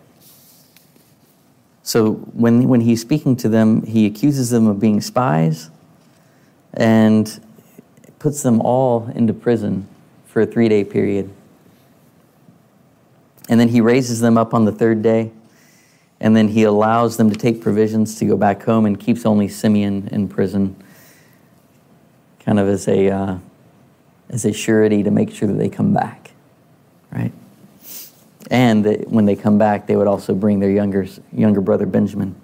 So 1.83 2.13
when, 2.13 2.69
when 2.69 2.79
he's 2.79 3.01
speaking 3.01 3.35
to 3.35 3.49
them, 3.49 3.85
he 3.85 4.05
accuses 4.05 4.51
them 4.51 4.65
of 4.67 4.79
being 4.79 5.01
spies, 5.01 5.69
and 6.73 7.37
puts 8.17 8.43
them 8.43 8.61
all 8.61 9.09
into 9.13 9.33
prison 9.33 9.89
for 10.25 10.43
a 10.43 10.45
three 10.45 10.69
day 10.69 10.85
period. 10.85 11.29
And 13.49 13.59
then 13.59 13.67
he 13.67 13.81
raises 13.81 14.21
them 14.21 14.37
up 14.37 14.53
on 14.53 14.63
the 14.63 14.71
third 14.71 15.01
day. 15.01 15.31
And 16.21 16.33
then 16.33 16.47
he 16.47 16.63
allows 16.63 17.17
them 17.17 17.29
to 17.29 17.35
take 17.35 17.59
provisions 17.59 18.17
to 18.19 18.25
go 18.25 18.37
back 18.37 18.63
home 18.63 18.85
and 18.85 18.97
keeps 18.97 19.25
only 19.25 19.49
Simeon 19.49 20.07
in 20.13 20.29
prison, 20.29 20.81
kind 22.39 22.57
of 22.57 22.69
as 22.69 22.87
a, 22.87 23.09
uh, 23.09 23.37
as 24.29 24.45
a 24.45 24.53
surety 24.53 25.03
to 25.03 25.11
make 25.11 25.31
sure 25.31 25.47
that 25.47 25.57
they 25.57 25.69
come 25.69 25.93
back, 25.93 26.31
right? 27.11 27.31
And 28.49 28.85
that 28.85 29.09
when 29.09 29.25
they 29.25 29.35
come 29.35 29.57
back, 29.57 29.87
they 29.87 29.95
would 29.95 30.07
also 30.07 30.33
bring 30.33 30.59
their 30.59 30.69
younger, 30.69 31.07
younger 31.31 31.61
brother 31.61 31.85
Benjamin. 31.85 32.35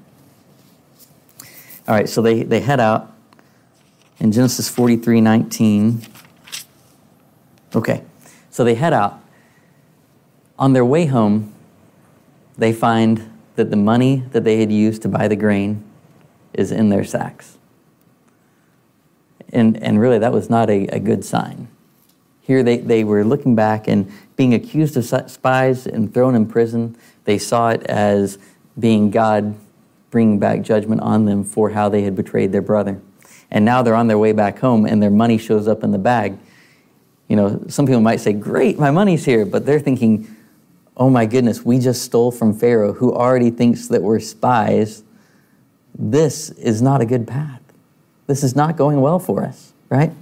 All 1.87 1.95
right, 1.95 2.07
so 2.07 2.21
they, 2.21 2.43
they 2.43 2.59
head 2.59 2.79
out 2.79 3.11
in 4.19 4.31
Genesis 4.31 4.69
43 4.69 5.21
19. 5.21 6.01
Okay, 7.75 8.03
so 8.49 8.63
they 8.63 8.75
head 8.75 8.93
out. 8.93 9.19
On 10.59 10.73
their 10.73 10.85
way 10.85 11.07
home, 11.07 11.53
they 12.57 12.71
find 12.71 13.31
that 13.55 13.71
the 13.71 13.77
money 13.77 14.23
that 14.31 14.43
they 14.43 14.59
had 14.59 14.71
used 14.71 15.01
to 15.01 15.09
buy 15.09 15.27
the 15.27 15.35
grain 15.35 15.83
is 16.53 16.71
in 16.71 16.89
their 16.89 17.03
sacks. 17.03 17.57
And, 19.51 19.81
and 19.81 19.99
really, 19.99 20.19
that 20.19 20.31
was 20.31 20.49
not 20.49 20.69
a, 20.69 20.85
a 20.87 20.99
good 20.99 21.25
sign. 21.25 21.67
Here 22.41 22.63
they, 22.63 22.77
they 22.77 23.03
were 23.03 23.23
looking 23.23 23.55
back 23.55 23.87
and 23.87 24.11
being 24.35 24.53
accused 24.53 24.97
of 24.97 25.29
spies 25.29 25.87
and 25.87 26.13
thrown 26.13 26.35
in 26.35 26.47
prison. 26.47 26.97
They 27.25 27.37
saw 27.37 27.69
it 27.69 27.83
as 27.83 28.37
being 28.79 29.11
God 29.11 29.55
bringing 30.09 30.39
back 30.39 30.61
judgment 30.61 31.01
on 31.01 31.25
them 31.25 31.43
for 31.43 31.69
how 31.69 31.87
they 31.89 32.01
had 32.01 32.15
betrayed 32.15 32.51
their 32.51 32.61
brother 32.61 33.01
and 33.51 33.65
now 33.65 33.81
they're 33.81 33.95
on 33.95 34.07
their 34.07 34.17
way 34.17 34.31
back 34.31 34.59
home 34.59 34.85
and 34.85 35.03
their 35.03 35.11
money 35.11 35.37
shows 35.37 35.67
up 35.67 35.83
in 35.83 35.91
the 35.91 35.97
bag. 35.97 36.39
You 37.27 37.35
know, 37.35 37.63
some 37.67 37.85
people 37.85 38.01
might 38.01 38.21
say, 38.21 38.33
Great, 38.33 38.79
my 38.79 38.91
money's 38.91 39.25
here, 39.25 39.45
but 39.45 39.65
they're 39.65 39.79
thinking, 39.79 40.35
Oh 40.95 41.09
my 41.09 41.25
goodness, 41.25 41.63
we 41.63 41.79
just 41.79 42.01
stole 42.03 42.31
from 42.31 42.57
Pharaoh 42.57 42.93
who 42.93 43.13
already 43.13 43.51
thinks 43.51 43.87
that 43.89 44.01
we're 44.01 44.19
spies. 44.19 45.03
This 45.93 46.49
is 46.51 46.81
not 46.81 47.01
a 47.01 47.05
good 47.05 47.27
path. 47.27 47.61
This 48.27 48.43
is 48.43 48.55
not 48.55 48.77
going 48.77 49.01
well 49.01 49.19
for 49.19 49.43
us, 49.43 49.73
right? 49.89 50.13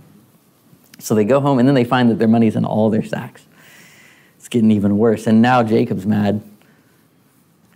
So 0.99 1.15
they 1.15 1.25
go 1.25 1.39
home 1.39 1.59
and 1.59 1.67
then 1.67 1.75
they 1.75 1.83
find 1.83 2.09
that 2.09 2.19
their 2.19 2.27
money's 2.27 2.55
in 2.55 2.65
all 2.65 2.89
their 2.89 3.03
sacks. 3.03 3.45
It's 4.37 4.47
getting 4.47 4.71
even 4.71 4.97
worse. 4.97 5.27
And 5.27 5.41
now 5.41 5.63
Jacob's 5.63 6.05
mad 6.05 6.43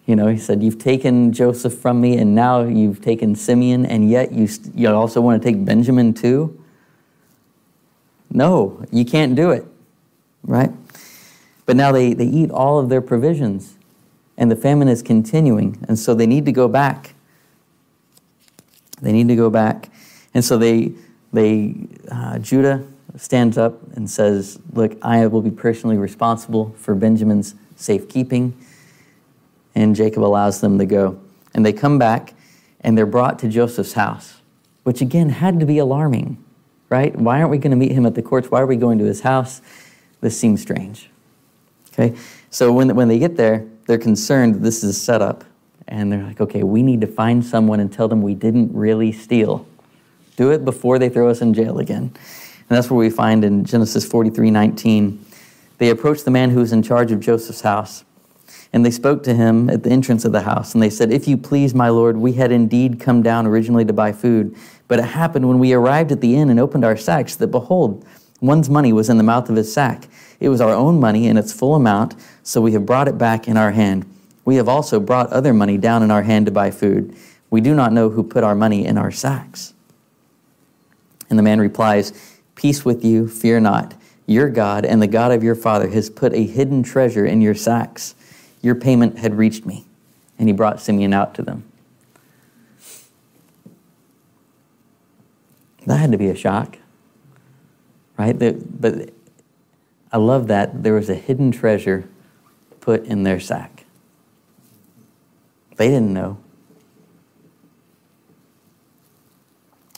you 0.05 0.17
know, 0.17 0.27
he 0.27 0.37
said, 0.37 0.61
You've 0.61 0.79
taken 0.79 1.31
Joseph 1.31 1.73
from 1.73 2.01
me, 2.01 2.17
and 2.17 2.35
now 2.35 2.61
you've 2.63 3.01
taken 3.01 3.35
Simeon, 3.35 3.85
and 3.85 4.09
yet 4.09 4.31
you, 4.31 4.47
you 4.75 4.89
also 4.89 5.21
want 5.21 5.41
to 5.41 5.47
take 5.47 5.63
Benjamin 5.63 6.13
too? 6.13 6.59
No, 8.29 8.85
you 8.91 9.05
can't 9.05 9.35
do 9.35 9.51
it, 9.51 9.65
right? 10.43 10.71
But 11.65 11.77
now 11.77 11.91
they, 11.91 12.13
they 12.13 12.25
eat 12.25 12.51
all 12.51 12.79
of 12.79 12.89
their 12.89 13.01
provisions, 13.01 13.75
and 14.37 14.51
the 14.51 14.55
famine 14.55 14.89
is 14.89 15.01
continuing, 15.01 15.83
and 15.87 15.97
so 15.97 16.13
they 16.13 16.27
need 16.27 16.45
to 16.45 16.51
go 16.51 16.67
back. 16.67 17.13
They 19.01 19.13
need 19.13 19.29
to 19.29 19.35
go 19.35 19.49
back. 19.49 19.89
And 20.33 20.43
so 20.43 20.57
they, 20.57 20.93
they 21.31 21.75
uh, 22.11 22.39
Judah 22.39 22.85
stands 23.17 23.57
up 23.57 23.81
and 23.95 24.09
says, 24.09 24.59
Look, 24.73 24.97
I 25.01 25.25
will 25.27 25.41
be 25.41 25.51
personally 25.51 25.97
responsible 25.97 26.75
for 26.77 26.95
Benjamin's 26.95 27.55
safekeeping 27.75 28.57
and 29.75 29.95
Jacob 29.95 30.23
allows 30.23 30.61
them 30.61 30.77
to 30.77 30.85
go. 30.85 31.19
And 31.53 31.65
they 31.65 31.73
come 31.73 31.97
back 31.97 32.33
and 32.81 32.97
they're 32.97 33.05
brought 33.05 33.39
to 33.39 33.47
Joseph's 33.47 33.93
house, 33.93 34.41
which 34.83 35.01
again 35.01 35.29
had 35.29 35.59
to 35.59 35.65
be 35.65 35.77
alarming, 35.77 36.43
right? 36.89 37.15
Why 37.15 37.39
aren't 37.39 37.51
we 37.51 37.57
going 37.57 37.71
to 37.71 37.77
meet 37.77 37.91
him 37.91 38.05
at 38.05 38.15
the 38.15 38.21
courts? 38.21 38.51
Why 38.51 38.61
are 38.61 38.65
we 38.65 38.75
going 38.75 38.99
to 38.99 39.05
his 39.05 39.21
house? 39.21 39.61
This 40.21 40.39
seems 40.39 40.61
strange. 40.61 41.09
Okay? 41.91 42.15
So 42.49 42.71
when, 42.71 42.95
when 42.95 43.07
they 43.07 43.19
get 43.19 43.35
there, 43.37 43.65
they're 43.87 43.97
concerned 43.97 44.55
this 44.55 44.83
is 44.83 44.95
a 44.95 44.99
setup. 44.99 45.43
And 45.87 46.11
they're 46.11 46.23
like, 46.23 46.39
okay, 46.39 46.63
we 46.63 46.81
need 46.81 47.01
to 47.01 47.07
find 47.07 47.45
someone 47.45 47.79
and 47.79 47.91
tell 47.91 48.07
them 48.07 48.21
we 48.21 48.35
didn't 48.35 48.73
really 48.73 49.11
steal. 49.11 49.67
Do 50.37 50.51
it 50.51 50.65
before 50.65 50.97
they 50.97 51.09
throw 51.09 51.29
us 51.29 51.41
in 51.41 51.53
jail 51.53 51.77
again. 51.79 52.13
And 52.73 52.79
that's 52.79 52.89
where 52.89 52.97
we 52.97 53.11
find 53.11 53.45
in 53.45 53.65
Genesis 53.65 54.03
43 54.03 54.49
19. 54.49 55.23
They 55.77 55.91
approached 55.91 56.25
the 56.25 56.31
man 56.31 56.49
who 56.49 56.59
was 56.59 56.73
in 56.73 56.81
charge 56.81 57.11
of 57.11 57.19
Joseph's 57.19 57.61
house. 57.61 58.03
And 58.73 58.83
they 58.83 58.89
spoke 58.89 59.21
to 59.25 59.35
him 59.35 59.69
at 59.69 59.83
the 59.83 59.91
entrance 59.91 60.25
of 60.25 60.31
the 60.31 60.41
house, 60.41 60.73
and 60.73 60.81
they 60.81 60.89
said, 60.89 61.11
If 61.11 61.27
you 61.27 61.37
please, 61.37 61.75
my 61.75 61.89
lord, 61.89 62.17
we 62.17 62.33
had 62.33 62.51
indeed 62.51 62.99
come 62.99 63.21
down 63.21 63.45
originally 63.45 63.85
to 63.85 63.93
buy 63.93 64.11
food. 64.11 64.55
But 64.87 64.97
it 64.97 65.05
happened 65.05 65.47
when 65.47 65.59
we 65.59 65.71
arrived 65.71 66.11
at 66.11 66.19
the 66.19 66.35
inn 66.35 66.49
and 66.49 66.59
opened 66.59 66.83
our 66.83 66.97
sacks 66.97 67.35
that, 67.35 67.51
behold, 67.51 68.03
one's 68.41 68.71
money 68.71 68.91
was 68.91 69.07
in 69.07 69.17
the 69.17 69.23
mouth 69.23 69.51
of 69.51 69.55
his 69.55 69.71
sack. 69.71 70.07
It 70.39 70.49
was 70.49 70.59
our 70.59 70.73
own 70.73 70.99
money 70.99 71.27
in 71.27 71.37
its 71.37 71.53
full 71.53 71.75
amount, 71.75 72.15
so 72.41 72.59
we 72.59 72.71
have 72.71 72.87
brought 72.87 73.07
it 73.07 73.19
back 73.19 73.47
in 73.47 73.55
our 73.55 73.69
hand. 73.69 74.11
We 74.45 74.55
have 74.55 74.67
also 74.67 74.99
brought 74.99 75.31
other 75.31 75.53
money 75.53 75.77
down 75.77 76.01
in 76.01 76.09
our 76.09 76.23
hand 76.23 76.47
to 76.47 76.51
buy 76.51 76.71
food. 76.71 77.15
We 77.51 77.61
do 77.61 77.75
not 77.75 77.93
know 77.93 78.09
who 78.09 78.23
put 78.23 78.43
our 78.43 78.55
money 78.55 78.83
in 78.83 78.97
our 78.97 79.11
sacks. 79.11 79.75
And 81.29 81.37
the 81.37 81.43
man 81.43 81.59
replies, 81.59 82.32
Peace 82.63 82.85
with 82.85 83.03
you, 83.03 83.27
fear 83.27 83.59
not. 83.59 83.93
Your 84.25 84.47
God 84.47 84.85
and 84.85 85.01
the 85.01 85.07
God 85.07 85.33
of 85.33 85.43
your 85.43 85.53
father 85.53 85.89
has 85.89 86.09
put 86.09 86.33
a 86.33 86.45
hidden 86.45 86.81
treasure 86.81 87.25
in 87.25 87.41
your 87.41 87.53
sacks. 87.53 88.15
Your 88.61 88.73
payment 88.73 89.17
had 89.17 89.37
reached 89.37 89.65
me. 89.65 89.83
And 90.39 90.47
he 90.47 90.53
brought 90.53 90.79
Simeon 90.79 91.11
out 91.11 91.35
to 91.35 91.41
them. 91.41 91.65
That 95.85 95.97
had 95.97 96.13
to 96.13 96.17
be 96.17 96.29
a 96.29 96.35
shock, 96.35 96.77
right? 98.17 98.39
But 98.39 99.09
I 100.13 100.17
love 100.17 100.47
that 100.47 100.83
there 100.83 100.93
was 100.93 101.09
a 101.09 101.15
hidden 101.15 101.51
treasure 101.51 102.07
put 102.79 103.03
in 103.03 103.23
their 103.23 103.41
sack. 103.41 103.83
They 105.75 105.89
didn't 105.89 106.13
know. 106.13 106.37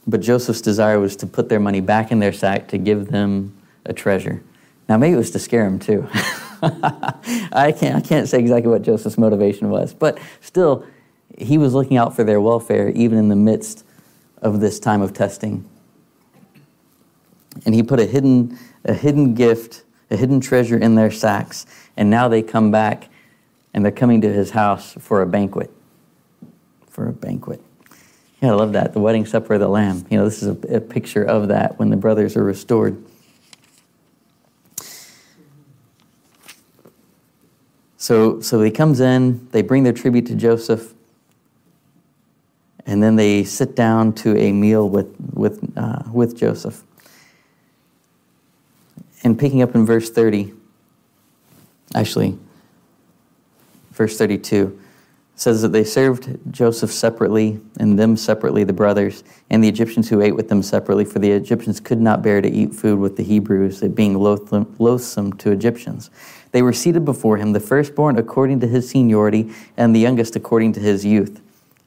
But 0.07 0.21
Joseph's 0.21 0.61
desire 0.61 0.99
was 0.99 1.15
to 1.17 1.27
put 1.27 1.49
their 1.49 1.59
money 1.59 1.81
back 1.81 2.11
in 2.11 2.19
their 2.19 2.33
sack 2.33 2.67
to 2.69 2.77
give 2.77 3.07
them 3.07 3.55
a 3.85 3.93
treasure. 3.93 4.43
Now, 4.87 4.97
maybe 4.97 5.13
it 5.13 5.17
was 5.17 5.31
to 5.31 5.39
scare 5.39 5.65
them 5.65 5.79
too. 5.79 6.07
I, 6.61 7.73
can't, 7.77 7.95
I 7.95 8.01
can't 8.01 8.27
say 8.27 8.39
exactly 8.39 8.69
what 8.69 8.81
Joseph's 8.81 9.17
motivation 9.17 9.69
was, 9.69 9.93
but 9.93 10.19
still, 10.41 10.85
he 11.37 11.57
was 11.57 11.73
looking 11.73 11.97
out 11.97 12.15
for 12.15 12.23
their 12.23 12.39
welfare 12.39 12.89
even 12.89 13.17
in 13.17 13.29
the 13.29 13.35
midst 13.35 13.85
of 14.41 14.59
this 14.59 14.79
time 14.79 15.01
of 15.01 15.13
testing. 15.13 15.67
And 17.65 17.73
he 17.73 17.83
put 17.83 17.99
a 17.99 18.05
hidden, 18.05 18.57
a 18.83 18.93
hidden 18.93 19.33
gift, 19.33 19.83
a 20.11 20.17
hidden 20.17 20.39
treasure 20.39 20.77
in 20.77 20.95
their 20.95 21.11
sacks, 21.11 21.65
and 21.97 22.09
now 22.09 22.27
they 22.27 22.41
come 22.41 22.71
back 22.71 23.09
and 23.73 23.83
they're 23.83 23.91
coming 23.91 24.21
to 24.21 24.31
his 24.31 24.51
house 24.51 24.93
for 24.99 25.21
a 25.21 25.25
banquet. 25.25 25.71
For 26.89 27.07
a 27.07 27.13
banquet. 27.13 27.61
Yeah, 28.45 28.51
I 28.51 28.55
love 28.57 28.73
that. 28.73 28.93
The 28.93 28.99
wedding 28.99 29.25
supper 29.25 29.55
of 29.55 29.59
the 29.59 29.67
Lamb. 29.67 30.05
You 30.11 30.19
know, 30.19 30.25
this 30.25 30.43
is 30.43 30.49
a, 30.49 30.75
a 30.75 30.79
picture 30.79 31.23
of 31.23 31.47
that 31.47 31.79
when 31.79 31.89
the 31.89 31.97
brothers 31.97 32.37
are 32.37 32.43
restored. 32.43 33.03
So, 37.97 38.39
so 38.41 38.61
he 38.61 38.69
comes 38.69 38.99
in, 38.99 39.47
they 39.49 39.63
bring 39.63 39.81
their 39.81 39.93
tribute 39.93 40.27
to 40.27 40.35
Joseph, 40.35 40.93
and 42.85 43.01
then 43.01 43.15
they 43.15 43.43
sit 43.43 43.75
down 43.75 44.13
to 44.13 44.37
a 44.37 44.51
meal 44.51 44.87
with, 44.89 45.15
with, 45.33 45.75
uh, 45.75 46.03
with 46.13 46.37
Joseph. 46.37 46.83
And 49.23 49.39
picking 49.39 49.63
up 49.63 49.73
in 49.73 49.87
verse 49.87 50.11
30, 50.11 50.53
actually, 51.95 52.37
verse 53.93 54.19
32, 54.19 54.79
says 55.35 55.61
that 55.61 55.73
they 55.73 55.83
served 55.83 56.37
Joseph 56.51 56.91
separately 56.91 57.59
and 57.77 57.99
them 57.99 58.15
separately, 58.15 58.63
the 58.63 58.73
brothers, 58.73 59.23
and 59.49 59.61
the 59.61 59.67
Egyptians 59.67 60.09
who 60.09 60.21
ate 60.21 60.35
with 60.35 60.47
them 60.47 60.63
separately, 60.63 61.03
for 61.03 61.19
the 61.19 61.31
Egyptians 61.31 61.81
could 61.81 61.99
not 61.99 62.21
bear 62.21 62.39
to 62.41 62.49
eat 62.49 62.73
food 62.73 62.99
with 62.99 63.17
the 63.17 63.23
Hebrews, 63.23 63.83
it 63.83 63.95
being 63.95 64.17
loathsome 64.17 65.33
to 65.33 65.51
Egyptians. 65.51 66.09
They 66.51 66.61
were 66.61 66.71
seated 66.71 67.03
before 67.03 67.35
him, 67.35 67.51
the 67.51 67.59
firstborn 67.59 68.17
according 68.17 68.61
to 68.61 68.67
his 68.67 68.89
seniority, 68.89 69.51
and 69.75 69.93
the 69.93 69.99
youngest 69.99 70.37
according 70.37 70.71
to 70.73 70.79
his 70.79 71.03
youth. 71.03 71.41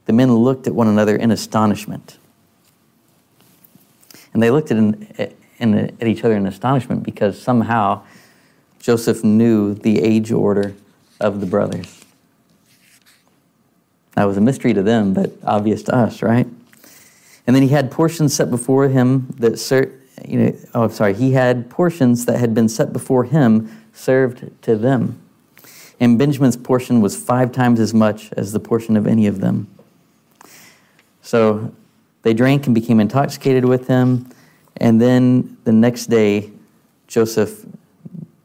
The 0.04 0.12
men 0.12 0.34
looked 0.34 0.66
at 0.66 0.74
one 0.74 0.88
another 0.88 1.16
in 1.16 1.30
astonishment. 1.30 2.18
And 4.34 4.42
they 4.42 4.50
looked 4.50 4.70
at, 4.70 4.76
at 5.58 6.06
each 6.06 6.22
other 6.22 6.36
in 6.36 6.46
astonishment 6.46 7.02
because 7.02 7.40
somehow 7.40 8.02
Joseph 8.78 9.24
knew 9.24 9.72
the 9.72 10.00
age 10.00 10.32
order 10.32 10.74
of 11.18 11.40
the 11.40 11.46
brothers. 11.46 11.97
That 14.18 14.24
was 14.24 14.36
a 14.36 14.40
mystery 14.40 14.74
to 14.74 14.82
them, 14.82 15.14
but 15.14 15.30
obvious 15.44 15.84
to 15.84 15.94
us, 15.94 16.22
right? 16.22 16.44
And 17.46 17.54
then 17.54 17.62
he 17.62 17.68
had 17.68 17.88
portions 17.88 18.34
set 18.34 18.50
before 18.50 18.88
him 18.88 19.32
that, 19.38 19.92
you 20.26 20.40
know, 20.40 20.56
oh, 20.74 20.82
I'm 20.82 20.90
sorry, 20.90 21.14
he 21.14 21.34
had 21.34 21.70
portions 21.70 22.26
that 22.26 22.36
had 22.36 22.52
been 22.52 22.68
set 22.68 22.92
before 22.92 23.22
him 23.22 23.70
served 23.92 24.50
to 24.62 24.74
them. 24.74 25.20
And 26.00 26.18
Benjamin's 26.18 26.56
portion 26.56 27.00
was 27.00 27.16
five 27.16 27.52
times 27.52 27.78
as 27.78 27.94
much 27.94 28.32
as 28.32 28.50
the 28.50 28.58
portion 28.58 28.96
of 28.96 29.06
any 29.06 29.28
of 29.28 29.38
them. 29.38 29.68
So 31.22 31.72
they 32.22 32.34
drank 32.34 32.66
and 32.66 32.74
became 32.74 32.98
intoxicated 32.98 33.66
with 33.66 33.86
him. 33.86 34.28
And 34.78 35.00
then 35.00 35.58
the 35.62 35.70
next 35.70 36.06
day, 36.06 36.50
Joseph 37.06 37.64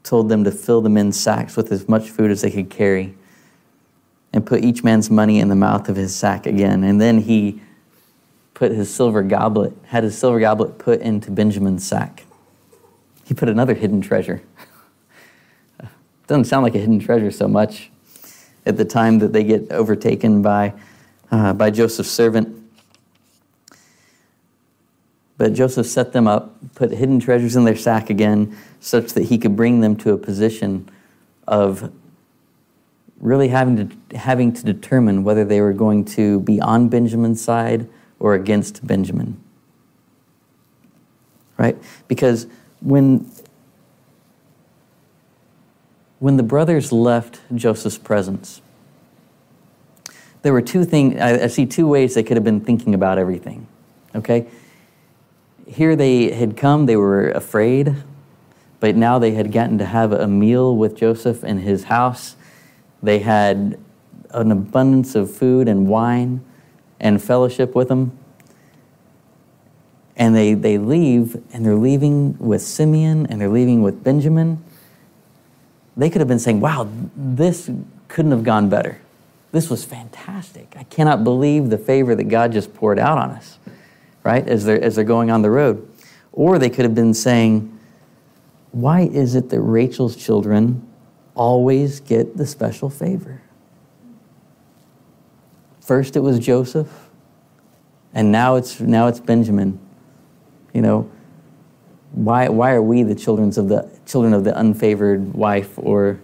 told 0.04 0.28
them 0.28 0.44
to 0.44 0.52
fill 0.52 0.82
the 0.82 0.88
men's 0.88 1.18
sacks 1.18 1.56
with 1.56 1.72
as 1.72 1.88
much 1.88 2.10
food 2.10 2.30
as 2.30 2.42
they 2.42 2.52
could 2.52 2.70
carry 2.70 3.16
and 4.34 4.44
put 4.44 4.64
each 4.64 4.82
man's 4.82 5.10
money 5.10 5.38
in 5.38 5.48
the 5.48 5.54
mouth 5.54 5.88
of 5.88 5.94
his 5.94 6.14
sack 6.14 6.44
again. 6.44 6.82
And 6.82 7.00
then 7.00 7.20
he 7.20 7.62
put 8.52 8.72
his 8.72 8.92
silver 8.92 9.22
goblet, 9.22 9.72
had 9.86 10.02
his 10.02 10.18
silver 10.18 10.40
goblet 10.40 10.76
put 10.76 11.00
into 11.00 11.30
Benjamin's 11.30 11.86
sack. 11.86 12.24
He 13.24 13.32
put 13.32 13.48
another 13.48 13.74
hidden 13.74 14.00
treasure 14.00 14.42
doesn't 16.26 16.46
sound 16.46 16.64
like 16.64 16.74
a 16.74 16.78
hidden 16.78 16.98
treasure 16.98 17.30
so 17.30 17.46
much 17.46 17.90
at 18.66 18.76
the 18.76 18.84
time 18.84 19.20
that 19.20 19.32
they 19.32 19.44
get 19.44 19.70
overtaken 19.70 20.42
by, 20.42 20.72
uh, 21.30 21.52
by 21.52 21.70
Joseph's 21.70 22.10
servant. 22.10 22.60
But 25.38 25.52
Joseph 25.52 25.86
set 25.86 26.12
them 26.12 26.26
up, 26.26 26.56
put 26.74 26.90
hidden 26.90 27.20
treasures 27.20 27.54
in 27.54 27.64
their 27.64 27.76
sack 27.76 28.10
again, 28.10 28.56
such 28.80 29.12
that 29.12 29.24
he 29.24 29.38
could 29.38 29.54
bring 29.54 29.80
them 29.80 29.94
to 29.98 30.12
a 30.12 30.18
position 30.18 30.88
of 31.46 31.92
really 33.24 33.48
having 33.48 33.88
to, 33.88 34.16
having 34.16 34.52
to 34.52 34.62
determine 34.62 35.24
whether 35.24 35.44
they 35.44 35.60
were 35.60 35.72
going 35.72 36.04
to 36.04 36.40
be 36.40 36.60
on 36.60 36.88
Benjamin's 36.88 37.42
side 37.42 37.88
or 38.20 38.34
against 38.34 38.86
Benjamin. 38.86 39.42
Right? 41.56 41.76
Because 42.06 42.46
when 42.80 43.30
when 46.18 46.36
the 46.36 46.42
brothers 46.42 46.92
left 46.92 47.40
Joseph's 47.54 47.98
presence, 47.98 48.62
there 50.42 50.52
were 50.52 50.62
two 50.62 50.84
things, 50.84 51.20
I, 51.20 51.46
see 51.48 51.66
two 51.66 51.86
ways 51.86 52.14
they 52.14 52.22
could 52.22 52.36
have 52.36 52.44
been 52.44 52.60
thinking 52.60 52.94
about 52.94 53.18
everything. 53.18 53.66
Okay? 54.14 54.46
Here 55.66 55.96
they 55.96 56.30
had 56.30 56.56
come, 56.56 56.86
they 56.86 56.96
were 56.96 57.30
afraid, 57.30 57.94
but 58.80 58.96
now 58.96 59.18
they 59.18 59.32
had 59.32 59.52
gotten 59.52 59.76
to 59.78 59.84
have 59.84 60.12
a 60.12 60.26
meal 60.26 60.76
with 60.76 60.96
Joseph 60.96 61.44
in 61.44 61.58
his 61.58 61.84
house. 61.84 62.36
They 63.04 63.20
had 63.20 63.78
an 64.30 64.50
abundance 64.50 65.14
of 65.14 65.34
food 65.34 65.68
and 65.68 65.88
wine 65.88 66.44
and 66.98 67.22
fellowship 67.22 67.74
with 67.74 67.88
them. 67.88 68.18
And 70.16 70.34
they, 70.34 70.54
they 70.54 70.78
leave, 70.78 71.40
and 71.52 71.64
they're 71.64 71.74
leaving 71.74 72.38
with 72.38 72.62
Simeon, 72.62 73.26
and 73.26 73.40
they're 73.40 73.48
leaving 73.48 73.82
with 73.82 74.02
Benjamin 74.02 74.62
they 75.96 76.10
could 76.10 76.20
have 76.20 76.28
been 76.28 76.38
saying, 76.38 76.60
wow, 76.60 76.88
this 77.16 77.70
couldn't 78.08 78.32
have 78.32 78.42
gone 78.42 78.68
better. 78.68 79.00
This 79.52 79.70
was 79.70 79.84
fantastic. 79.84 80.74
I 80.76 80.82
cannot 80.84 81.22
believe 81.22 81.70
the 81.70 81.78
favor 81.78 82.14
that 82.14 82.24
God 82.24 82.52
just 82.52 82.74
poured 82.74 82.98
out 82.98 83.18
on 83.18 83.30
us, 83.30 83.58
right, 84.24 84.46
as 84.48 84.64
they're, 84.64 84.82
as 84.82 84.96
they're 84.96 85.04
going 85.04 85.30
on 85.30 85.42
the 85.42 85.50
road. 85.50 85.88
Or 86.32 86.58
they 86.58 86.70
could 86.70 86.84
have 86.84 86.94
been 86.94 87.14
saying, 87.14 87.78
why 88.72 89.02
is 89.02 89.36
it 89.36 89.50
that 89.50 89.60
Rachel's 89.60 90.16
children 90.16 90.83
always 91.34 92.00
get 92.00 92.36
the 92.36 92.46
special 92.46 92.90
favor? 92.90 93.42
First 95.80 96.16
it 96.16 96.20
was 96.20 96.38
Joseph, 96.38 97.10
and 98.14 98.32
now 98.32 98.56
it's, 98.56 98.80
now 98.80 99.06
it's 99.06 99.20
Benjamin. 99.20 99.78
You 100.72 100.82
know, 100.82 101.10
why, 102.12 102.48
why 102.48 102.72
are 102.72 102.82
we 102.82 103.02
the 103.02 103.14
children 103.14 103.48
of 103.48 103.68
the 103.68 103.90
children 104.06 104.34
of 104.34 104.44
the 104.44 104.52
unfavored 104.52 105.34
wife 105.34 105.78
or 105.78 106.18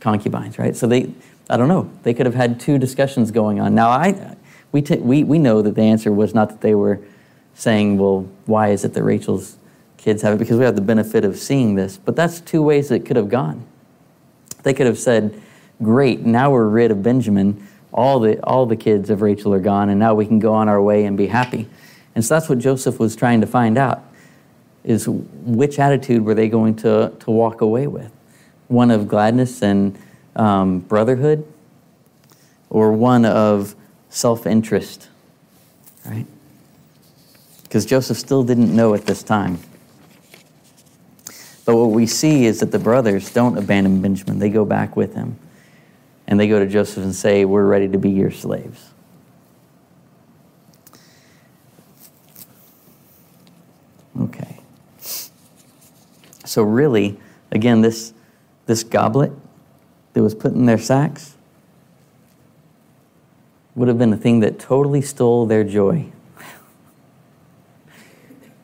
concubines, 0.00 0.58
right? 0.58 0.76
So 0.76 0.86
they, 0.86 1.12
I 1.48 1.56
don't 1.56 1.68
know, 1.68 1.90
they 2.02 2.14
could 2.14 2.26
have 2.26 2.34
had 2.34 2.60
two 2.60 2.78
discussions 2.78 3.30
going 3.30 3.60
on. 3.60 3.74
Now, 3.74 3.88
I, 3.88 4.36
we, 4.72 4.82
t- 4.82 4.96
we, 4.96 5.24
we 5.24 5.38
know 5.38 5.62
that 5.62 5.74
the 5.74 5.82
answer 5.82 6.12
was 6.12 6.34
not 6.34 6.48
that 6.50 6.60
they 6.60 6.74
were 6.74 7.00
saying, 7.54 7.98
well, 7.98 8.28
why 8.46 8.68
is 8.68 8.84
it 8.84 8.94
that 8.94 9.02
Rachel's 9.02 9.56
kids 9.96 10.22
have 10.22 10.34
it? 10.34 10.38
Because 10.38 10.58
we 10.58 10.64
have 10.64 10.76
the 10.76 10.80
benefit 10.80 11.24
of 11.24 11.36
seeing 11.36 11.74
this. 11.74 11.96
But 11.96 12.16
that's 12.16 12.40
two 12.40 12.62
ways 12.62 12.90
it 12.90 13.04
could 13.04 13.16
have 13.16 13.28
gone. 13.28 13.66
They 14.62 14.74
could 14.74 14.86
have 14.86 14.98
said, 14.98 15.40
great, 15.82 16.20
now 16.20 16.50
we're 16.50 16.68
rid 16.68 16.90
of 16.90 17.02
Benjamin. 17.02 17.66
All 17.92 18.20
the, 18.20 18.42
all 18.44 18.66
the 18.66 18.76
kids 18.76 19.10
of 19.10 19.22
Rachel 19.22 19.52
are 19.54 19.60
gone, 19.60 19.88
and 19.88 19.98
now 19.98 20.14
we 20.14 20.26
can 20.26 20.38
go 20.38 20.54
on 20.54 20.68
our 20.68 20.80
way 20.80 21.04
and 21.04 21.16
be 21.16 21.26
happy. 21.26 21.68
And 22.14 22.24
so 22.24 22.34
that's 22.34 22.48
what 22.48 22.58
Joseph 22.58 22.98
was 22.98 23.16
trying 23.16 23.40
to 23.40 23.46
find 23.46 23.78
out 23.78 24.04
is 24.84 25.06
which 25.08 25.78
attitude 25.78 26.24
were 26.24 26.34
they 26.34 26.48
going 26.48 26.74
to, 26.74 27.12
to 27.20 27.30
walk 27.30 27.60
away 27.60 27.86
with? 27.86 28.10
One 28.68 28.90
of 28.90 29.08
gladness 29.08 29.62
and 29.62 29.98
um, 30.36 30.80
brotherhood, 30.80 31.46
or 32.70 32.92
one 32.92 33.24
of 33.24 33.74
self 34.08 34.46
interest, 34.46 35.08
right? 36.06 36.26
Because 37.62 37.84
Joseph 37.84 38.16
still 38.16 38.42
didn't 38.42 38.74
know 38.74 38.94
at 38.94 39.06
this 39.06 39.22
time. 39.22 39.58
But 41.64 41.76
what 41.76 41.90
we 41.90 42.06
see 42.06 42.46
is 42.46 42.60
that 42.60 42.72
the 42.72 42.78
brothers 42.78 43.32
don't 43.32 43.56
abandon 43.58 44.00
Benjamin, 44.00 44.38
they 44.38 44.48
go 44.48 44.64
back 44.64 44.96
with 44.96 45.14
him. 45.14 45.38
And 46.26 46.38
they 46.38 46.48
go 46.48 46.58
to 46.58 46.66
Joseph 46.66 47.02
and 47.02 47.14
say, 47.14 47.44
We're 47.44 47.66
ready 47.66 47.88
to 47.88 47.98
be 47.98 48.10
your 48.10 48.30
slaves. 48.30 48.90
Okay. 54.18 54.60
So, 56.44 56.62
really, 56.62 57.18
again, 57.50 57.80
this, 57.80 58.12
this 58.66 58.84
goblet 58.84 59.32
that 60.12 60.22
was 60.22 60.34
put 60.34 60.52
in 60.52 60.66
their 60.66 60.78
sacks 60.78 61.36
would 63.74 63.88
have 63.88 63.98
been 63.98 64.12
a 64.12 64.16
thing 64.16 64.40
that 64.40 64.58
totally 64.58 65.00
stole 65.00 65.46
their 65.46 65.64
joy. 65.64 66.06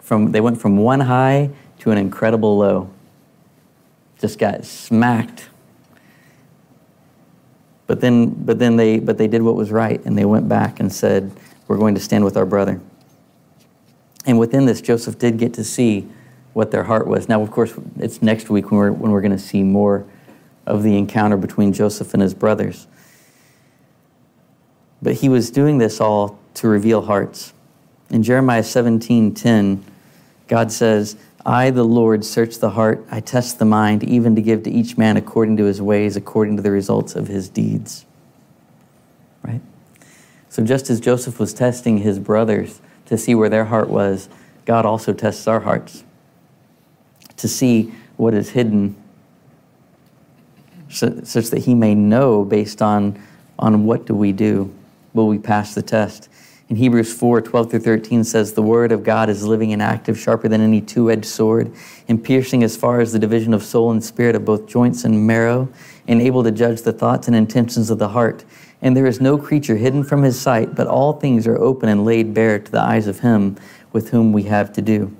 From, 0.01 0.33
they 0.33 0.41
went 0.41 0.61
from 0.61 0.77
one 0.77 1.01
high 1.01 1.51
to 1.87 1.93
an 1.93 1.99
incredible 1.99 2.59
low. 2.59 2.91
Just 4.19 4.41
got 4.41 4.65
smacked 4.65 5.49
But 7.87 8.01
then, 8.01 8.31
but 8.31 8.59
then 8.59 8.77
they, 8.77 8.99
but 8.99 9.17
they 9.17 9.29
did 9.29 9.43
what 9.43 9.55
was 9.55 9.71
right, 9.71 10.05
and 10.05 10.19
they 10.19 10.25
went 10.25 10.49
back 10.49 10.81
and 10.81 10.93
said, 10.93 11.31
"We're 11.69 11.77
going 11.77 11.95
to 11.95 12.01
stand 12.01 12.25
with 12.25 12.37
our 12.37 12.45
brother." 12.45 12.81
And 14.27 14.41
within 14.41 14.67
this, 14.67 14.81
Joseph 14.81 15.17
did 15.17 15.39
get 15.39 15.55
to 15.55 15.63
see 15.63 16.09
what 16.53 16.73
their 16.73 16.83
heart 16.83 17.07
was. 17.07 17.29
Now, 17.29 17.43
of 17.43 17.53
course, 17.53 17.73
it's 18.01 18.21
next 18.21 18.51
week 18.51 18.73
when 18.73 18.79
we're 18.79 18.91
when 18.91 19.13
we're 19.13 19.21
going 19.21 19.31
to 19.31 19.39
see 19.39 19.63
more 19.63 20.05
of 20.67 20.83
the 20.83 20.99
encounter 20.99 21.37
between 21.37 21.73
Joseph 21.73 22.13
and 22.13 22.21
his 22.21 22.35
brothers. 22.35 22.89
But 25.01 25.15
he 25.15 25.29
was 25.29 25.53
doing 25.53 25.79
this 25.79 26.01
all 26.01 26.41
to 26.55 26.67
reveal 26.67 27.03
hearts. 27.03 27.53
In 28.11 28.25
Jeremiah 28.25 28.65
17:10, 28.65 29.83
God 30.49 30.73
says, 30.73 31.15
I, 31.47 31.71
the 31.71 31.85
Lord, 31.85 32.25
search 32.25 32.59
the 32.59 32.71
heart, 32.71 33.07
I 33.09 33.21
test 33.21 33.61
the 33.61 33.65
mind, 33.65 34.03
even 34.03 34.35
to 34.35 34.43
give 34.43 34.65
to 34.65 34.71
each 34.71 34.99
man 34.99 35.17
according 35.17 35.57
to 35.59 35.65
his 35.65 35.81
ways, 35.81 36.17
according 36.17 36.57
to 36.57 36.63
the 36.63 36.73
results 36.73 37.15
of 37.15 37.29
his 37.29 37.49
deeds. 37.49 38.05
Right? 39.45 39.61
So, 40.49 40.65
just 40.65 40.91
as 40.91 40.99
Joseph 40.99 41.39
was 41.39 41.55
testing 41.55 41.99
his 41.99 42.19
brothers 42.19 42.81
to 43.07 43.17
see 43.17 43.37
where 43.37 43.49
their 43.49 43.67
heart 43.67 43.89
was, 43.89 44.29
God 44.65 44.85
also 44.85 45.13
tests 45.13 45.47
our 45.47 45.61
hearts 45.61 46.03
to 47.37 47.47
see 47.47 47.95
what 48.17 48.35
is 48.35 48.51
hidden, 48.51 48.97
such 50.89 51.47
that 51.51 51.63
he 51.65 51.77
may 51.77 51.95
know 51.95 52.45
based 52.45 52.83
on, 52.83 53.23
on 53.57 53.85
what 53.85 54.05
do 54.05 54.15
we 54.15 54.33
do. 54.33 54.75
Will 55.15 55.29
we 55.29 55.39
pass 55.39 55.77
the 55.77 55.83
test? 55.83 56.29
In 56.69 56.75
Hebrews 56.75 57.13
4 57.15 57.43
12 57.43 57.71
through 57.71 57.81
13 57.81 58.25
says, 58.25 58.53
The 58.53 58.63
word 58.63 58.91
of 58.91 59.05
God 59.05 59.31
is 59.31 59.47
living 59.47 59.73
and 59.73 59.81
active, 59.81 60.19
sharper 60.19 60.49
than 60.49 60.61
any 60.61 60.81
two 60.81 61.11
edged 61.11 61.27
sword, 61.27 61.73
and 62.09 62.23
piercing 62.23 62.65
as 62.65 62.77
far 62.77 63.01
as 63.01 63.13
the 63.13 63.21
division 63.21 63.55
of 63.55 63.63
soul 63.63 63.93
and 63.93 64.03
spirit, 64.03 64.35
of 64.35 64.45
both 64.45 64.67
joints 64.67 65.05
and 65.05 65.27
marrow, 65.27 65.69
and 66.09 66.21
able 66.21 66.43
to 66.43 66.51
judge 66.51 66.83
the 66.83 66.93
thoughts 66.93 67.29
and 67.29 67.37
intentions 67.37 67.89
of 67.89 67.99
the 67.99 68.09
heart. 68.09 68.45
And 68.83 68.97
there 68.97 69.07
is 69.07 69.21
no 69.21 69.39
creature 69.39 69.77
hidden 69.77 70.03
from 70.03 70.25
his 70.25 70.41
sight, 70.41 70.75
but 70.75 70.89
all 70.89 71.13
things 71.13 71.47
are 71.47 71.57
open 71.57 71.89
and 71.89 72.05
laid 72.05 72.35
bare 72.35 72.59
to 72.59 72.73
the 72.73 72.81
eyes 72.81 73.07
of 73.07 73.21
him 73.21 73.57
with 73.93 74.11
whom 74.11 74.33
we 74.33 74.43
have 74.45 74.73
to 74.73 74.83
do. 74.83 75.17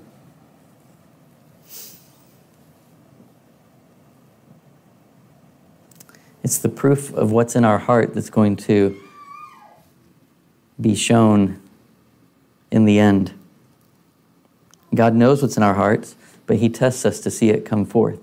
It's 6.43 6.57
the 6.57 6.69
proof 6.69 7.13
of 7.13 7.31
what's 7.31 7.55
in 7.55 7.65
our 7.65 7.79
heart 7.79 8.13
that's 8.13 8.29
going 8.29 8.57
to 8.57 9.01
be 10.79 10.95
shown 10.95 11.61
in 12.71 12.85
the 12.85 12.99
end. 12.99 13.33
God 14.93 15.13
knows 15.13 15.41
what's 15.41 15.57
in 15.57 15.63
our 15.63 15.73
hearts, 15.73 16.15
but 16.45 16.57
He 16.57 16.69
tests 16.69 17.05
us 17.05 17.19
to 17.21 17.31
see 17.31 17.49
it 17.49 17.65
come 17.65 17.85
forth. 17.85 18.19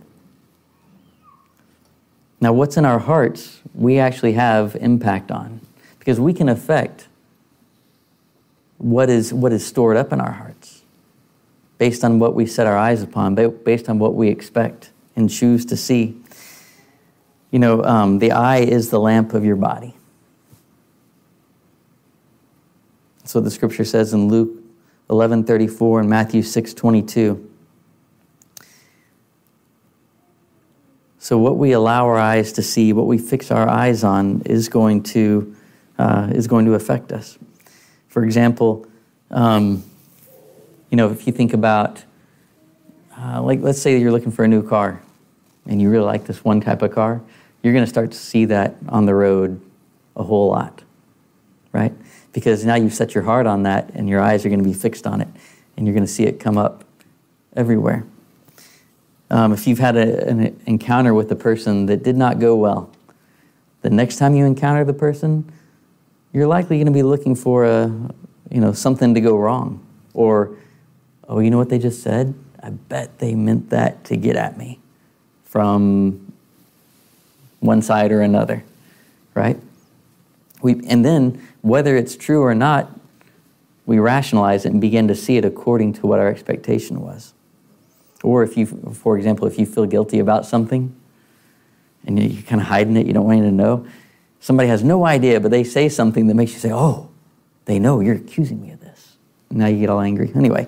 Now, 2.40 2.52
what's 2.52 2.76
in 2.76 2.84
our 2.84 2.98
hearts, 2.98 3.60
we 3.74 3.98
actually 3.98 4.34
have 4.34 4.76
impact 4.76 5.30
on 5.30 5.60
because 5.98 6.20
we 6.20 6.32
can 6.32 6.48
affect 6.48 7.08
what 8.78 9.08
is, 9.08 9.32
what 9.32 9.52
is 9.52 9.64
stored 9.64 9.96
up 9.96 10.12
in 10.12 10.20
our 10.20 10.32
hearts 10.32 10.82
based 11.78 12.04
on 12.04 12.18
what 12.18 12.34
we 12.34 12.46
set 12.46 12.66
our 12.66 12.76
eyes 12.76 13.02
upon, 13.02 13.34
based 13.34 13.88
on 13.88 13.98
what 13.98 14.14
we 14.14 14.28
expect 14.28 14.90
and 15.16 15.30
choose 15.30 15.64
to 15.66 15.76
see. 15.76 16.16
You 17.50 17.58
know, 17.58 17.82
um, 17.84 18.18
the 18.18 18.32
eye 18.32 18.58
is 18.60 18.90
the 18.90 19.00
lamp 19.00 19.34
of 19.34 19.44
your 19.44 19.56
body. 19.56 19.94
That's 23.24 23.34
what 23.34 23.44
the 23.44 23.50
scripture 23.50 23.86
says 23.86 24.12
in 24.12 24.28
Luke 24.28 24.50
11:34 25.08 26.00
and 26.00 26.10
Matthew 26.10 26.42
6:22. 26.42 27.42
So 31.18 31.38
what 31.38 31.56
we 31.56 31.72
allow 31.72 32.04
our 32.04 32.18
eyes 32.18 32.52
to 32.52 32.62
see, 32.62 32.92
what 32.92 33.06
we 33.06 33.16
fix 33.16 33.50
our 33.50 33.66
eyes 33.66 34.04
on, 34.04 34.42
is 34.44 34.68
going 34.68 35.04
to 35.14 35.56
uh, 35.98 36.28
is 36.34 36.46
going 36.46 36.66
to 36.66 36.74
affect 36.74 37.12
us. 37.12 37.38
For 38.08 38.24
example, 38.24 38.86
um, 39.30 39.82
you 40.90 40.96
know, 40.98 41.10
if 41.10 41.26
you 41.26 41.32
think 41.32 41.54
about, 41.54 42.04
uh, 43.18 43.40
like, 43.40 43.60
let's 43.62 43.80
say 43.80 43.98
you're 43.98 44.12
looking 44.12 44.32
for 44.32 44.44
a 44.44 44.48
new 44.48 44.62
car, 44.62 45.00
and 45.64 45.80
you 45.80 45.88
really 45.88 46.04
like 46.04 46.26
this 46.26 46.44
one 46.44 46.60
type 46.60 46.82
of 46.82 46.92
car, 46.92 47.22
you're 47.62 47.72
going 47.72 47.84
to 47.84 47.90
start 47.90 48.10
to 48.12 48.18
see 48.18 48.44
that 48.44 48.76
on 48.90 49.06
the 49.06 49.14
road 49.14 49.62
a 50.14 50.22
whole 50.22 50.50
lot, 50.50 50.82
right? 51.72 51.94
Because 52.34 52.64
now 52.64 52.74
you've 52.74 52.92
set 52.92 53.14
your 53.14 53.24
heart 53.24 53.46
on 53.46 53.62
that 53.62 53.90
and 53.94 54.08
your 54.08 54.20
eyes 54.20 54.44
are 54.44 54.50
going 54.50 54.62
to 54.62 54.68
be 54.68 54.74
fixed 54.74 55.06
on 55.06 55.22
it 55.22 55.28
and 55.76 55.86
you're 55.86 55.94
going 55.94 56.04
to 56.04 56.12
see 56.12 56.24
it 56.24 56.38
come 56.38 56.58
up 56.58 56.84
everywhere. 57.56 58.04
Um, 59.30 59.52
if 59.52 59.66
you've 59.66 59.78
had 59.78 59.96
a, 59.96 60.28
an 60.28 60.60
encounter 60.66 61.14
with 61.14 61.32
a 61.32 61.36
person 61.36 61.86
that 61.86 62.02
did 62.02 62.16
not 62.16 62.40
go 62.40 62.54
well, 62.56 62.90
the 63.80 63.90
next 63.90 64.16
time 64.16 64.34
you 64.34 64.44
encounter 64.44 64.84
the 64.84 64.92
person, 64.92 65.50
you're 66.32 66.46
likely 66.46 66.76
going 66.76 66.86
to 66.86 66.92
be 66.92 67.02
looking 67.02 67.34
for 67.34 67.64
a, 67.64 67.86
you 68.50 68.60
know, 68.60 68.72
something 68.72 69.14
to 69.14 69.20
go 69.20 69.36
wrong. 69.36 69.84
Or, 70.12 70.56
oh, 71.28 71.38
you 71.38 71.50
know 71.50 71.58
what 71.58 71.68
they 71.68 71.78
just 71.78 72.02
said? 72.02 72.34
I 72.62 72.70
bet 72.70 73.18
they 73.18 73.34
meant 73.34 73.70
that 73.70 74.04
to 74.04 74.16
get 74.16 74.36
at 74.36 74.58
me 74.58 74.80
from 75.44 76.32
one 77.60 77.80
side 77.82 78.10
or 78.10 78.22
another, 78.22 78.64
right? 79.34 79.58
We, 80.62 80.80
and 80.88 81.04
then, 81.04 81.46
whether 81.64 81.96
it's 81.96 82.14
true 82.14 82.42
or 82.42 82.54
not, 82.54 82.90
we 83.86 83.98
rationalize 83.98 84.66
it 84.66 84.72
and 84.72 84.82
begin 84.82 85.08
to 85.08 85.14
see 85.14 85.38
it 85.38 85.46
according 85.46 85.94
to 85.94 86.06
what 86.06 86.18
our 86.18 86.28
expectation 86.28 87.00
was. 87.00 87.32
Or 88.22 88.42
if 88.42 88.58
you, 88.58 88.66
for 88.66 89.16
example, 89.16 89.46
if 89.46 89.58
you 89.58 89.64
feel 89.64 89.86
guilty 89.86 90.18
about 90.18 90.44
something 90.44 90.94
and 92.04 92.22
you're 92.22 92.42
kind 92.42 92.60
of 92.60 92.66
hiding 92.66 92.98
it, 92.98 93.06
you 93.06 93.14
don't 93.14 93.24
want 93.24 93.38
anyone 93.38 93.56
to 93.56 93.64
know, 93.64 93.86
somebody 94.40 94.68
has 94.68 94.84
no 94.84 95.06
idea, 95.06 95.40
but 95.40 95.50
they 95.50 95.64
say 95.64 95.88
something 95.88 96.26
that 96.26 96.34
makes 96.34 96.52
you 96.52 96.58
say, 96.58 96.70
oh, 96.70 97.08
they 97.64 97.78
know 97.78 98.00
you're 98.00 98.16
accusing 98.16 98.60
me 98.60 98.70
of 98.70 98.80
this. 98.80 99.16
Now 99.50 99.66
you 99.66 99.80
get 99.80 99.88
all 99.88 100.02
angry. 100.02 100.32
Anyway, 100.34 100.66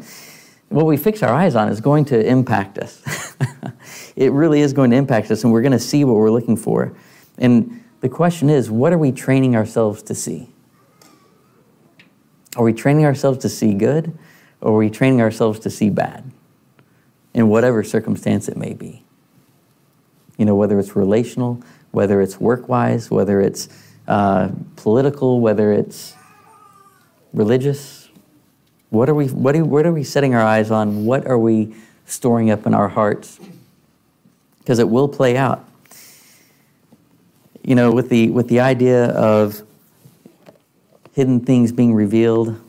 what 0.71 0.87
we 0.87 0.97
fix 0.97 1.23
our 1.23 1.35
eyes 1.35 1.55
on 1.55 1.69
is 1.69 1.83
going 1.83 2.07
to 2.07 2.27
impact 2.27 2.79
us. 2.79 3.35
it 4.17 4.33
really 4.33 4.63
is 4.63 4.73
going 4.73 4.93
to 4.93 4.97
impact 4.97 5.31
us, 5.31 5.45
and 5.45 5.53
we're 5.53 5.61
going 5.61 5.73
to 5.73 5.79
see 5.79 6.05
what 6.05 6.17
we're 6.17 6.31
looking 6.31 6.57
for. 6.57 6.97
And 7.37 7.85
the 8.01 8.09
question 8.09 8.49
is, 8.49 8.71
what 8.71 8.95
are 8.95 8.99
we 8.99 9.13
training 9.13 9.57
ourselves 9.57 10.03
to 10.05 10.15
see? 10.15 10.49
Are 12.57 12.65
we 12.65 12.73
training 12.73 13.05
ourselves 13.05 13.39
to 13.39 13.49
see 13.49 13.75
good, 13.75 14.17
or 14.61 14.73
are 14.73 14.79
we 14.79 14.91
training 14.91 15.21
ourselves 15.21 15.59
to 15.61 15.71
see 15.71 15.91
bad? 15.91 16.31
In 17.35 17.49
whatever 17.49 17.85
circumstance 17.85 18.49
it 18.49 18.57
may 18.57 18.73
be. 18.73 19.05
You 20.39 20.47
know, 20.47 20.55
whether 20.55 20.79
it's 20.79 20.97
relational, 20.97 21.63
whether 21.91 22.21
it's 22.21 22.41
work 22.41 22.69
wise, 22.69 23.11
whether 23.11 23.41
it's 23.41 23.69
uh, 24.09 24.51
political, 24.77 25.41
whether 25.41 25.73
it's 25.73 26.15
religious. 27.33 28.09
What 28.91 29.09
are 29.09 29.15
we, 29.15 29.29
what 29.29 29.55
are, 29.55 29.65
what 29.65 29.85
are 29.85 29.93
we 29.93 30.05
setting 30.05 30.35
our 30.35 30.43
eyes 30.43 30.71
on? 30.71 31.05
What 31.05 31.27
are 31.27 31.39
we 31.39 31.75
storing 32.07 32.51
up 32.51 32.67
in 32.67 32.73
our 32.73 32.89
hearts? 32.89 33.39
Because 34.59 34.79
it 34.79 34.89
will 34.89 35.09
play 35.09 35.37
out 35.37 35.67
you 37.67 37.75
know, 37.75 37.91
with 37.91 38.09
the, 38.09 38.31
with 38.31 38.47
the 38.47 38.61
idea 38.61 39.07
of 39.07 39.61
hidden 41.17 41.41
things 41.41 41.73
being 41.73 41.95
revealed 41.95 42.61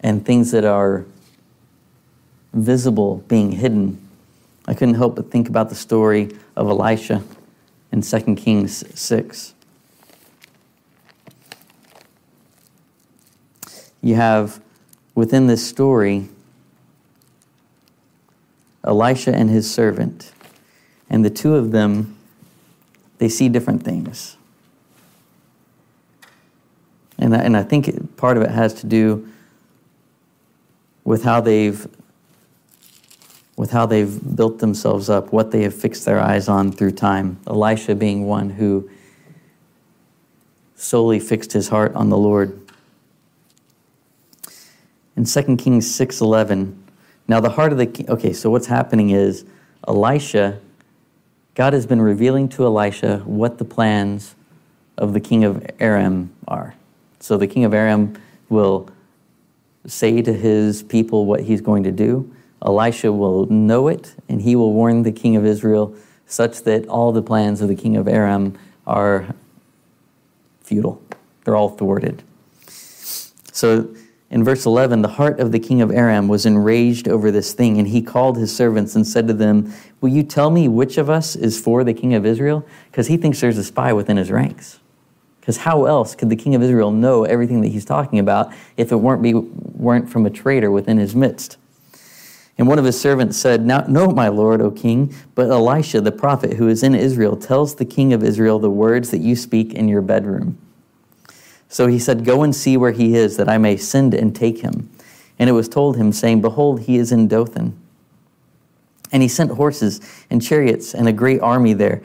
and 0.00 0.26
things 0.26 0.50
that 0.50 0.64
are 0.64 1.06
visible 2.52 3.18
being 3.28 3.52
hidden, 3.52 3.96
I 4.66 4.74
couldn't 4.74 4.96
help 4.96 5.14
but 5.14 5.30
think 5.30 5.48
about 5.48 5.68
the 5.68 5.76
story 5.76 6.36
of 6.56 6.68
Elisha 6.68 7.22
in 7.92 8.02
2 8.02 8.34
Kings 8.34 8.82
6. 8.98 9.54
You 14.02 14.16
have 14.16 14.60
within 15.14 15.46
this 15.46 15.64
story 15.64 16.28
Elisha 18.82 19.32
and 19.32 19.48
his 19.48 19.72
servant, 19.72 20.32
and 21.08 21.24
the 21.24 21.30
two 21.30 21.54
of 21.54 21.70
them 21.70 22.18
they 23.18 23.28
see 23.28 23.48
different 23.48 23.84
things. 23.84 24.33
And 27.18 27.34
I, 27.34 27.38
and 27.38 27.56
I 27.56 27.62
think 27.62 28.16
part 28.16 28.36
of 28.36 28.42
it 28.42 28.50
has 28.50 28.74
to 28.74 28.86
do 28.86 29.28
with 31.04 31.24
how 31.24 31.40
they've 31.40 31.86
with 33.56 33.70
how 33.70 33.86
they've 33.86 34.36
built 34.36 34.58
themselves 34.58 35.08
up, 35.08 35.32
what 35.32 35.52
they 35.52 35.62
have 35.62 35.72
fixed 35.72 36.04
their 36.04 36.18
eyes 36.18 36.48
on 36.48 36.72
through 36.72 36.90
time. 36.90 37.38
Elisha 37.46 37.94
being 37.94 38.26
one 38.26 38.50
who 38.50 38.90
solely 40.74 41.20
fixed 41.20 41.52
his 41.52 41.68
heart 41.68 41.94
on 41.94 42.10
the 42.10 42.18
Lord. 42.18 42.60
In 45.16 45.24
2 45.24 45.56
Kings 45.56 45.86
6:11, 45.86 46.74
now 47.28 47.38
the 47.38 47.50
heart 47.50 47.70
of 47.70 47.78
the 47.78 47.86
king, 47.86 48.10
okay, 48.10 48.32
so 48.32 48.50
what's 48.50 48.66
happening 48.66 49.10
is 49.10 49.44
Elisha 49.86 50.58
God 51.54 51.72
has 51.72 51.86
been 51.86 52.00
revealing 52.00 52.48
to 52.50 52.64
Elisha 52.64 53.18
what 53.24 53.58
the 53.58 53.64
plans 53.64 54.34
of 54.98 55.12
the 55.12 55.20
king 55.20 55.44
of 55.44 55.64
Aram 55.78 56.34
are. 56.48 56.74
So 57.24 57.38
the 57.38 57.46
king 57.46 57.64
of 57.64 57.72
Aram 57.72 58.20
will 58.50 58.90
say 59.86 60.20
to 60.20 60.30
his 60.30 60.82
people 60.82 61.24
what 61.24 61.40
he's 61.40 61.62
going 61.62 61.82
to 61.84 61.90
do. 61.90 62.30
Elisha 62.62 63.10
will 63.10 63.46
know 63.46 63.88
it, 63.88 64.14
and 64.28 64.42
he 64.42 64.54
will 64.54 64.74
warn 64.74 65.04
the 65.04 65.10
king 65.10 65.34
of 65.34 65.46
Israel 65.46 65.96
such 66.26 66.64
that 66.64 66.86
all 66.86 67.12
the 67.12 67.22
plans 67.22 67.62
of 67.62 67.68
the 67.68 67.74
king 67.74 67.96
of 67.96 68.08
Aram 68.08 68.58
are 68.86 69.34
futile, 70.60 71.00
they're 71.44 71.56
all 71.56 71.70
thwarted. 71.70 72.22
So 73.52 73.88
in 74.28 74.44
verse 74.44 74.66
11, 74.66 75.00
the 75.00 75.08
heart 75.08 75.40
of 75.40 75.50
the 75.50 75.58
king 75.58 75.80
of 75.80 75.90
Aram 75.90 76.28
was 76.28 76.44
enraged 76.44 77.08
over 77.08 77.30
this 77.30 77.54
thing, 77.54 77.78
and 77.78 77.88
he 77.88 78.02
called 78.02 78.36
his 78.36 78.54
servants 78.54 78.94
and 78.96 79.06
said 79.06 79.26
to 79.28 79.32
them, 79.32 79.72
Will 80.02 80.10
you 80.10 80.24
tell 80.24 80.50
me 80.50 80.68
which 80.68 80.98
of 80.98 81.08
us 81.08 81.36
is 81.36 81.58
for 81.58 81.84
the 81.84 81.94
king 81.94 82.12
of 82.12 82.26
Israel? 82.26 82.66
Because 82.90 83.06
he 83.06 83.16
thinks 83.16 83.40
there's 83.40 83.56
a 83.56 83.64
spy 83.64 83.94
within 83.94 84.18
his 84.18 84.30
ranks. 84.30 84.78
Because 85.44 85.58
how 85.58 85.84
else 85.84 86.14
could 86.14 86.30
the 86.30 86.36
king 86.36 86.54
of 86.54 86.62
Israel 86.62 86.90
know 86.90 87.24
everything 87.24 87.60
that 87.60 87.68
he's 87.68 87.84
talking 87.84 88.18
about 88.18 88.50
if 88.78 88.90
it 88.90 88.96
weren't, 88.96 89.20
be, 89.20 89.34
weren't 89.34 90.08
from 90.08 90.24
a 90.24 90.30
traitor 90.30 90.70
within 90.70 90.96
his 90.96 91.14
midst? 91.14 91.58
And 92.56 92.66
one 92.66 92.78
of 92.78 92.86
his 92.86 92.98
servants 92.98 93.36
said, 93.36 93.66
No, 93.66 94.08
my 94.08 94.28
lord, 94.28 94.62
O 94.62 94.70
king, 94.70 95.14
but 95.34 95.50
Elisha 95.50 96.00
the 96.00 96.12
prophet 96.12 96.54
who 96.54 96.66
is 96.66 96.82
in 96.82 96.94
Israel 96.94 97.36
tells 97.36 97.74
the 97.74 97.84
king 97.84 98.14
of 98.14 98.22
Israel 98.22 98.58
the 98.58 98.70
words 98.70 99.10
that 99.10 99.18
you 99.18 99.36
speak 99.36 99.74
in 99.74 99.86
your 99.86 100.00
bedroom. 100.00 100.56
So 101.68 101.88
he 101.88 101.98
said, 101.98 102.24
Go 102.24 102.42
and 102.42 102.56
see 102.56 102.78
where 102.78 102.92
he 102.92 103.14
is, 103.14 103.36
that 103.36 103.48
I 103.48 103.58
may 103.58 103.76
send 103.76 104.14
and 104.14 104.34
take 104.34 104.60
him. 104.60 104.88
And 105.38 105.50
it 105.50 105.52
was 105.52 105.68
told 105.68 105.98
him, 105.98 106.10
saying, 106.10 106.40
Behold, 106.40 106.80
he 106.80 106.96
is 106.96 107.12
in 107.12 107.28
Dothan. 107.28 107.78
And 109.12 109.22
he 109.22 109.28
sent 109.28 109.50
horses 109.50 110.00
and 110.30 110.40
chariots 110.40 110.94
and 110.94 111.06
a 111.06 111.12
great 111.12 111.42
army 111.42 111.74
there. 111.74 112.02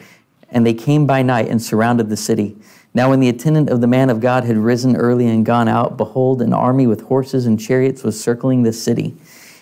And 0.49 0.65
they 0.65 0.73
came 0.73 1.05
by 1.05 1.21
night 1.21 1.47
and 1.47 1.61
surrounded 1.61 2.09
the 2.09 2.17
city. 2.17 2.57
Now, 2.93 3.09
when 3.09 3.19
the 3.19 3.29
attendant 3.29 3.69
of 3.69 3.81
the 3.81 3.87
man 3.87 4.09
of 4.09 4.19
God 4.19 4.43
had 4.43 4.57
risen 4.57 4.95
early 4.95 5.27
and 5.27 5.45
gone 5.45 5.67
out, 5.67 5.95
behold, 5.95 6.41
an 6.41 6.53
army 6.53 6.87
with 6.87 7.01
horses 7.01 7.45
and 7.45 7.59
chariots 7.59 8.03
was 8.03 8.19
circling 8.19 8.63
the 8.63 8.73
city. 8.73 9.15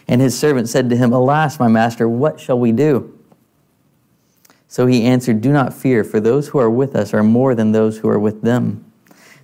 And 0.08 0.22
his 0.22 0.38
servant 0.38 0.70
said 0.70 0.90
to 0.90 0.96
him, 0.96 1.12
Alas, 1.12 1.60
my 1.60 1.68
master, 1.68 2.08
what 2.08 2.40
shall 2.40 2.58
we 2.58 2.72
do? 2.72 3.14
So 4.70 4.86
he 4.86 5.06
answered, 5.06 5.42
Do 5.42 5.52
not 5.52 5.74
fear, 5.74 6.04
for 6.04 6.20
those 6.20 6.50
who 6.50 6.60
are 6.60 6.70
with 6.70 6.96
us 6.96 7.14
are 7.14 7.24
more 7.24 7.56
than 7.56 7.72
those 7.72 7.98
who 7.98 8.10
are 8.10 8.20
with 8.20 8.42
them. 8.42 8.86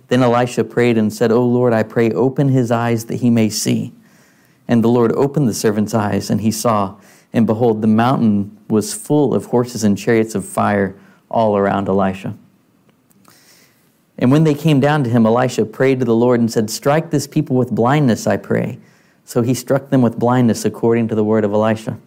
Then 0.08 0.22
Elisha 0.22 0.64
prayed 0.64 0.98
and 0.98 1.12
said, 1.12 1.32
O 1.32 1.44
Lord, 1.44 1.72
I 1.72 1.82
pray, 1.82 2.10
open 2.10 2.48
his 2.48 2.70
eyes 2.70 3.06
that 3.06 3.16
he 3.16 3.30
may 3.30 3.48
see. 3.48 3.92
And 4.68 4.82
the 4.82 4.88
Lord 4.88 5.12
opened 5.12 5.48
the 5.48 5.54
servant's 5.54 5.94
eyes, 5.94 6.30
and 6.30 6.40
he 6.40 6.50
saw. 6.50 6.96
And 7.32 7.46
behold, 7.46 7.82
the 7.82 7.88
mountain 7.88 8.56
was 8.68 8.94
full 8.94 9.34
of 9.34 9.46
horses 9.46 9.84
and 9.84 9.96
chariots 9.98 10.34
of 10.34 10.44
fire 10.44 10.96
all 11.30 11.56
around 11.56 11.88
Elisha. 11.88 12.36
And 14.18 14.30
when 14.30 14.44
they 14.44 14.54
came 14.54 14.80
down 14.80 15.04
to 15.04 15.10
him, 15.10 15.26
Elisha 15.26 15.64
prayed 15.64 15.98
to 15.98 16.04
the 16.04 16.14
Lord 16.14 16.40
and 16.40 16.50
said, 16.50 16.70
Strike 16.70 17.10
this 17.10 17.26
people 17.26 17.56
with 17.56 17.70
blindness, 17.70 18.26
I 18.26 18.36
pray. 18.36 18.78
So 19.24 19.42
he 19.42 19.54
struck 19.54 19.90
them 19.90 20.02
with 20.02 20.18
blindness 20.18 20.64
according 20.64 21.08
to 21.08 21.14
the 21.14 21.24
word 21.24 21.44
of 21.44 21.52
Elisha. 21.52 21.98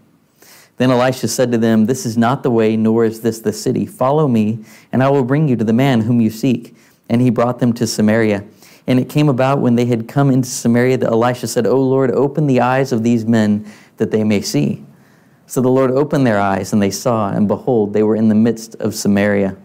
Then 0.78 0.92
Elisha 0.92 1.28
said 1.28 1.52
to 1.52 1.58
them, 1.58 1.86
This 1.86 2.06
is 2.06 2.18
not 2.18 2.44
the 2.44 2.52
way, 2.52 2.78
nor 2.78 3.04
is 3.04 3.22
this 3.22 3.40
the 3.40 3.52
city. 3.52 3.86
Follow 3.86 4.28
me, 4.28 4.64
and 4.92 5.04
I 5.04 5.10
will 5.10 5.24
bring 5.24 5.48
you 5.48 5.56
to 5.56 5.64
the 5.64 5.74
man 5.74 6.02
whom 6.02 6.22
you 6.22 6.30
seek. 6.30 6.76
And 7.10 7.22
he 7.22 7.30
brought 7.30 7.60
them 7.60 7.74
to 7.74 7.88
Samaria. 7.88 8.44
And 8.86 9.00
it 9.00 9.10
came 9.10 9.28
about 9.28 9.60
when 9.60 9.76
they 9.76 9.86
had 9.86 10.08
come 10.08 10.30
into 10.30 10.48
Samaria 10.48 10.98
that 10.98 11.10
Elisha 11.10 11.48
said, 11.48 11.66
O 11.66 11.82
Lord, 11.82 12.12
open 12.12 12.48
the 12.48 12.62
eyes 12.62 12.92
of 12.92 13.04
these 13.04 13.26
men 13.26 13.70
that 13.98 14.12
they 14.12 14.24
may 14.24 14.42
see. 14.42 14.86
So 15.46 15.62
the 15.62 15.70
Lord 15.70 15.92
opened 15.92 16.28
their 16.28 16.40
eyes, 16.40 16.74
and 16.74 16.82
they 16.82 16.92
saw, 16.92 17.30
and 17.30 17.48
behold, 17.48 17.94
they 17.94 18.04
were 18.04 18.16
in 18.16 18.30
the 18.30 18.36
midst 18.36 18.76
of 18.76 18.94
Samaria. 18.94 19.58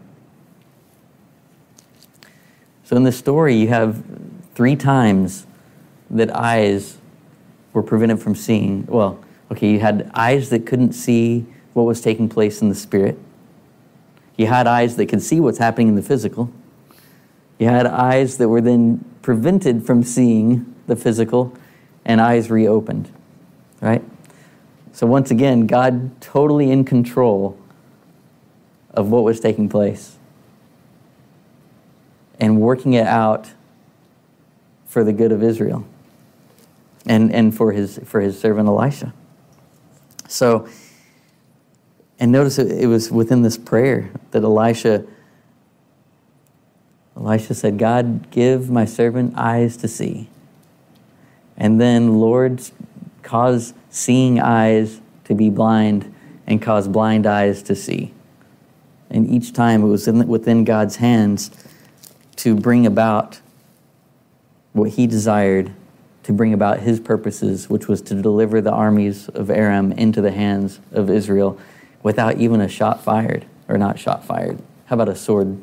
So 2.83 2.97
in 2.97 3.03
this 3.03 3.17
story, 3.17 3.55
you 3.55 3.69
have 3.69 4.03
three 4.55 4.75
times 4.75 5.47
that 6.09 6.35
eyes 6.35 6.97
were 7.71 7.83
prevented 7.83 8.21
from 8.21 8.35
seeing. 8.35 8.85
Well, 8.87 9.23
okay, 9.51 9.71
you 9.71 9.79
had 9.79 10.11
eyes 10.13 10.49
that 10.49 10.65
couldn't 10.65 10.93
see 10.93 11.45
what 11.73 11.83
was 11.83 12.01
taking 12.01 12.29
place 12.29 12.61
in 12.61 12.69
the 12.69 12.75
spirit. 12.75 13.17
You 14.37 14.47
had 14.47 14.67
eyes 14.67 14.95
that 14.97 15.07
could 15.07 15.21
see 15.21 15.39
what's 15.39 15.57
happening 15.57 15.87
in 15.87 15.95
the 15.95 16.01
physical. 16.01 16.51
You 17.57 17.67
had 17.67 17.85
eyes 17.85 18.37
that 18.37 18.49
were 18.49 18.61
then 18.61 19.03
prevented 19.21 19.85
from 19.85 20.03
seeing 20.03 20.75
the 20.87 20.95
physical 20.95 21.55
and 22.03 22.19
eyes 22.19 22.51
reopened, 22.51 23.09
right? 23.79 24.03
So, 24.91 25.07
once 25.07 25.31
again, 25.31 25.65
God 25.67 26.19
totally 26.21 26.69
in 26.69 26.83
control 26.83 27.57
of 28.91 29.09
what 29.09 29.23
was 29.23 29.39
taking 29.39 29.69
place 29.69 30.17
and 32.39 32.59
working 32.59 32.93
it 32.93 33.07
out 33.07 33.51
for 34.85 35.03
the 35.03 35.13
good 35.13 35.31
of 35.31 35.41
Israel 35.41 35.85
and, 37.05 37.33
and 37.33 37.55
for, 37.55 37.71
his, 37.71 37.99
for 38.05 38.21
his 38.21 38.39
servant 38.39 38.67
Elisha. 38.67 39.13
So, 40.27 40.67
and 42.19 42.31
notice 42.31 42.57
it 42.59 42.87
was 42.87 43.11
within 43.11 43.41
this 43.41 43.57
prayer 43.57 44.11
that 44.31 44.43
Elisha, 44.43 45.05
Elisha 47.17 47.53
said, 47.53 47.77
God, 47.77 48.29
give 48.31 48.69
my 48.69 48.85
servant 48.85 49.33
eyes 49.35 49.77
to 49.77 49.87
see. 49.87 50.29
And 51.57 51.79
then, 51.79 52.19
Lord, 52.19 52.61
cause 53.21 53.73
seeing 53.89 54.39
eyes 54.39 55.01
to 55.25 55.35
be 55.35 55.49
blind 55.49 56.13
and 56.47 56.61
cause 56.61 56.87
blind 56.87 57.25
eyes 57.25 57.61
to 57.63 57.75
see. 57.75 58.13
And 59.09 59.29
each 59.29 59.53
time 59.53 59.83
it 59.83 59.87
was 59.87 60.07
in, 60.07 60.27
within 60.27 60.63
God's 60.63 60.95
hands 60.97 61.51
to 62.37 62.55
bring 62.55 62.85
about 62.85 63.39
what 64.73 64.91
he 64.91 65.07
desired 65.07 65.71
to 66.23 66.31
bring 66.31 66.53
about 66.53 66.79
his 66.79 66.99
purposes, 66.99 67.69
which 67.69 67.87
was 67.87 68.01
to 68.01 68.21
deliver 68.21 68.61
the 68.61 68.71
armies 68.71 69.29
of 69.29 69.49
Aram 69.49 69.91
into 69.91 70.21
the 70.21 70.31
hands 70.31 70.79
of 70.91 71.09
Israel 71.09 71.59
without 72.01 72.37
even 72.37 72.61
a 72.61 72.67
shot 72.67 73.03
fired, 73.03 73.45
or 73.67 73.77
not 73.77 73.99
shot 73.99 74.25
fired. 74.25 74.59
How 74.85 74.95
about 74.95 75.09
a 75.09 75.15
sword 75.15 75.61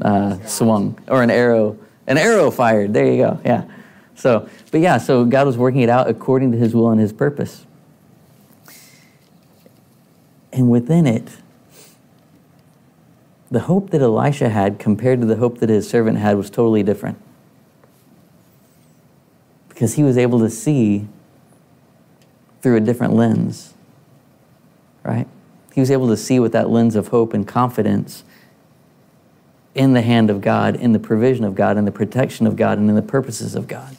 uh, 0.00 0.38
swung, 0.46 0.98
or 1.08 1.22
an 1.22 1.30
arrow, 1.30 1.78
an 2.06 2.18
arrow 2.18 2.50
fired? 2.50 2.94
There 2.94 3.06
you 3.06 3.16
go. 3.18 3.40
Yeah. 3.44 3.64
So, 4.14 4.48
but 4.70 4.80
yeah, 4.80 4.98
so 4.98 5.24
God 5.24 5.46
was 5.46 5.56
working 5.56 5.80
it 5.80 5.88
out 5.88 6.08
according 6.08 6.52
to 6.52 6.58
his 6.58 6.74
will 6.74 6.90
and 6.90 7.00
his 7.00 7.12
purpose. 7.12 7.66
And 10.52 10.70
within 10.70 11.06
it, 11.06 11.36
the 13.50 13.60
hope 13.60 13.90
that 13.90 14.00
Elisha 14.00 14.48
had 14.48 14.78
compared 14.78 15.20
to 15.20 15.26
the 15.26 15.36
hope 15.36 15.58
that 15.58 15.68
his 15.68 15.88
servant 15.88 16.18
had 16.18 16.36
was 16.36 16.50
totally 16.50 16.82
different 16.82 17.18
because 19.68 19.94
he 19.94 20.02
was 20.02 20.16
able 20.16 20.38
to 20.38 20.50
see 20.50 21.08
through 22.60 22.76
a 22.76 22.80
different 22.80 23.14
lens, 23.14 23.74
right? 25.02 25.26
He 25.72 25.80
was 25.80 25.90
able 25.90 26.08
to 26.08 26.16
see 26.16 26.38
with 26.38 26.52
that 26.52 26.68
lens 26.68 26.94
of 26.94 27.08
hope 27.08 27.32
and 27.32 27.48
confidence 27.48 28.22
in 29.74 29.94
the 29.94 30.02
hand 30.02 30.30
of 30.30 30.40
God, 30.40 30.76
in 30.76 30.92
the 30.92 30.98
provision 30.98 31.44
of 31.44 31.54
God, 31.54 31.78
in 31.78 31.86
the 31.86 31.92
protection 31.92 32.46
of 32.46 32.56
God, 32.56 32.78
and 32.78 32.88
in 32.88 32.96
the 32.96 33.02
purposes 33.02 33.54
of 33.54 33.66
God. 33.66 33.96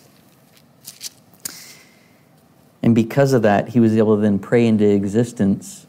And 2.83 2.93
because 2.93 3.33
of 3.33 3.41
that, 3.41 3.69
he 3.69 3.79
was 3.79 3.95
able 3.97 4.15
to 4.15 4.21
then 4.21 4.37
pray 4.39 4.67
into 4.67 4.85
existence 4.85 5.87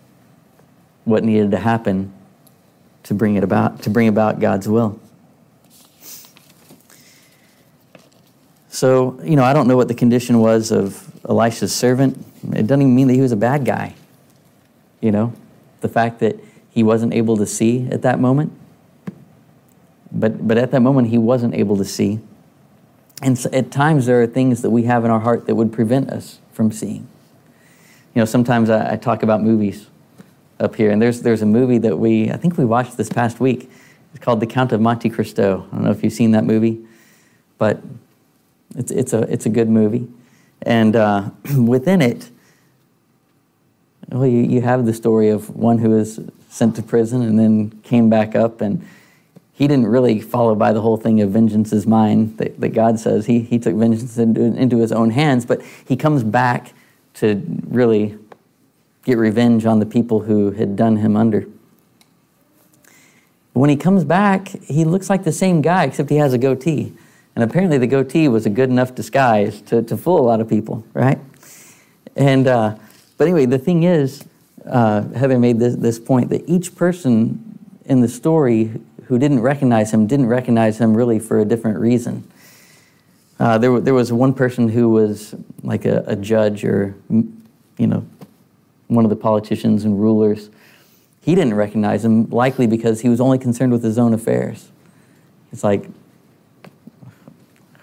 what 1.04 1.24
needed 1.24 1.50
to 1.50 1.58
happen 1.58 2.12
to 3.12 3.18
bring 3.18 3.36
it 3.36 3.44
about, 3.44 3.82
to 3.82 3.90
bring 3.90 4.08
about 4.08 4.40
God's 4.40 4.66
will. 4.66 4.98
So, 8.70 9.20
you 9.22 9.36
know, 9.36 9.44
I 9.44 9.52
don't 9.52 9.68
know 9.68 9.76
what 9.76 9.88
the 9.88 9.94
condition 9.94 10.38
was 10.38 10.72
of 10.72 11.10
Elisha's 11.28 11.74
servant. 11.74 12.18
It 12.54 12.66
doesn't 12.66 12.80
even 12.80 12.94
mean 12.94 13.06
that 13.08 13.14
he 13.14 13.20
was 13.20 13.32
a 13.32 13.36
bad 13.36 13.64
guy. 13.64 13.94
You 15.00 15.12
know, 15.12 15.34
the 15.82 15.88
fact 15.88 16.20
that 16.20 16.40
he 16.70 16.82
wasn't 16.82 17.12
able 17.12 17.36
to 17.36 17.46
see 17.46 17.86
at 17.90 18.02
that 18.02 18.18
moment. 18.18 18.52
But, 20.10 20.46
but 20.46 20.56
at 20.56 20.70
that 20.70 20.80
moment, 20.80 21.08
he 21.08 21.18
wasn't 21.18 21.54
able 21.54 21.76
to 21.76 21.84
see. 21.84 22.18
And 23.20 23.38
so 23.38 23.50
at 23.52 23.70
times, 23.70 24.06
there 24.06 24.20
are 24.22 24.26
things 24.26 24.62
that 24.62 24.70
we 24.70 24.84
have 24.84 25.04
in 25.04 25.10
our 25.10 25.20
heart 25.20 25.46
that 25.46 25.54
would 25.54 25.72
prevent 25.72 26.10
us 26.10 26.38
from 26.52 26.72
seeing. 26.72 27.06
You 28.14 28.20
know, 28.20 28.24
sometimes 28.24 28.68
I, 28.70 28.94
I 28.94 28.96
talk 28.96 29.22
about 29.22 29.42
movies 29.42 29.86
up 30.62 30.76
here, 30.76 30.90
and 30.90 31.02
there's, 31.02 31.22
there's 31.22 31.42
a 31.42 31.46
movie 31.46 31.78
that 31.78 31.98
we, 31.98 32.30
I 32.30 32.36
think 32.36 32.56
we 32.56 32.64
watched 32.64 32.96
this 32.96 33.10
past 33.10 33.40
week. 33.40 33.70
It's 34.14 34.24
called 34.24 34.40
The 34.40 34.46
Count 34.46 34.72
of 34.72 34.80
Monte 34.80 35.10
Cristo. 35.10 35.66
I 35.72 35.74
don't 35.74 35.84
know 35.84 35.90
if 35.90 36.04
you've 36.04 36.12
seen 36.12 36.30
that 36.32 36.44
movie, 36.44 36.80
but 37.58 37.82
it's, 38.76 38.90
it's, 38.90 39.12
a, 39.12 39.22
it's 39.22 39.46
a 39.46 39.48
good 39.48 39.68
movie. 39.68 40.08
And 40.62 40.94
uh, 40.94 41.30
within 41.58 42.00
it, 42.00 42.30
well, 44.08 44.26
you, 44.26 44.42
you 44.42 44.60
have 44.60 44.86
the 44.86 44.92
story 44.92 45.30
of 45.30 45.50
one 45.50 45.78
who 45.78 45.90
was 45.90 46.20
sent 46.48 46.76
to 46.76 46.82
prison 46.82 47.22
and 47.22 47.38
then 47.38 47.70
came 47.82 48.08
back 48.08 48.36
up, 48.36 48.60
and 48.60 48.86
he 49.52 49.66
didn't 49.66 49.86
really 49.86 50.20
follow 50.20 50.54
by 50.54 50.72
the 50.72 50.80
whole 50.80 50.96
thing 50.96 51.20
of 51.20 51.30
vengeance 51.30 51.72
is 51.72 51.86
mine 51.86 52.36
that, 52.36 52.60
that 52.60 52.70
God 52.70 53.00
says. 53.00 53.26
He, 53.26 53.40
he 53.40 53.58
took 53.58 53.74
vengeance 53.74 54.18
into, 54.18 54.42
into 54.42 54.78
his 54.78 54.92
own 54.92 55.10
hands, 55.10 55.44
but 55.44 55.60
he 55.86 55.96
comes 55.96 56.22
back 56.22 56.72
to 57.14 57.42
really 57.68 58.18
get 59.04 59.18
revenge 59.18 59.66
on 59.66 59.78
the 59.78 59.86
people 59.86 60.20
who 60.20 60.52
had 60.52 60.76
done 60.76 60.96
him 60.96 61.16
under. 61.16 61.46
When 63.52 63.68
he 63.68 63.76
comes 63.76 64.04
back, 64.04 64.48
he 64.48 64.84
looks 64.84 65.10
like 65.10 65.24
the 65.24 65.32
same 65.32 65.60
guy, 65.60 65.84
except 65.84 66.08
he 66.08 66.16
has 66.16 66.32
a 66.32 66.38
goatee. 66.38 66.92
And 67.34 67.42
apparently, 67.42 67.78
the 67.78 67.86
goatee 67.86 68.28
was 68.28 68.46
a 68.46 68.50
good 68.50 68.70
enough 68.70 68.94
disguise 68.94 69.60
to, 69.62 69.82
to 69.82 69.96
fool 69.96 70.20
a 70.20 70.26
lot 70.26 70.40
of 70.40 70.48
people, 70.48 70.84
right? 70.94 71.18
And, 72.16 72.46
uh, 72.46 72.76
but 73.16 73.24
anyway, 73.26 73.46
the 73.46 73.58
thing 73.58 73.84
is, 73.84 74.24
uh, 74.66 75.02
having 75.10 75.40
made 75.40 75.58
this, 75.58 75.74
this 75.76 75.98
point, 75.98 76.28
that 76.30 76.48
each 76.48 76.74
person 76.76 77.58
in 77.86 78.00
the 78.00 78.08
story 78.08 78.70
who 79.06 79.18
didn't 79.18 79.40
recognize 79.40 79.92
him 79.92 80.06
didn't 80.06 80.26
recognize 80.26 80.78
him 80.78 80.94
really 80.94 81.18
for 81.18 81.40
a 81.40 81.44
different 81.44 81.78
reason. 81.78 82.26
Uh, 83.38 83.58
there, 83.58 83.80
there 83.80 83.94
was 83.94 84.12
one 84.12 84.32
person 84.32 84.68
who 84.68 84.88
was 84.88 85.34
like 85.62 85.84
a, 85.84 86.04
a 86.06 86.16
judge 86.16 86.64
or, 86.64 86.94
you 87.10 87.86
know, 87.86 88.06
one 88.94 89.04
of 89.04 89.10
the 89.10 89.16
politicians 89.16 89.84
and 89.84 90.00
rulers. 90.00 90.50
He 91.20 91.34
didn't 91.34 91.54
recognize 91.54 92.04
him, 92.04 92.28
likely 92.30 92.66
because 92.66 93.00
he 93.00 93.08
was 93.08 93.20
only 93.20 93.38
concerned 93.38 93.72
with 93.72 93.82
his 93.82 93.98
own 93.98 94.12
affairs. 94.12 94.70
It's 95.52 95.62
like, 95.62 95.88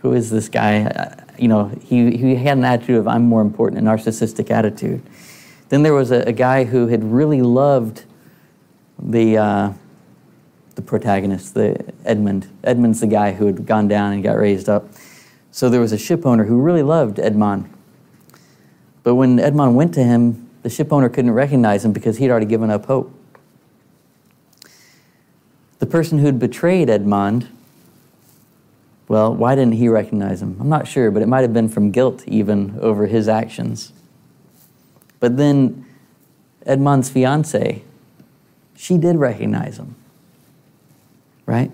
who 0.02 0.14
is 0.14 0.30
this 0.30 0.50
guy? 0.50 1.24
You 1.38 1.48
know, 1.48 1.68
he, 1.84 2.18
he 2.18 2.36
had 2.36 2.58
an 2.58 2.66
attitude 2.66 2.98
of, 2.98 3.08
I'm 3.08 3.24
more 3.24 3.42
important, 3.42 3.82
a 3.82 3.90
narcissistic 3.90 4.50
attitude. 4.52 5.02
Then 5.70 5.84
there 5.84 5.94
was 5.94 6.12
a, 6.12 6.22
a 6.28 6.34
guy 6.34 6.64
who 6.64 6.88
had 6.88 7.04
really 7.04 7.42
loved 7.42 8.04
the, 8.98 9.38
uh, 9.38 9.74
the 10.76 10.82
protagonist, 10.82 11.54
the 11.54 11.94
Edmond. 12.06 12.48
Edmond's 12.64 13.00
the 13.00 13.08
guy 13.08 13.32
who 13.32 13.46
had 13.46 13.66
gone 13.66 13.88
down 13.88 14.14
and 14.14 14.24
got 14.24 14.38
raised 14.38 14.68
up. 14.68 14.88
So 15.52 15.70
there 15.70 15.82
was 15.82 15.92
a 15.92 15.98
ship 15.98 16.26
owner 16.26 16.44
who 16.44 16.60
really 16.60 16.84
loved 16.84 17.20
Edmond. 17.20 17.74
But 19.04 19.16
when 19.16 19.40
Edmond 19.40 19.76
went 19.76 19.94
to 19.96 20.04
him, 20.04 20.49
the 20.62 20.70
ship 20.70 20.92
owner 20.92 21.10
couldn't 21.10 21.32
recognize 21.32 21.86
him 21.86 21.94
because 21.94 22.18
he'd 22.18 22.30
already 22.30 22.46
given 22.46 22.70
up 22.70 22.86
hope. 22.86 23.14
The 25.80 25.86
person 25.86 26.20
who'd 26.20 26.40
betrayed 26.40 26.90
Edmond, 26.90 27.48
well, 29.08 29.34
why 29.34 29.56
didn't 29.56 29.74
he 29.74 29.88
recognize 29.88 30.42
him? 30.42 30.58
I'm 30.60 30.70
not 30.70 30.88
sure, 30.88 31.10
but 31.10 31.22
it 31.22 31.28
might 31.28 31.42
have 31.42 31.54
been 31.54 31.70
from 31.70 31.92
guilt 31.92 32.24
even 32.28 32.78
over 32.82 33.08
his 33.08 33.28
actions. 33.28 33.94
But 35.20 35.38
then 35.38 35.86
Edmond's 36.66 37.10
fiance, 37.10 37.82
she 38.76 38.98
did 38.98 39.16
recognize 39.16 39.78
him. 39.78 39.96
Right? 41.46 41.72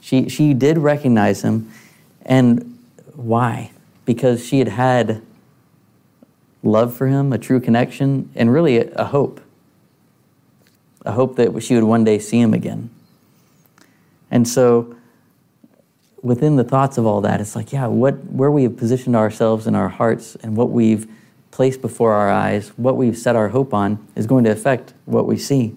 She, 0.00 0.28
she 0.28 0.52
did 0.52 0.78
recognize 0.78 1.42
him. 1.42 1.70
And 2.22 2.78
why? 3.14 3.70
Because 4.04 4.44
she 4.44 4.58
had 4.58 4.68
had 4.68 5.22
love 6.64 6.96
for 6.96 7.06
him, 7.06 7.32
a 7.32 7.38
true 7.38 7.60
connection, 7.60 8.30
and 8.34 8.52
really 8.52 8.78
a, 8.78 9.04
hope. 9.04 9.40
A 11.04 11.12
hope 11.12 11.36
that 11.36 11.62
she 11.62 11.74
would 11.74 11.84
one 11.84 12.04
day 12.04 12.18
see 12.18 12.40
him 12.40 12.54
again. 12.54 12.90
And 14.30 14.48
so, 14.48 14.96
within 16.22 16.56
the 16.56 16.64
thoughts 16.64 16.96
of 16.96 17.06
all 17.06 17.20
that, 17.20 17.40
it's 17.40 17.54
like, 17.54 17.72
yeah, 17.72 17.86
what, 17.86 18.24
where 18.24 18.50
we 18.50 18.62
have 18.62 18.76
positioned 18.76 19.14
ourselves 19.14 19.66
in 19.66 19.74
our 19.74 19.90
hearts 19.90 20.36
and 20.36 20.56
what 20.56 20.70
we've 20.70 21.06
placed 21.50 21.82
before 21.82 22.12
our 22.14 22.30
eyes, 22.30 22.70
what 22.70 22.96
we've 22.96 23.16
set 23.16 23.36
our 23.36 23.50
hope 23.50 23.72
on, 23.74 24.04
is 24.16 24.26
going 24.26 24.42
to 24.44 24.50
affect 24.50 24.94
what 25.04 25.26
we 25.26 25.36
see. 25.36 25.76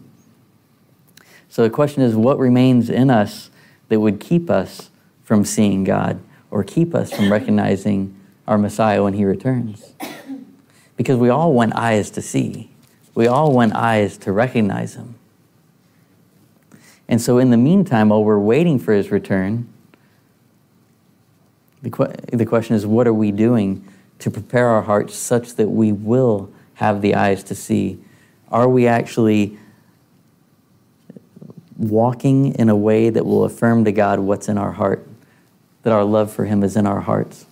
So 1.49 1.63
the 1.63 1.69
question 1.69 2.01
is, 2.01 2.15
what 2.15 2.39
remains 2.39 2.89
in 2.89 3.09
us 3.09 3.49
that 3.89 3.99
would 3.99 4.19
keep 4.19 4.49
us 4.49 4.89
from 5.23 5.43
seeing 5.43 5.83
God 5.83 6.19
or 6.49 6.63
keep 6.63 6.95
us 6.95 7.11
from 7.11 7.31
recognizing 7.31 8.17
our 8.47 8.57
Messiah 8.57 9.03
when 9.03 9.13
He 9.13 9.25
returns? 9.25 9.93
Because 10.97 11.17
we 11.17 11.29
all 11.29 11.53
want 11.53 11.75
eyes 11.75 12.09
to 12.11 12.21
see, 12.21 12.71
we 13.15 13.27
all 13.27 13.53
want 13.53 13.73
eyes 13.73 14.17
to 14.19 14.31
recognize 14.31 14.95
Him. 14.95 15.15
And 17.07 17.21
so, 17.21 17.37
in 17.37 17.51
the 17.51 17.57
meantime, 17.57 18.09
while 18.09 18.23
we're 18.23 18.39
waiting 18.39 18.79
for 18.79 18.93
His 18.93 19.11
return, 19.11 19.69
the, 21.81 21.89
que- 21.91 22.37
the 22.37 22.45
question 22.45 22.75
is, 22.75 22.85
what 22.85 23.07
are 23.07 23.13
we 23.13 23.31
doing 23.31 23.87
to 24.19 24.31
prepare 24.31 24.67
our 24.67 24.81
hearts 24.81 25.15
such 25.15 25.53
that 25.55 25.69
we 25.69 25.91
will 25.91 26.51
have 26.75 27.01
the 27.01 27.15
eyes 27.15 27.43
to 27.43 27.55
see? 27.55 27.99
Are 28.49 28.67
we 28.67 28.87
actually 28.87 29.57
walking 31.77 32.55
in 32.55 32.69
a 32.69 32.75
way 32.75 33.09
that 33.09 33.25
will 33.25 33.43
affirm 33.43 33.85
to 33.85 33.91
God 33.91 34.19
what's 34.19 34.49
in 34.49 34.57
our 34.57 34.71
heart, 34.71 35.07
that 35.83 35.93
our 35.93 36.03
love 36.03 36.31
for 36.31 36.45
Him 36.45 36.63
is 36.63 36.75
in 36.75 36.87
our 36.87 37.01
hearts? 37.01 37.45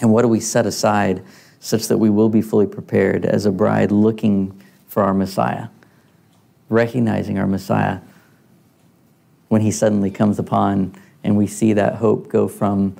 And 0.00 0.12
what 0.12 0.22
do 0.22 0.28
we 0.28 0.40
set 0.40 0.66
aside 0.66 1.22
such 1.62 1.86
that 1.86 1.98
we 1.98 2.10
will 2.10 2.28
be 2.28 2.42
fully 2.42 2.66
prepared 2.66 3.24
as 3.24 3.46
a 3.46 3.52
bride 3.52 3.92
looking 3.92 4.60
for 4.88 5.02
our 5.02 5.14
Messiah, 5.14 5.68
recognizing 6.68 7.38
our 7.38 7.46
Messiah 7.46 8.00
when 9.48 9.60
He 9.60 9.70
suddenly 9.70 10.10
comes 10.10 10.38
upon 10.38 10.94
and 11.22 11.36
we 11.36 11.46
see 11.46 11.72
that 11.72 11.94
hope 11.94 12.28
go 12.28 12.48
from 12.48 12.96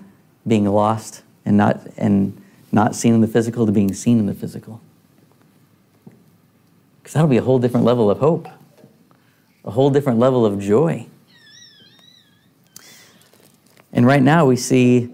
being 0.47 0.65
lost 0.65 1.23
and 1.45 1.57
not, 1.57 1.81
and 1.97 2.41
not 2.71 2.95
seen 2.95 3.15
in 3.15 3.21
the 3.21 3.27
physical 3.27 3.67
to 3.67 3.73
being 3.73 3.93
seen 3.93 4.19
in 4.19 4.27
the 4.27 4.35
physical? 4.35 4.81
Because 7.03 7.15
that'll 7.15 7.29
be 7.29 7.39
a 7.39 7.43
whole 7.43 7.59
different 7.59 7.85
level 7.85 8.11
of 8.11 8.19
hope 8.19 8.49
a 9.65 9.71
whole 9.71 9.91
different 9.91 10.19
level 10.19 10.45
of 10.45 10.59
joy. 10.59 11.07
And 13.93 14.07
right 14.07 14.23
now 14.23 14.47
we 14.47 14.57
see, 14.57 15.11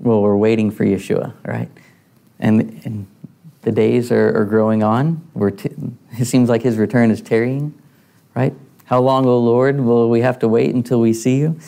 we're 0.00 0.36
waiting 0.36 0.70
for 0.70 0.84
Yeshua, 0.84 1.34
right? 1.44 1.68
And, 2.38 2.80
and 2.84 3.06
the 3.62 3.72
days 3.72 4.10
are, 4.10 4.36
are 4.36 4.44
growing 4.44 4.82
on. 4.82 5.28
We're 5.34 5.50
t- 5.50 5.70
it 6.18 6.24
seems 6.24 6.48
like 6.48 6.62
his 6.62 6.78
return 6.78 7.10
is 7.10 7.20
tarrying, 7.20 7.74
right? 8.34 8.54
How 8.84 9.00
long, 9.00 9.26
O 9.26 9.38
Lord, 9.38 9.80
will 9.80 10.08
we 10.08 10.22
have 10.22 10.38
to 10.40 10.48
wait 10.48 10.74
until 10.74 11.00
we 11.00 11.12
see 11.12 11.36
you? 11.36 11.58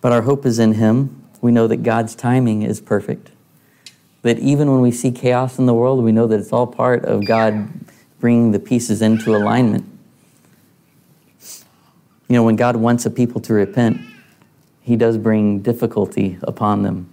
But 0.00 0.12
our 0.12 0.22
hope 0.22 0.44
is 0.44 0.58
in 0.58 0.74
him. 0.74 1.24
We 1.40 1.50
know 1.50 1.66
that 1.66 1.78
God's 1.78 2.14
timing 2.14 2.62
is 2.62 2.80
perfect. 2.80 3.30
That 4.22 4.38
even 4.38 4.70
when 4.70 4.80
we 4.80 4.92
see 4.92 5.10
chaos 5.10 5.58
in 5.58 5.66
the 5.66 5.74
world, 5.74 6.04
we 6.04 6.12
know 6.12 6.26
that 6.26 6.38
it's 6.38 6.52
all 6.52 6.66
part 6.66 7.04
of 7.04 7.24
God 7.24 7.68
bringing 8.20 8.52
the 8.52 8.60
pieces 8.60 9.02
into 9.02 9.34
alignment. 9.34 9.84
You 12.28 12.36
know, 12.36 12.44
when 12.44 12.56
God 12.56 12.76
wants 12.76 13.04
a 13.04 13.10
people 13.10 13.40
to 13.42 13.54
repent, 13.54 14.00
He 14.82 14.96
does 14.96 15.16
bring 15.16 15.60
difficulty 15.60 16.38
upon 16.42 16.82
them. 16.82 17.08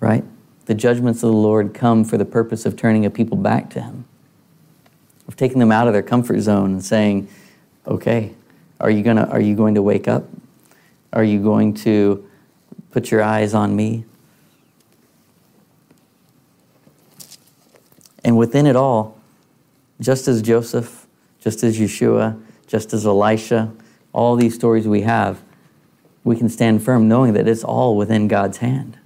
Right? 0.00 0.24
The 0.66 0.74
judgments 0.74 1.22
of 1.22 1.30
the 1.30 1.36
Lord 1.36 1.74
come 1.74 2.04
for 2.04 2.18
the 2.18 2.24
purpose 2.24 2.66
of 2.66 2.76
turning 2.76 3.04
a 3.04 3.10
people 3.10 3.36
back 3.36 3.70
to 3.70 3.82
Him, 3.82 4.04
of 5.26 5.36
taking 5.36 5.58
them 5.58 5.72
out 5.72 5.86
of 5.86 5.92
their 5.92 6.02
comfort 6.02 6.40
zone 6.40 6.72
and 6.72 6.84
saying, 6.84 7.28
okay, 7.86 8.34
are 8.80 8.90
you, 8.90 9.02
gonna, 9.02 9.24
are 9.26 9.40
you 9.40 9.54
going 9.56 9.74
to 9.74 9.82
wake 9.82 10.08
up? 10.08 10.24
Are 11.12 11.24
you 11.24 11.42
going 11.42 11.74
to 11.74 12.28
put 12.90 13.10
your 13.10 13.22
eyes 13.22 13.54
on 13.54 13.74
me? 13.74 14.04
And 18.24 18.38
within 18.38 18.66
it 18.66 18.74
all, 18.74 19.18
just 20.00 20.28
as 20.28 20.42
Joseph, 20.42 21.06
just 21.40 21.62
as 21.62 21.78
Yeshua, 21.78 22.40
just 22.66 22.92
as 22.92 23.06
Elisha, 23.06 23.72
all 24.12 24.34
these 24.34 24.54
stories 24.54 24.88
we 24.88 25.02
have, 25.02 25.42
we 26.24 26.36
can 26.36 26.48
stand 26.48 26.82
firm 26.82 27.06
knowing 27.06 27.34
that 27.34 27.46
it's 27.46 27.62
all 27.62 27.96
within 27.96 28.26
God's 28.26 28.58
hand. 28.58 28.98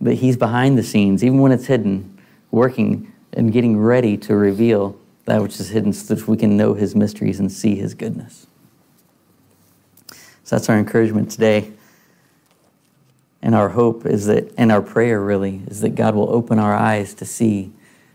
That 0.00 0.14
He's 0.14 0.36
behind 0.36 0.78
the 0.78 0.82
scenes, 0.82 1.22
even 1.22 1.40
when 1.40 1.52
it's 1.52 1.66
hidden, 1.66 2.18
working 2.50 3.12
and 3.32 3.52
getting 3.52 3.76
ready 3.76 4.16
to 4.16 4.36
reveal 4.36 4.98
that 5.24 5.42
which 5.42 5.58
is 5.58 5.70
hidden 5.70 5.92
so 5.92 6.14
that 6.14 6.28
we 6.28 6.36
can 6.36 6.56
know 6.56 6.74
His 6.74 6.94
mysteries 6.94 7.40
and 7.40 7.50
see 7.50 7.74
His 7.74 7.94
goodness. 7.94 8.46
So 10.44 10.56
that's 10.56 10.68
our 10.68 10.78
encouragement 10.78 11.30
today. 11.30 11.72
And 13.42 13.54
our 13.54 13.70
hope 13.70 14.06
is 14.06 14.26
that, 14.26 14.52
and 14.56 14.72
our 14.72 14.80
prayer 14.80 15.20
really, 15.20 15.62
is 15.66 15.80
that 15.80 15.90
God 15.90 16.14
will 16.14 16.30
open 16.30 16.58
our 16.58 16.74
eyes 16.74 17.12
to 17.14 17.24
see 17.24 17.72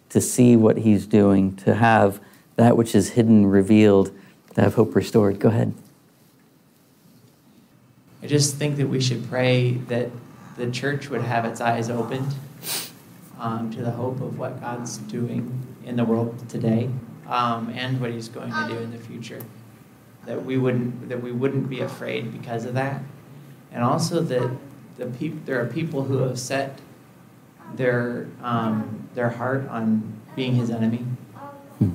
to 0.10 0.20
see 0.20 0.56
what 0.56 0.78
He's 0.78 1.06
doing, 1.06 1.56
to 1.58 1.76
have 1.76 2.20
that 2.56 2.76
which 2.76 2.94
is 2.96 3.12
hidden 3.12 3.46
revealed, 3.46 4.12
to 4.56 4.62
have 4.62 4.74
hope 4.76 4.96
restored. 4.96 5.40
Go 5.40 5.50
ahead. 5.50 5.74
I 8.22 8.28
just 8.28 8.56
think 8.56 8.78
that 8.78 8.88
we 8.88 9.00
should 9.00 9.30
pray 9.30 9.74
that 9.88 10.10
the 10.58 10.70
church 10.70 11.10
would 11.10 11.22
have 11.22 11.46
its 11.46 11.62
eyes 11.62 11.90
opened 11.90 12.34
um, 13.40 13.72
to 13.72 13.82
the 13.82 13.92
hope 13.92 14.20
of 14.22 14.38
what 14.38 14.60
God's 14.60 14.98
doing 14.98 15.66
in 15.86 15.96
the 15.96 16.04
world 16.04 16.48
today 16.50 16.90
um, 17.28 17.70
and 17.70 18.02
what 18.02 18.12
He's 18.12 18.28
going 18.28 18.52
to 18.52 18.68
do 18.68 18.78
in 18.78 18.92
the 18.92 18.98
future. 18.98 19.42
That 20.26 20.44
we 20.44 20.58
wouldn't 20.58 21.10
that 21.10 21.24
we 21.24 21.32
wouldn't 21.32 21.70
be 21.70 21.80
afraid 21.80 22.34
because 22.34 22.66
of 22.66 22.74
that, 22.74 23.02
and 23.72 23.84
also 23.84 24.22
that 24.22 24.52
the 24.98 25.06
peop- 25.08 25.46
there 25.46 25.62
are 25.62 25.66
people 25.66 26.04
who 26.04 26.18
have 26.18 26.38
set 26.38 26.80
their 27.76 28.28
um, 28.44 29.08
their 29.16 29.30
heart 29.30 29.68
on 29.70 30.20
being 30.36 30.56
his 30.56 30.70
enemy. 30.70 31.06
Hmm. 31.80 31.92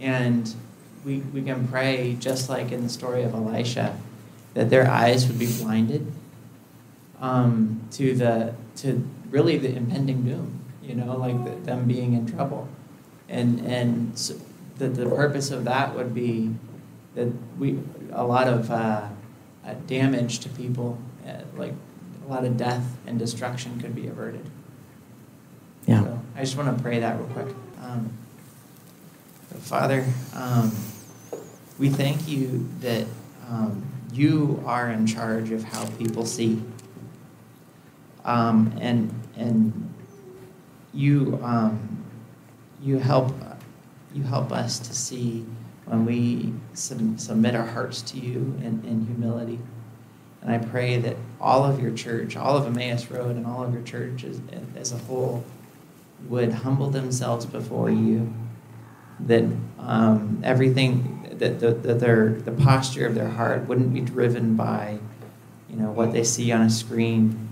And 0.00 0.54
we, 1.04 1.18
we 1.18 1.42
can 1.42 1.66
pray, 1.68 2.16
just 2.18 2.48
like 2.48 2.72
in 2.72 2.82
the 2.82 2.88
story 2.88 3.22
of 3.22 3.34
Elisha, 3.34 3.98
that 4.56 4.70
their 4.70 4.90
eyes 4.90 5.28
would 5.28 5.38
be 5.38 5.52
blinded 5.58 6.10
um, 7.20 7.86
to 7.92 8.14
the 8.14 8.54
to 8.76 9.06
really 9.30 9.58
the 9.58 9.76
impending 9.76 10.24
doom. 10.24 10.64
You 10.82 10.94
know, 10.94 11.16
like 11.16 11.44
the, 11.44 11.50
them 11.66 11.86
being 11.86 12.14
in 12.14 12.26
trouble, 12.26 12.66
and 13.28 13.60
and 13.60 14.18
so 14.18 14.34
that 14.78 14.94
the 14.94 15.06
purpose 15.06 15.50
of 15.50 15.64
that 15.64 15.94
would 15.94 16.14
be 16.14 16.54
that 17.14 17.28
we 17.58 17.78
a 18.12 18.24
lot 18.24 18.48
of 18.48 18.70
uh, 18.70 19.08
uh, 19.64 19.74
damage 19.86 20.38
to 20.40 20.48
people, 20.48 20.98
uh, 21.26 21.32
like 21.56 21.74
a 22.26 22.30
lot 22.30 22.44
of 22.44 22.56
death 22.56 22.96
and 23.06 23.18
destruction 23.18 23.78
could 23.78 23.94
be 23.94 24.06
averted. 24.06 24.48
Yeah. 25.86 26.02
So 26.02 26.20
I 26.34 26.40
just 26.40 26.56
want 26.56 26.74
to 26.74 26.82
pray 26.82 27.00
that 27.00 27.18
real 27.18 27.28
quick. 27.28 27.54
Um, 27.82 28.10
Father, 29.58 30.04
um, 30.34 30.72
we 31.78 31.88
thank 31.90 32.26
you 32.26 32.68
that 32.80 33.06
um, 33.48 33.84
you 34.16 34.62
are 34.66 34.90
in 34.90 35.06
charge 35.06 35.50
of 35.50 35.62
how 35.64 35.86
people 35.98 36.24
see. 36.24 36.62
Um, 38.24 38.76
and 38.80 39.12
and 39.36 39.94
you 40.92 41.38
um, 41.42 42.04
you 42.82 42.98
help 42.98 43.32
you 44.14 44.22
help 44.22 44.52
us 44.52 44.78
to 44.78 44.94
see 44.94 45.44
when 45.84 46.04
we 46.04 46.52
sub- 46.74 47.20
submit 47.20 47.54
our 47.54 47.66
hearts 47.66 48.02
to 48.02 48.18
you 48.18 48.38
in, 48.62 48.82
in 48.86 49.06
humility. 49.06 49.58
And 50.42 50.50
I 50.50 50.58
pray 50.58 50.98
that 50.98 51.16
all 51.40 51.64
of 51.64 51.80
your 51.80 51.92
church, 51.92 52.36
all 52.36 52.56
of 52.56 52.66
Emmaus 52.66 53.10
Road, 53.10 53.36
and 53.36 53.46
all 53.46 53.62
of 53.62 53.72
your 53.72 53.82
churches 53.82 54.40
as 54.76 54.92
a 54.92 54.98
whole 54.98 55.44
would 56.28 56.52
humble 56.52 56.90
themselves 56.90 57.46
before 57.46 57.90
you. 57.90 58.32
That 59.20 59.44
um, 59.78 60.40
everything, 60.44 61.15
that, 61.38 61.60
the, 61.60 61.72
their, 61.94 62.30
the 62.30 62.52
posture 62.52 63.06
of 63.06 63.14
their 63.14 63.28
heart 63.28 63.66
wouldn't 63.68 63.92
be 63.92 64.00
driven 64.00 64.56
by, 64.56 64.98
you 65.70 65.76
know, 65.76 65.90
what 65.90 66.12
they 66.12 66.24
see 66.24 66.52
on 66.52 66.62
a 66.62 66.70
screen. 66.70 67.48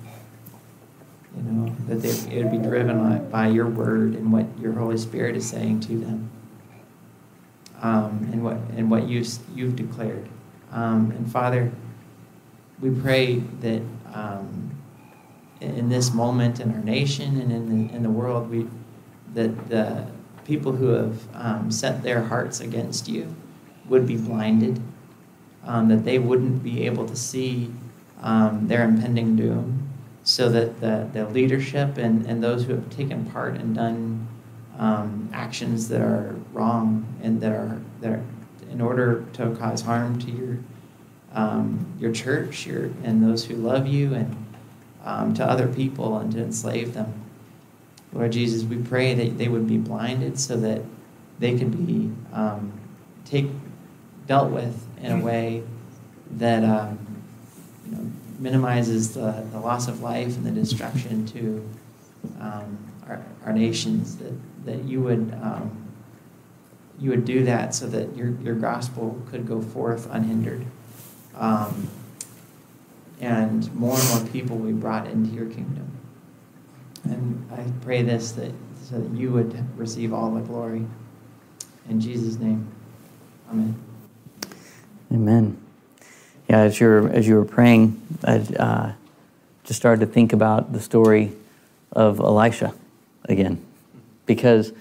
You 1.37 1.43
know, 1.43 1.77
that 1.89 1.97
they, 1.97 2.37
it 2.37 2.45
would 2.45 2.53
be 2.53 2.59
driven 2.59 3.29
by 3.29 3.49
your 3.49 3.67
word 3.67 4.15
and 4.15 4.33
what 4.33 4.47
your 4.61 4.73
Holy 4.73 4.97
Spirit 4.97 5.37
is 5.37 5.49
saying 5.49 5.81
to 5.81 5.99
them 5.99 6.31
um, 7.85 8.29
and 8.33 8.43
what 8.43 8.57
and 8.77 8.91
what 8.91 9.07
you 9.07 9.25
you've 9.55 9.77
declared. 9.77 10.27
Um, 10.73 11.13
and 11.13 11.31
Father, 11.31 11.71
we 12.81 12.91
pray 12.91 13.37
that 13.61 13.83
um, 14.13 14.71
in 15.61 15.89
this 15.89 16.13
moment 16.13 16.61
in 16.61 16.73
our 16.73 16.83
nation 16.83 17.41
and 17.41 17.53
in 17.53 17.89
the, 17.89 17.95
in 17.95 18.03
the 18.03 18.11
world, 18.11 18.51
we 18.51 18.67
that 19.35 19.69
the 19.69 20.07
people 20.45 20.73
who 20.73 20.89
have 20.89 21.23
um, 21.35 21.71
set 21.71 22.03
their 22.03 22.23
hearts 22.23 22.61
against 22.61 23.09
you 23.09 23.35
would 23.89 24.07
be 24.07 24.17
blinded, 24.17 24.81
um, 25.65 25.89
that 25.89 26.05
they 26.05 26.19
wouldn't 26.19 26.63
be 26.63 26.87
able 26.87 27.07
to 27.07 27.17
see 27.17 27.73
um, 28.21 28.67
their 28.69 28.85
impending 28.85 29.37
doom, 29.37 29.89
so 30.23 30.49
that 30.49 30.81
the, 30.81 31.09
the 31.13 31.29
leadership 31.29 31.99
and, 31.99 32.27
and 32.27 32.43
those 32.43 32.65
who 32.65 32.75
have 32.75 32.89
taken 32.91 33.27
part 33.27 33.57
and 33.57 33.75
done 33.75 34.27
um, 34.79 35.29
actions 35.33 35.89
that 35.89 36.01
are 36.01 36.35
wrong 36.53 37.07
and 37.23 37.41
that 37.41 37.53
are 37.53 37.81
that 38.01 38.13
are 38.13 38.25
in 38.71 38.81
order 38.81 39.25
to 39.35 39.55
cause 39.57 39.83
harm 39.83 40.19
to 40.19 40.31
your 40.31 40.59
um, 41.33 41.87
your 41.99 42.13
church, 42.13 42.67
your 42.67 42.91
and 43.03 43.23
those 43.23 43.45
who 43.45 43.55
love 43.55 43.87
you, 43.87 44.15
and 44.15 44.37
um, 45.05 45.35
to 45.35 45.45
other 45.45 45.69
people, 45.69 46.19
and 46.19 46.33
to 46.33 46.43
enslave 46.43 46.95
them. 46.95 47.13
Lord 48.13 48.33
Jesus, 48.33 48.63
we 48.63 48.77
pray 48.77 49.15
that 49.15 49.39
they 49.39 49.49
would 49.49 49.67
be 49.67 49.77
blinded 49.77 50.39
so 50.39 50.57
that 50.59 50.83
they 51.39 51.59
could 51.59 51.87
be 51.87 52.13
um, 52.33 52.73
take 53.25 53.47
dealt 54.27 54.51
with 54.51 54.87
in 55.03 55.13
a 55.13 55.25
way 55.25 55.63
that 56.33 56.65
um, 56.65 56.99
you 57.85 57.93
know, 57.93 58.11
minimizes 58.39 59.15
the, 59.15 59.47
the 59.53 59.61
loss 59.61 59.89
of 59.89 60.01
life 60.01 60.37
and 60.37 60.45
the 60.45 60.51
destruction 60.51 61.27
to 61.27 61.69
um, 62.41 62.79
our, 63.07 63.23
our 63.45 63.53
nations. 63.53 64.17
That 64.17 64.33
that 64.65 64.85
you 64.85 65.01
would 65.03 65.39
um, 65.43 65.89
you 66.99 67.11
would 67.11 67.25
do 67.25 67.45
that 67.45 67.75
so 67.75 67.87
that 67.89 68.17
your 68.17 68.31
your 68.43 68.55
gospel 68.55 69.21
could 69.31 69.47
go 69.47 69.61
forth 69.61 70.09
unhindered, 70.11 70.65
um, 71.37 71.89
and 73.21 73.73
more 73.75 73.99
and 73.99 74.09
more 74.09 74.33
people 74.33 74.57
will 74.57 74.67
be 74.67 74.73
brought 74.73 75.07
into 75.07 75.31
your 75.31 75.47
kingdom. 75.47 75.91
And 77.05 77.47
I 77.53 77.65
pray 77.85 78.03
this 78.03 78.33
that 78.33 78.53
so 78.83 79.01
that 79.01 79.11
you 79.17 79.31
would 79.31 79.79
receive 79.79 80.13
all 80.13 80.31
the 80.31 80.41
glory. 80.41 80.87
In 81.89 82.01
Jesus' 82.01 82.39
name, 82.39 82.67
Amen. 83.51 83.84
Amen. 85.15 85.57
Yeah, 86.51 86.59
as 86.59 86.81
you're 86.81 87.09
as 87.09 87.29
you 87.29 87.37
were 87.37 87.45
praying, 87.45 88.03
I 88.25 88.39
uh, 88.59 88.93
just 89.63 89.79
started 89.79 90.05
to 90.05 90.13
think 90.13 90.33
about 90.33 90.73
the 90.73 90.81
story 90.81 91.31
of 91.93 92.19
Elisha 92.19 92.75
again 93.27 93.65
because 94.27 94.73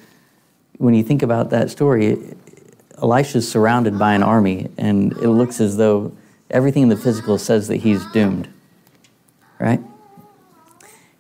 when 0.79 0.95
you 0.95 1.03
think 1.03 1.21
about 1.21 1.51
that 1.51 1.69
story, 1.69 2.17
Elisha's 2.99 3.49
surrounded 3.49 3.99
by 3.99 4.15
an 4.15 4.23
army, 4.23 4.71
and 4.75 5.13
it 5.13 5.29
looks 5.29 5.61
as 5.61 5.77
though 5.77 6.11
everything 6.49 6.81
in 6.81 6.89
the 6.89 6.97
physical 6.97 7.37
says 7.37 7.67
that 7.67 7.77
he's 7.77 8.03
doomed, 8.07 8.47
right? 9.59 9.81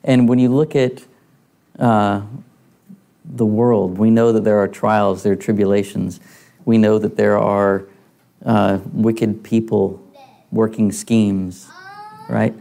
And 0.03 0.27
when 0.27 0.39
you 0.39 0.49
look 0.49 0.75
at 0.75 1.03
uh, 1.77 2.23
the 3.23 3.45
world, 3.45 3.99
we 3.99 4.09
know 4.09 4.31
that 4.31 4.43
there 4.43 4.57
are 4.57 4.67
trials, 4.67 5.21
there 5.21 5.33
are 5.33 5.35
tribulations. 5.35 6.19
We 6.65 6.79
know 6.79 6.97
that 6.97 7.15
there 7.15 7.37
are 7.37 7.85
uh, 8.45 8.79
wicked 8.91 9.43
people 9.43 10.01
working 10.51 10.91
schemes, 10.91 11.69
right? 12.29 12.53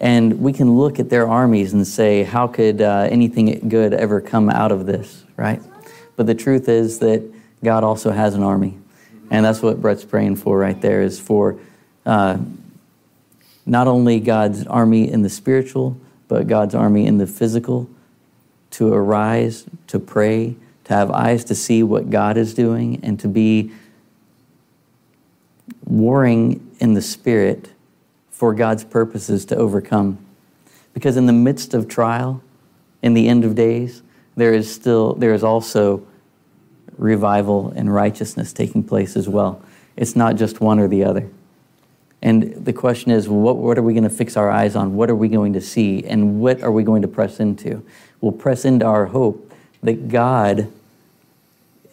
And 0.00 0.40
we 0.40 0.52
can 0.52 0.76
look 0.76 0.98
at 0.98 1.08
their 1.08 1.26
armies 1.28 1.72
and 1.72 1.86
say, 1.86 2.24
how 2.24 2.46
could 2.46 2.82
uh, 2.82 3.08
anything 3.10 3.68
good 3.68 3.94
ever 3.94 4.20
come 4.20 4.50
out 4.50 4.72
of 4.72 4.86
this, 4.86 5.24
right? 5.36 5.62
But 6.16 6.26
the 6.26 6.34
truth 6.34 6.68
is 6.68 6.98
that 6.98 7.22
God 7.62 7.84
also 7.84 8.10
has 8.10 8.34
an 8.34 8.42
army. 8.42 8.76
And 9.30 9.44
that's 9.44 9.62
what 9.62 9.80
Brett's 9.80 10.04
praying 10.04 10.36
for 10.36 10.58
right 10.58 10.80
there 10.80 11.02
is 11.02 11.18
for 11.18 11.58
uh, 12.04 12.38
not 13.64 13.88
only 13.88 14.20
God's 14.20 14.66
army 14.66 15.10
in 15.10 15.22
the 15.22 15.30
spiritual, 15.30 15.96
but 16.28 16.46
God's 16.46 16.74
army 16.74 17.06
in 17.06 17.18
the 17.18 17.26
physical 17.26 17.88
to 18.72 18.92
arise, 18.92 19.64
to 19.86 19.98
pray, 19.98 20.56
to 20.84 20.92
have 20.92 21.10
eyes 21.10 21.44
to 21.44 21.54
see 21.54 21.82
what 21.82 22.10
God 22.10 22.36
is 22.36 22.52
doing, 22.52 23.00
and 23.02 23.18
to 23.20 23.28
be 23.28 23.72
warring 25.86 26.74
in 26.80 26.94
the 26.94 27.02
spirit 27.02 27.70
for 28.30 28.54
God's 28.54 28.84
purposes 28.84 29.44
to 29.46 29.56
overcome. 29.56 30.18
Because 30.92 31.16
in 31.16 31.26
the 31.26 31.32
midst 31.32 31.74
of 31.74 31.88
trial, 31.88 32.42
in 33.02 33.14
the 33.14 33.28
end 33.28 33.44
of 33.44 33.54
days, 33.54 34.02
there 34.36 34.52
is 34.52 34.72
still 34.72 35.14
there 35.14 35.34
is 35.34 35.44
also 35.44 36.06
revival 36.96 37.72
and 37.76 37.92
righteousness 37.92 38.52
taking 38.52 38.82
place 38.82 39.16
as 39.16 39.28
well. 39.28 39.62
It's 39.96 40.16
not 40.16 40.36
just 40.36 40.60
one 40.60 40.78
or 40.78 40.88
the 40.88 41.04
other. 41.04 41.28
And 42.22 42.64
the 42.64 42.72
question 42.72 43.10
is, 43.10 43.28
what, 43.28 43.58
what 43.58 43.76
are 43.76 43.82
we 43.82 43.92
going 43.92 44.04
to 44.04 44.10
fix 44.10 44.36
our 44.36 44.50
eyes 44.50 44.74
on? 44.74 44.96
What 44.96 45.10
are 45.10 45.14
we 45.14 45.28
going 45.28 45.52
to 45.52 45.60
see? 45.60 46.04
And 46.04 46.40
what 46.40 46.62
are 46.62 46.72
we 46.72 46.82
going 46.82 47.02
to 47.02 47.08
press 47.08 47.38
into? 47.38 47.84
We'll 48.20 48.32
press 48.32 48.64
into 48.64 48.86
our 48.86 49.06
hope 49.06 49.52
that 49.82 50.08
God 50.08 50.72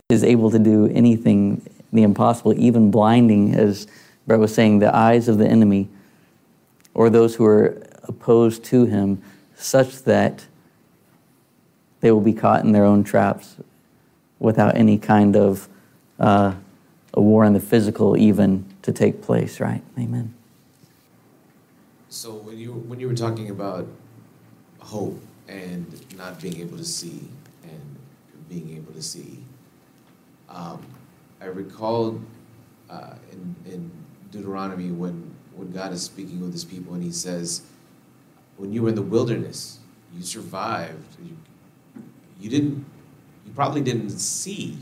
is 0.07 0.23
able 0.23 0.49
to 0.51 0.59
do 0.59 0.87
anything, 0.87 1.61
the 1.91 2.03
impossible, 2.03 2.57
even 2.57 2.91
blinding, 2.91 3.55
as 3.55 3.87
Brett 4.27 4.39
was 4.39 4.53
saying, 4.53 4.79
the 4.79 4.95
eyes 4.95 5.27
of 5.27 5.37
the 5.37 5.47
enemy 5.47 5.89
or 6.93 7.09
those 7.09 7.35
who 7.35 7.45
are 7.45 7.81
opposed 8.03 8.63
to 8.65 8.85
him, 8.85 9.21
such 9.55 10.03
that 10.03 10.45
they 12.01 12.11
will 12.11 12.21
be 12.21 12.33
caught 12.33 12.63
in 12.63 12.71
their 12.71 12.83
own 12.83 13.03
traps 13.03 13.55
without 14.39 14.75
any 14.75 14.97
kind 14.97 15.35
of 15.35 15.69
uh, 16.19 16.53
a 17.13 17.21
war 17.21 17.45
in 17.45 17.53
the 17.53 17.59
physical 17.59 18.17
even 18.17 18.65
to 18.81 18.91
take 18.91 19.21
place, 19.21 19.59
right? 19.59 19.83
Amen. 19.97 20.33
So 22.09 22.33
when 22.33 22.57
you 22.57 22.73
when 22.73 22.99
you 22.99 23.07
were 23.07 23.15
talking 23.15 23.49
about 23.49 23.87
hope 24.79 25.19
and 25.47 25.87
not 26.17 26.41
being 26.41 26.59
able 26.59 26.77
to 26.77 26.83
see 26.83 27.21
and 27.63 27.95
being 28.49 28.75
able 28.75 28.93
to 28.93 29.01
see, 29.01 29.39
um, 30.49 30.85
I 31.41 31.45
recalled 31.45 32.23
uh, 32.89 33.15
in, 33.31 33.55
in 33.65 33.91
Deuteronomy 34.31 34.91
when 34.91 35.33
when 35.53 35.71
God 35.71 35.91
is 35.91 36.01
speaking 36.01 36.41
with 36.41 36.53
his 36.53 36.63
people 36.63 36.93
and 36.93 37.03
he 37.03 37.11
says, 37.11 37.61
when 38.57 38.71
you 38.71 38.83
were 38.83 38.89
in 38.89 38.95
the 38.95 39.01
wilderness, 39.01 39.79
you 40.15 40.23
survived. 40.23 41.17
You, 41.23 41.37
you 42.39 42.49
didn't, 42.49 42.85
you 43.45 43.51
probably 43.53 43.81
didn't 43.81 44.11
see, 44.11 44.77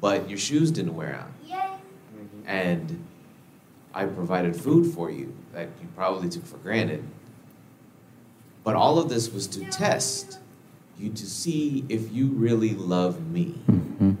but 0.00 0.28
your 0.28 0.38
shoes 0.38 0.70
didn't 0.70 0.94
wear 0.94 1.14
out. 1.14 1.30
Mm-hmm. 1.48 2.48
And 2.48 3.04
I 3.94 4.04
provided 4.04 4.54
food 4.54 4.94
for 4.94 5.10
you 5.10 5.34
that 5.52 5.68
you 5.80 5.88
probably 5.96 6.28
took 6.28 6.46
for 6.46 6.58
granted. 6.58 7.02
But 8.62 8.76
all 8.76 8.98
of 8.98 9.08
this 9.08 9.32
was 9.32 9.46
to 9.48 9.64
test 9.70 10.38
you 10.98 11.10
to 11.10 11.26
see 11.26 11.84
if 11.88 12.12
you 12.12 12.26
really 12.26 12.74
love 12.74 13.26
me. 13.30 13.54
Mm-hmm. 13.70 14.14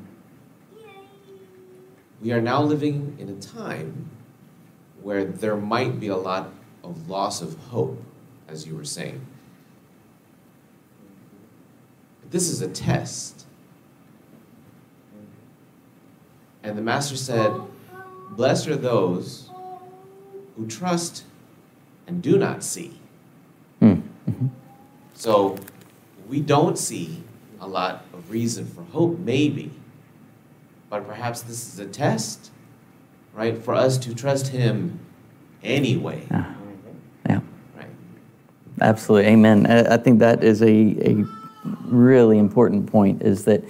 We 2.20 2.32
are 2.32 2.40
now 2.40 2.62
living 2.62 3.16
in 3.18 3.28
a 3.30 3.34
time 3.34 4.10
where 5.02 5.24
there 5.24 5.56
might 5.56 5.98
be 5.98 6.08
a 6.08 6.16
lot 6.16 6.52
of 6.84 7.08
loss 7.08 7.40
of 7.40 7.56
hope, 7.56 8.02
as 8.48 8.66
you 8.66 8.76
were 8.76 8.84
saying. 8.84 9.24
This 12.30 12.48
is 12.48 12.60
a 12.60 12.68
test. 12.68 13.46
And 16.62 16.76
the 16.76 16.82
master 16.82 17.16
said, 17.16 17.52
Blessed 18.30 18.68
are 18.68 18.76
those 18.76 19.50
who 20.56 20.66
trust 20.66 21.24
and 22.06 22.22
do 22.22 22.38
not 22.38 22.62
see. 22.62 23.00
Hmm. 23.80 24.00
Mm-hmm. 24.28 24.46
So 25.14 25.58
we 26.28 26.40
don't 26.40 26.78
see 26.78 27.22
a 27.60 27.66
lot 27.66 28.04
of 28.12 28.30
reason 28.30 28.66
for 28.66 28.82
hope, 28.82 29.18
maybe. 29.18 29.70
But 30.90 31.06
perhaps 31.06 31.40
this 31.42 31.72
is 31.72 31.78
a 31.78 31.86
test, 31.86 32.50
right, 33.32 33.56
for 33.56 33.74
us 33.74 33.96
to 33.98 34.14
trust 34.14 34.48
Him 34.48 34.98
anyway. 35.62 36.26
Yeah. 36.30 36.38
Mm-hmm. 36.38 37.30
yeah. 37.30 37.40
Right. 37.76 37.86
Absolutely. 38.82 39.30
Amen. 39.30 39.66
I 39.66 39.94
I 39.94 39.96
think 39.96 40.18
that 40.18 40.44
is 40.44 40.60
a, 40.60 40.66
a 40.68 41.24
really 41.86 42.38
important 42.38 42.90
point 42.90 43.22
is 43.22 43.44
that 43.44 43.64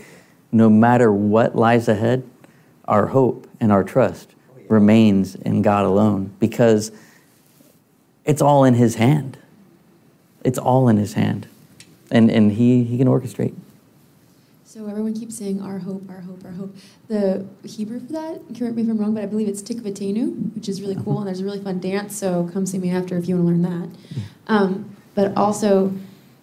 no 0.51 0.69
matter 0.69 1.13
what 1.13 1.55
lies 1.55 1.89
ahead, 1.89 2.29
our 2.87 3.07
hope 3.07 3.47
and 3.61 3.71
our 3.71 3.85
trust 3.85 4.35
oh, 4.51 4.63
remains 4.69 5.35
in 5.37 5.63
God 5.63 5.85
alone 5.85 6.35
because 6.41 6.91
it's 8.25 8.43
all 8.43 8.65
in 8.65 8.75
His 8.75 8.97
hand. 8.97 9.39
It's 10.43 10.59
all 10.59 10.89
in 10.89 10.97
His 10.97 11.13
hand. 11.13 11.47
And, 12.11 12.31
and 12.31 12.51
he, 12.51 12.83
he 12.83 12.99
can 12.99 13.07
orchestrate. 13.07 13.55
So 14.71 14.87
everyone 14.87 15.15
keeps 15.15 15.37
saying 15.37 15.61
our 15.61 15.81
hope, 15.81 16.09
our 16.09 16.21
hope, 16.21 16.45
our 16.45 16.53
hope. 16.53 16.77
The 17.09 17.45
Hebrew 17.65 17.99
for 17.99 18.13
that, 18.13 18.41
correct 18.57 18.77
me 18.77 18.83
if 18.83 18.89
I'm 18.89 18.99
wrong, 18.99 19.15
but 19.15 19.25
I 19.25 19.27
believe 19.27 19.49
it's 19.49 19.63
tikvatenu, 19.63 20.55
which 20.55 20.69
is 20.69 20.81
really 20.81 20.95
cool, 20.95 21.19
and 21.19 21.27
there's 21.27 21.41
a 21.41 21.45
really 21.45 21.61
fun 21.61 21.81
dance. 21.81 22.17
So 22.17 22.49
come 22.53 22.67
see 22.67 22.79
me 22.79 22.93
after 22.93 23.17
if 23.17 23.29
you 23.29 23.35
want 23.35 23.49
to 23.49 23.53
learn 23.53 23.63
that. 23.63 23.99
Um, 24.47 24.97
but 25.17 25.37
also, 25.37 25.93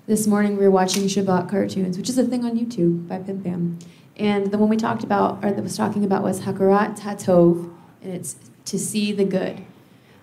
this 0.08 0.28
morning 0.28 0.58
we 0.58 0.66
were 0.66 0.72
watching 0.72 1.04
Shabbat 1.04 1.50
cartoons, 1.50 1.98
which 1.98 2.10
is 2.10 2.18
a 2.18 2.26
thing 2.26 2.44
on 2.44 2.60
YouTube 2.60 3.08
by 3.08 3.20
Pim 3.20 3.42
Pam. 3.42 3.80
And 4.18 4.52
the 4.52 4.58
one 4.58 4.68
we 4.68 4.76
talked 4.76 5.06
about, 5.06 5.42
or 5.42 5.54
that 5.54 5.64
was 5.64 5.78
talking 5.78 6.04
about, 6.04 6.22
was 6.22 6.42
Hakarat 6.42 7.00
Hatov, 7.00 7.74
and 8.04 8.12
it's 8.12 8.36
to 8.66 8.78
see 8.78 9.14
the 9.14 9.24
good. 9.24 9.62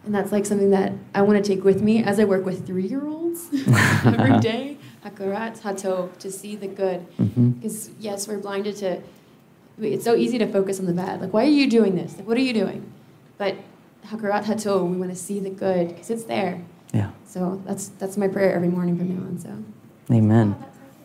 And 0.05 0.15
that's 0.15 0.31
like 0.31 0.45
something 0.45 0.73
that 0.73 0.93
I 1.15 1.23
want 1.23 1.43
to 1.43 1.55
take 1.57 1.65
with 1.65 1.81
me 1.81 2.05
as 2.05 2.21
I 2.21 2.25
work 2.25 2.45
with 2.45 2.67
three 2.67 2.87
year 2.87 3.07
olds 3.07 3.49
every 4.05 4.39
day. 4.41 4.74
Hakarat 5.05 5.61
Hatov, 5.61 6.17
to 6.19 6.31
see 6.31 6.57
the 6.57 6.67
good. 6.67 7.07
Mhm. 7.19 7.61
Because, 7.61 7.91
yes, 8.01 8.27
we're 8.27 8.39
blinded 8.39 8.77
to, 8.77 9.01
it's 9.81 10.05
so 10.05 10.15
easy 10.15 10.39
to 10.39 10.47
focus 10.47 10.81
on 10.81 10.87
the 10.87 10.93
bad. 10.93 11.21
Like, 11.21 11.33
why 11.33 11.45
are 11.45 11.57
you 11.61 11.69
doing 11.69 11.95
this? 11.95 12.17
Like, 12.17 12.27
what 12.27 12.37
are 12.37 12.41
you 12.41 12.55
doing? 12.55 12.85
But 13.37 13.57
Hakarat 14.07 14.45
Hatov, 14.45 14.89
we 14.91 14.97
want 14.97 15.11
to 15.11 15.17
see 15.17 15.41
the 15.41 15.51
good 15.51 15.89
because 15.89 16.11
it's 16.11 16.25
there. 16.25 16.63
Yeah. 16.93 17.11
So 17.27 17.61
that's 17.67 17.89
that's 17.99 18.17
my 18.17 18.29
prayer 18.29 18.55
every 18.55 18.69
morning 18.69 18.97
from 18.97 19.09
now 19.09 19.27
on. 19.27 19.39
So. 19.39 20.15
Amen. 20.15 20.55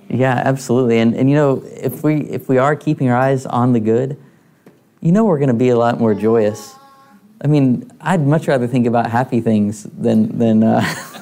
Yeah, 0.08 0.42
absolutely. 0.46 1.00
And, 1.00 1.16
and 1.16 1.30
you 1.30 1.36
know, 1.36 1.64
if 1.66 2.04
we 2.04 2.22
if 2.22 2.48
we 2.48 2.58
are 2.58 2.76
keeping 2.76 3.10
our 3.10 3.18
eyes 3.18 3.46
on 3.46 3.74
the 3.74 3.80
good, 3.80 4.18
you 5.02 5.12
know 5.12 5.24
we're 5.26 5.40
going 5.40 5.48
to 5.48 5.54
be 5.54 5.70
a 5.70 5.78
lot 5.78 6.00
more 6.00 6.14
joyous. 6.14 6.76
I 7.42 7.48
mean, 7.48 7.90
I'd 8.02 8.26
much 8.26 8.48
rather 8.48 8.68
think 8.68 8.86
about 8.86 9.10
happy 9.10 9.42
things 9.42 9.84
than 9.84 10.38
than. 10.38 10.64
Uh, 10.64 10.86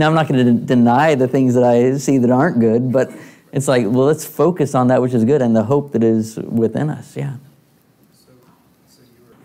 now 0.00 0.08
I'm 0.08 0.14
not 0.14 0.28
going 0.28 0.44
to 0.44 0.52
deny 0.52 1.14
the 1.14 1.28
things 1.28 1.52
that 1.54 1.62
I 1.62 1.98
see 1.98 2.16
that 2.16 2.30
aren't 2.30 2.58
good, 2.58 2.90
but 2.90 3.12
it's 3.52 3.68
like, 3.68 3.84
well, 3.84 4.06
let's 4.06 4.24
focus 4.24 4.74
on 4.74 4.88
that 4.88 5.02
which 5.02 5.12
is 5.12 5.26
good 5.26 5.42
and 5.42 5.54
the 5.54 5.62
hope 5.62 5.92
that 5.92 6.02
is 6.02 6.38
within 6.38 6.88
us. 6.88 7.16
Yeah. 7.16 7.36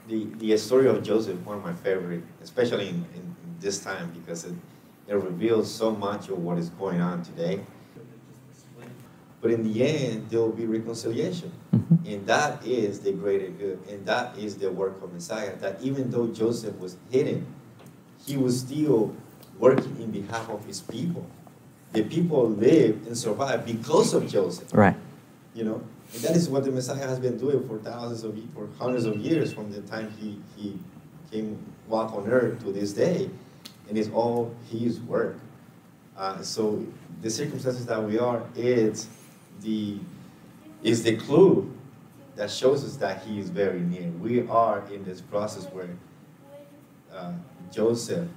the, 0.07 0.25
the 0.37 0.57
story 0.57 0.87
of 0.87 1.03
Joseph, 1.03 1.37
one 1.45 1.57
of 1.57 1.63
my 1.63 1.73
favorite, 1.73 2.23
especially 2.41 2.87
in, 2.87 3.05
in 3.15 3.35
this 3.59 3.79
time 3.79 4.11
because 4.11 4.45
it, 4.45 4.53
it 5.09 5.15
reveals 5.15 5.69
so 5.71 5.91
much 5.91 6.29
of 6.29 6.37
what 6.39 6.57
is 6.57 6.69
going 6.69 7.01
on 7.01 7.21
today. 7.21 7.59
But 9.41 9.51
in 9.51 9.61
the 9.73 9.85
end, 9.85 10.29
there 10.29 10.39
will 10.39 10.53
be 10.53 10.65
reconciliation. 10.65 11.51
Mhm. 11.73 12.13
And 12.13 12.25
that 12.27 12.65
is 12.65 13.01
the 13.01 13.11
greater 13.11 13.49
good. 13.49 13.77
And 13.89 14.05
that 14.05 14.37
is 14.37 14.55
the 14.55 14.71
work 14.71 15.03
of 15.03 15.13
Messiah. 15.13 15.55
That 15.57 15.81
even 15.81 16.09
though 16.09 16.27
Joseph 16.27 16.79
was 16.79 16.95
hidden, 17.11 17.45
he 18.25 18.37
was 18.37 18.59
still 18.61 19.13
working 19.59 19.95
in 20.01 20.11
behalf 20.11 20.49
of 20.49 20.65
his 20.65 20.81
people. 20.81 21.25
The 21.93 22.03
people 22.03 22.49
live 22.49 23.05
and 23.07 23.17
survive 23.17 23.65
because 23.65 24.13
of 24.13 24.27
Joseph. 24.27 24.73
Right. 24.73 24.95
you 25.53 25.63
know? 25.63 25.81
And 26.13 26.21
that 26.23 26.35
is 26.35 26.49
what 26.49 26.63
the 26.65 26.71
messiah 26.71 27.07
has 27.07 27.19
been 27.19 27.37
doing 27.37 27.67
for 27.67 27.77
thousands 27.79 28.23
of 28.23 28.37
ye- 28.37 28.47
for 28.53 28.67
hundreds 28.77 29.05
of 29.05 29.17
years 29.17 29.51
from 29.53 29.71
the 29.71 29.81
time 29.81 30.11
he 30.19 30.39
he 30.55 30.77
came 31.31 31.57
walk 31.87 32.13
on 32.13 32.27
earth 32.27 32.63
to 32.63 32.71
this 32.71 32.93
day. 32.93 33.29
And 33.89 33.97
it's 33.97 34.09
all 34.09 34.53
his 34.69 34.99
work. 35.01 35.37
Uh, 36.17 36.41
so 36.41 36.85
the 37.21 37.29
circumstances 37.29 37.85
that 37.87 38.01
we 38.03 38.19
are 38.19 38.43
it's 38.55 39.07
the 39.61 39.97
is 40.83 41.01
the 41.03 41.15
clue 41.17 41.71
that 42.35 42.51
shows 42.51 42.83
us 42.83 42.97
that 42.97 43.23
he 43.23 43.39
is 43.39 43.49
very 43.49 43.79
near. 43.79 44.09
We 44.21 44.47
are 44.47 44.83
in 44.93 45.03
this 45.05 45.21
process 45.21 45.65
where 45.73 45.89
uh, 47.13 47.31
joseph 47.71 48.27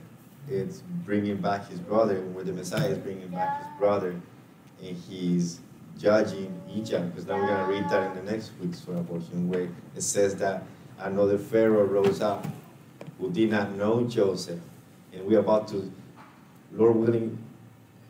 is 0.50 0.82
bringing 1.04 1.36
back 1.36 1.68
his 1.68 1.80
brother 1.80 2.20
where 2.32 2.44
the 2.44 2.52
messiah 2.52 2.88
is 2.88 2.98
bringing 2.98 3.28
back 3.28 3.62
his 3.62 3.78
brother 3.78 4.20
and 4.82 4.96
he's 5.08 5.60
judging 5.98 6.60
Egypt, 6.72 7.10
because 7.10 7.26
now 7.26 7.34
we're 7.34 7.46
going 7.46 7.66
to 7.66 7.72
read 7.72 7.90
that 7.90 8.16
in 8.16 8.24
the 8.24 8.30
next 8.30 8.52
week's 8.60 8.80
Torah 8.80 9.02
portion, 9.02 9.48
where 9.48 9.68
it 9.96 10.02
says 10.02 10.36
that 10.36 10.62
another 10.98 11.38
Pharaoh 11.38 11.84
rose 11.84 12.20
up 12.20 12.46
who 13.18 13.30
did 13.30 13.50
not 13.50 13.72
know 13.72 14.04
Joseph. 14.04 14.60
And 15.12 15.26
we're 15.26 15.40
about 15.40 15.66
to, 15.68 15.90
Lord 16.72 16.96
willing, 16.96 17.38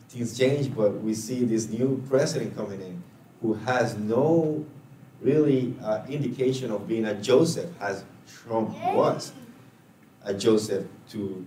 things 0.07 0.37
change, 0.37 0.75
but 0.75 1.01
we 1.01 1.13
see 1.13 1.43
this 1.43 1.69
new 1.69 2.03
president 2.07 2.55
coming 2.55 2.81
in 2.81 3.03
who 3.41 3.55
has 3.55 3.97
no 3.97 4.65
really 5.21 5.73
uh, 5.83 6.03
indication 6.07 6.71
of 6.71 6.87
being 6.87 7.05
a 7.05 7.15
Joseph, 7.15 7.69
as 7.81 8.03
Trump 8.27 8.69
was 8.93 9.33
a 10.23 10.33
Joseph 10.33 10.85
to 11.09 11.45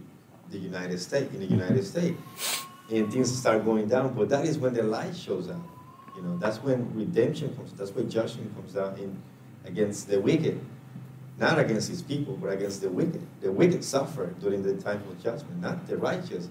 the 0.52 0.58
United 0.58 0.98
States, 1.00 1.32
in 1.34 1.40
the 1.40 1.46
United 1.46 1.82
mm-hmm. 1.82 2.14
States. 2.14 2.64
And 2.90 3.10
things 3.12 3.36
start 3.36 3.64
going 3.64 3.88
down, 3.88 4.14
but 4.14 4.28
that 4.28 4.44
is 4.44 4.58
when 4.58 4.74
the 4.74 4.82
light 4.82 5.16
shows 5.16 5.48
up. 5.48 5.60
You 6.14 6.22
know, 6.22 6.36
that's 6.38 6.58
when 6.58 6.94
redemption 6.94 7.54
comes. 7.56 7.72
That's 7.72 7.90
when 7.90 8.10
judgment 8.10 8.54
comes 8.54 8.74
down 8.74 8.98
in 8.98 9.16
against 9.64 10.08
the 10.08 10.20
wicked, 10.20 10.60
not 11.38 11.58
against 11.58 11.88
his 11.88 12.02
people, 12.02 12.36
but 12.36 12.48
against 12.52 12.82
the 12.82 12.90
wicked. 12.90 13.22
The 13.40 13.50
wicked 13.50 13.82
suffer 13.82 14.34
during 14.40 14.62
the 14.62 14.74
time 14.76 15.02
of 15.08 15.22
judgment, 15.22 15.60
not 15.60 15.86
the 15.86 15.96
righteous. 15.96 16.48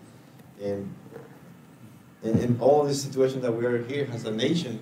And 0.62 0.94
in, 2.24 2.40
in 2.40 2.58
all 2.60 2.84
this 2.86 3.02
situation 3.02 3.42
that 3.42 3.52
we 3.52 3.66
are 3.66 3.84
here 3.84 4.08
as 4.12 4.26
a 4.26 4.32
nation, 4.32 4.80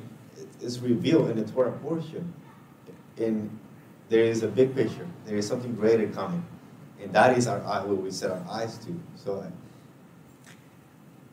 is 0.62 0.80
revealed 0.80 1.30
in 1.30 1.38
the 1.38 1.52
Torah 1.52 1.72
portion. 1.72 2.34
And 3.18 3.58
there 4.10 4.24
is 4.24 4.44
a 4.44 4.48
big 4.48 4.76
picture. 4.76 5.08
There 5.26 5.38
is 5.38 5.48
something 5.48 5.76
greater 5.76 6.08
coming, 6.08 6.46
and 7.02 7.14
that 7.14 7.38
is 7.38 7.48
our 7.48 7.60
eye, 7.66 7.84
what 7.84 8.02
we 8.02 8.12
set 8.12 8.32
our 8.32 8.44
eyes 8.50 8.78
to. 8.80 9.00
So. 9.16 9.46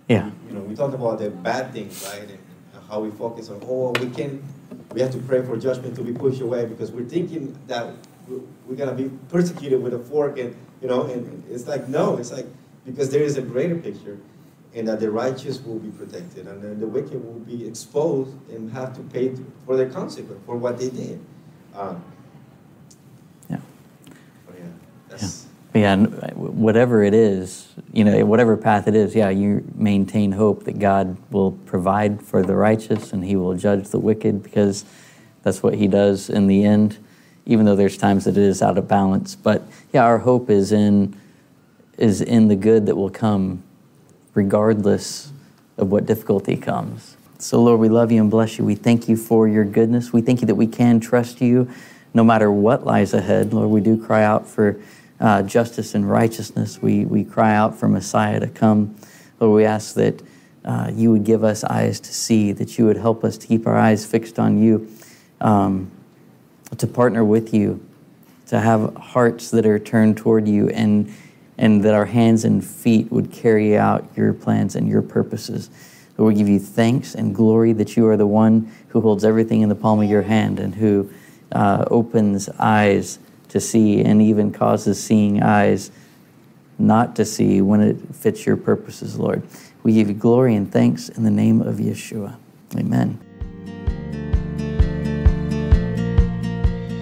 Yeah. 0.08 0.30
You 0.48 0.54
know, 0.54 0.60
we 0.60 0.74
talk 0.74 0.94
about 0.94 1.18
the 1.18 1.30
bad 1.30 1.72
things, 1.72 2.04
right? 2.08 2.28
And 2.28 2.38
how 2.88 3.00
we 3.00 3.10
focus 3.10 3.50
on, 3.50 3.60
oh, 3.64 3.92
we 4.00 4.08
can, 4.10 4.42
we 4.92 5.00
have 5.00 5.10
to 5.12 5.18
pray 5.18 5.44
for 5.44 5.56
judgment 5.56 5.96
to 5.96 6.02
be 6.02 6.12
pushed 6.12 6.40
away 6.40 6.66
because 6.66 6.92
we're 6.92 7.08
thinking 7.08 7.58
that 7.66 7.92
we're, 8.28 8.76
to 8.76 8.92
be 8.92 9.10
persecuted 9.28 9.82
with 9.82 9.94
a 9.94 9.98
fork 9.98 10.38
and, 10.38 10.54
you 10.80 10.88
know, 10.88 11.02
and 11.06 11.42
it's 11.50 11.66
like, 11.66 11.88
no, 11.88 12.16
it's 12.18 12.32
like, 12.32 12.46
because 12.84 13.10
there 13.10 13.22
is 13.22 13.36
a 13.36 13.42
greater 13.42 13.76
picture 13.76 14.18
and 14.74 14.86
that 14.86 15.00
the 15.00 15.10
righteous 15.10 15.60
will 15.60 15.78
be 15.78 15.90
protected 15.90 16.46
and 16.46 16.62
then 16.62 16.78
the 16.78 16.86
wicked 16.86 17.24
will 17.24 17.40
be 17.40 17.66
exposed 17.66 18.30
and 18.50 18.70
have 18.70 18.94
to 18.94 19.00
pay 19.02 19.34
for 19.64 19.76
their 19.76 19.88
consequence 19.88 20.40
for 20.46 20.56
what 20.56 20.78
they 20.78 20.90
did. 20.90 21.18
Um, 21.74 22.04
Yeah. 23.50 23.58
yeah, 25.44 25.45
yeah, 25.76 25.96
whatever 26.34 27.02
it 27.02 27.14
is, 27.14 27.68
you 27.92 28.04
know, 28.04 28.24
whatever 28.24 28.56
path 28.56 28.88
it 28.88 28.94
is, 28.94 29.14
yeah, 29.14 29.30
you 29.30 29.64
maintain 29.74 30.32
hope 30.32 30.64
that 30.64 30.78
God 30.78 31.16
will 31.30 31.52
provide 31.52 32.22
for 32.22 32.42
the 32.42 32.54
righteous 32.54 33.12
and 33.12 33.24
He 33.24 33.36
will 33.36 33.54
judge 33.54 33.88
the 33.88 33.98
wicked 33.98 34.42
because 34.42 34.84
that's 35.42 35.62
what 35.62 35.74
He 35.74 35.88
does 35.88 36.30
in 36.30 36.46
the 36.46 36.64
end, 36.64 36.98
even 37.46 37.64
though 37.66 37.76
there's 37.76 37.96
times 37.96 38.24
that 38.24 38.36
it 38.36 38.42
is 38.42 38.62
out 38.62 38.78
of 38.78 38.88
balance. 38.88 39.34
But 39.34 39.62
yeah, 39.92 40.04
our 40.04 40.18
hope 40.18 40.50
is 40.50 40.72
in 40.72 41.18
is 41.98 42.20
in 42.20 42.48
the 42.48 42.56
good 42.56 42.86
that 42.86 42.96
will 42.96 43.10
come, 43.10 43.62
regardless 44.34 45.32
of 45.78 45.90
what 45.90 46.04
difficulty 46.06 46.56
comes. 46.56 47.16
So, 47.38 47.62
Lord, 47.62 47.80
we 47.80 47.88
love 47.88 48.12
you 48.12 48.20
and 48.20 48.30
bless 48.30 48.58
you. 48.58 48.64
We 48.64 48.74
thank 48.74 49.08
you 49.08 49.16
for 49.16 49.46
your 49.48 49.64
goodness. 49.64 50.12
We 50.12 50.20
thank 50.22 50.40
you 50.40 50.46
that 50.46 50.54
we 50.54 50.66
can 50.66 51.00
trust 51.00 51.40
you 51.40 51.70
no 52.14 52.24
matter 52.24 52.50
what 52.50 52.84
lies 52.84 53.12
ahead. 53.12 53.52
Lord, 53.52 53.68
we 53.68 53.80
do 53.80 54.02
cry 54.02 54.24
out 54.24 54.46
for 54.46 54.80
uh, 55.20 55.42
justice 55.42 55.94
and 55.94 56.08
righteousness. 56.08 56.80
We, 56.80 57.04
we 57.04 57.24
cry 57.24 57.54
out 57.54 57.78
for 57.78 57.88
Messiah 57.88 58.40
to 58.40 58.48
come. 58.48 58.96
Lord, 59.40 59.56
we 59.56 59.64
ask 59.64 59.94
that 59.94 60.22
uh, 60.64 60.90
you 60.92 61.12
would 61.12 61.24
give 61.24 61.44
us 61.44 61.62
eyes 61.64 62.00
to 62.00 62.12
see, 62.12 62.52
that 62.52 62.78
you 62.78 62.86
would 62.86 62.96
help 62.96 63.24
us 63.24 63.38
to 63.38 63.46
keep 63.46 63.66
our 63.66 63.76
eyes 63.76 64.04
fixed 64.04 64.38
on 64.38 64.58
you, 64.62 64.90
um, 65.40 65.90
to 66.76 66.86
partner 66.86 67.24
with 67.24 67.54
you, 67.54 67.84
to 68.48 68.60
have 68.60 68.94
hearts 68.96 69.50
that 69.50 69.64
are 69.66 69.78
turned 69.78 70.16
toward 70.16 70.48
you, 70.48 70.68
and, 70.70 71.12
and 71.56 71.82
that 71.82 71.94
our 71.94 72.06
hands 72.06 72.44
and 72.44 72.64
feet 72.64 73.10
would 73.12 73.30
carry 73.30 73.76
out 73.76 74.04
your 74.16 74.32
plans 74.32 74.74
and 74.74 74.88
your 74.88 75.02
purposes. 75.02 75.70
Lord, 76.18 76.34
we 76.34 76.38
give 76.38 76.48
you 76.48 76.58
thanks 76.58 77.14
and 77.14 77.34
glory 77.34 77.72
that 77.74 77.96
you 77.96 78.06
are 78.08 78.16
the 78.16 78.26
one 78.26 78.72
who 78.88 79.00
holds 79.00 79.24
everything 79.24 79.60
in 79.60 79.68
the 79.68 79.74
palm 79.74 80.00
of 80.00 80.08
your 80.08 80.22
hand 80.22 80.58
and 80.58 80.74
who 80.74 81.10
uh, 81.52 81.84
opens 81.90 82.48
eyes 82.58 83.18
to 83.56 83.60
see 83.60 84.02
and 84.02 84.20
even 84.20 84.52
causes 84.52 85.02
seeing 85.02 85.42
eyes 85.42 85.90
not 86.78 87.16
to 87.16 87.24
see 87.24 87.62
when 87.62 87.80
it 87.80 87.96
fits 88.14 88.44
your 88.44 88.56
purposes, 88.56 89.18
Lord. 89.18 89.42
We 89.82 89.94
give 89.94 90.08
you 90.08 90.14
glory 90.14 90.54
and 90.54 90.70
thanks 90.70 91.08
in 91.08 91.24
the 91.24 91.30
name 91.30 91.62
of 91.62 91.76
Yeshua. 91.76 92.36
Amen. 92.76 93.18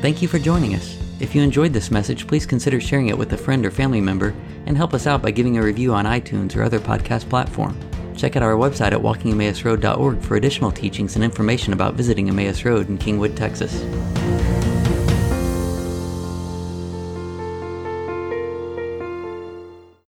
Thank 0.00 0.22
you 0.22 0.28
for 0.28 0.38
joining 0.38 0.74
us. 0.74 0.96
If 1.18 1.34
you 1.34 1.42
enjoyed 1.42 1.72
this 1.72 1.90
message, 1.90 2.28
please 2.28 2.46
consider 2.46 2.80
sharing 2.80 3.08
it 3.08 3.18
with 3.18 3.32
a 3.32 3.38
friend 3.38 3.66
or 3.66 3.72
family 3.72 4.00
member 4.00 4.32
and 4.66 4.76
help 4.76 4.94
us 4.94 5.08
out 5.08 5.22
by 5.22 5.32
giving 5.32 5.58
a 5.58 5.62
review 5.62 5.92
on 5.92 6.04
iTunes 6.04 6.54
or 6.54 6.62
other 6.62 6.78
podcast 6.78 7.28
platform. 7.28 7.76
Check 8.16 8.36
out 8.36 8.44
our 8.44 8.54
website 8.54 8.92
at 8.92 9.00
walkingemmausroad.org 9.00 10.20
for 10.20 10.36
additional 10.36 10.70
teachings 10.70 11.16
and 11.16 11.24
information 11.24 11.72
about 11.72 11.94
visiting 11.94 12.28
Emmaus 12.28 12.64
Road 12.64 12.88
in 12.88 12.96
Kingwood, 12.96 13.34
Texas. 13.34 13.82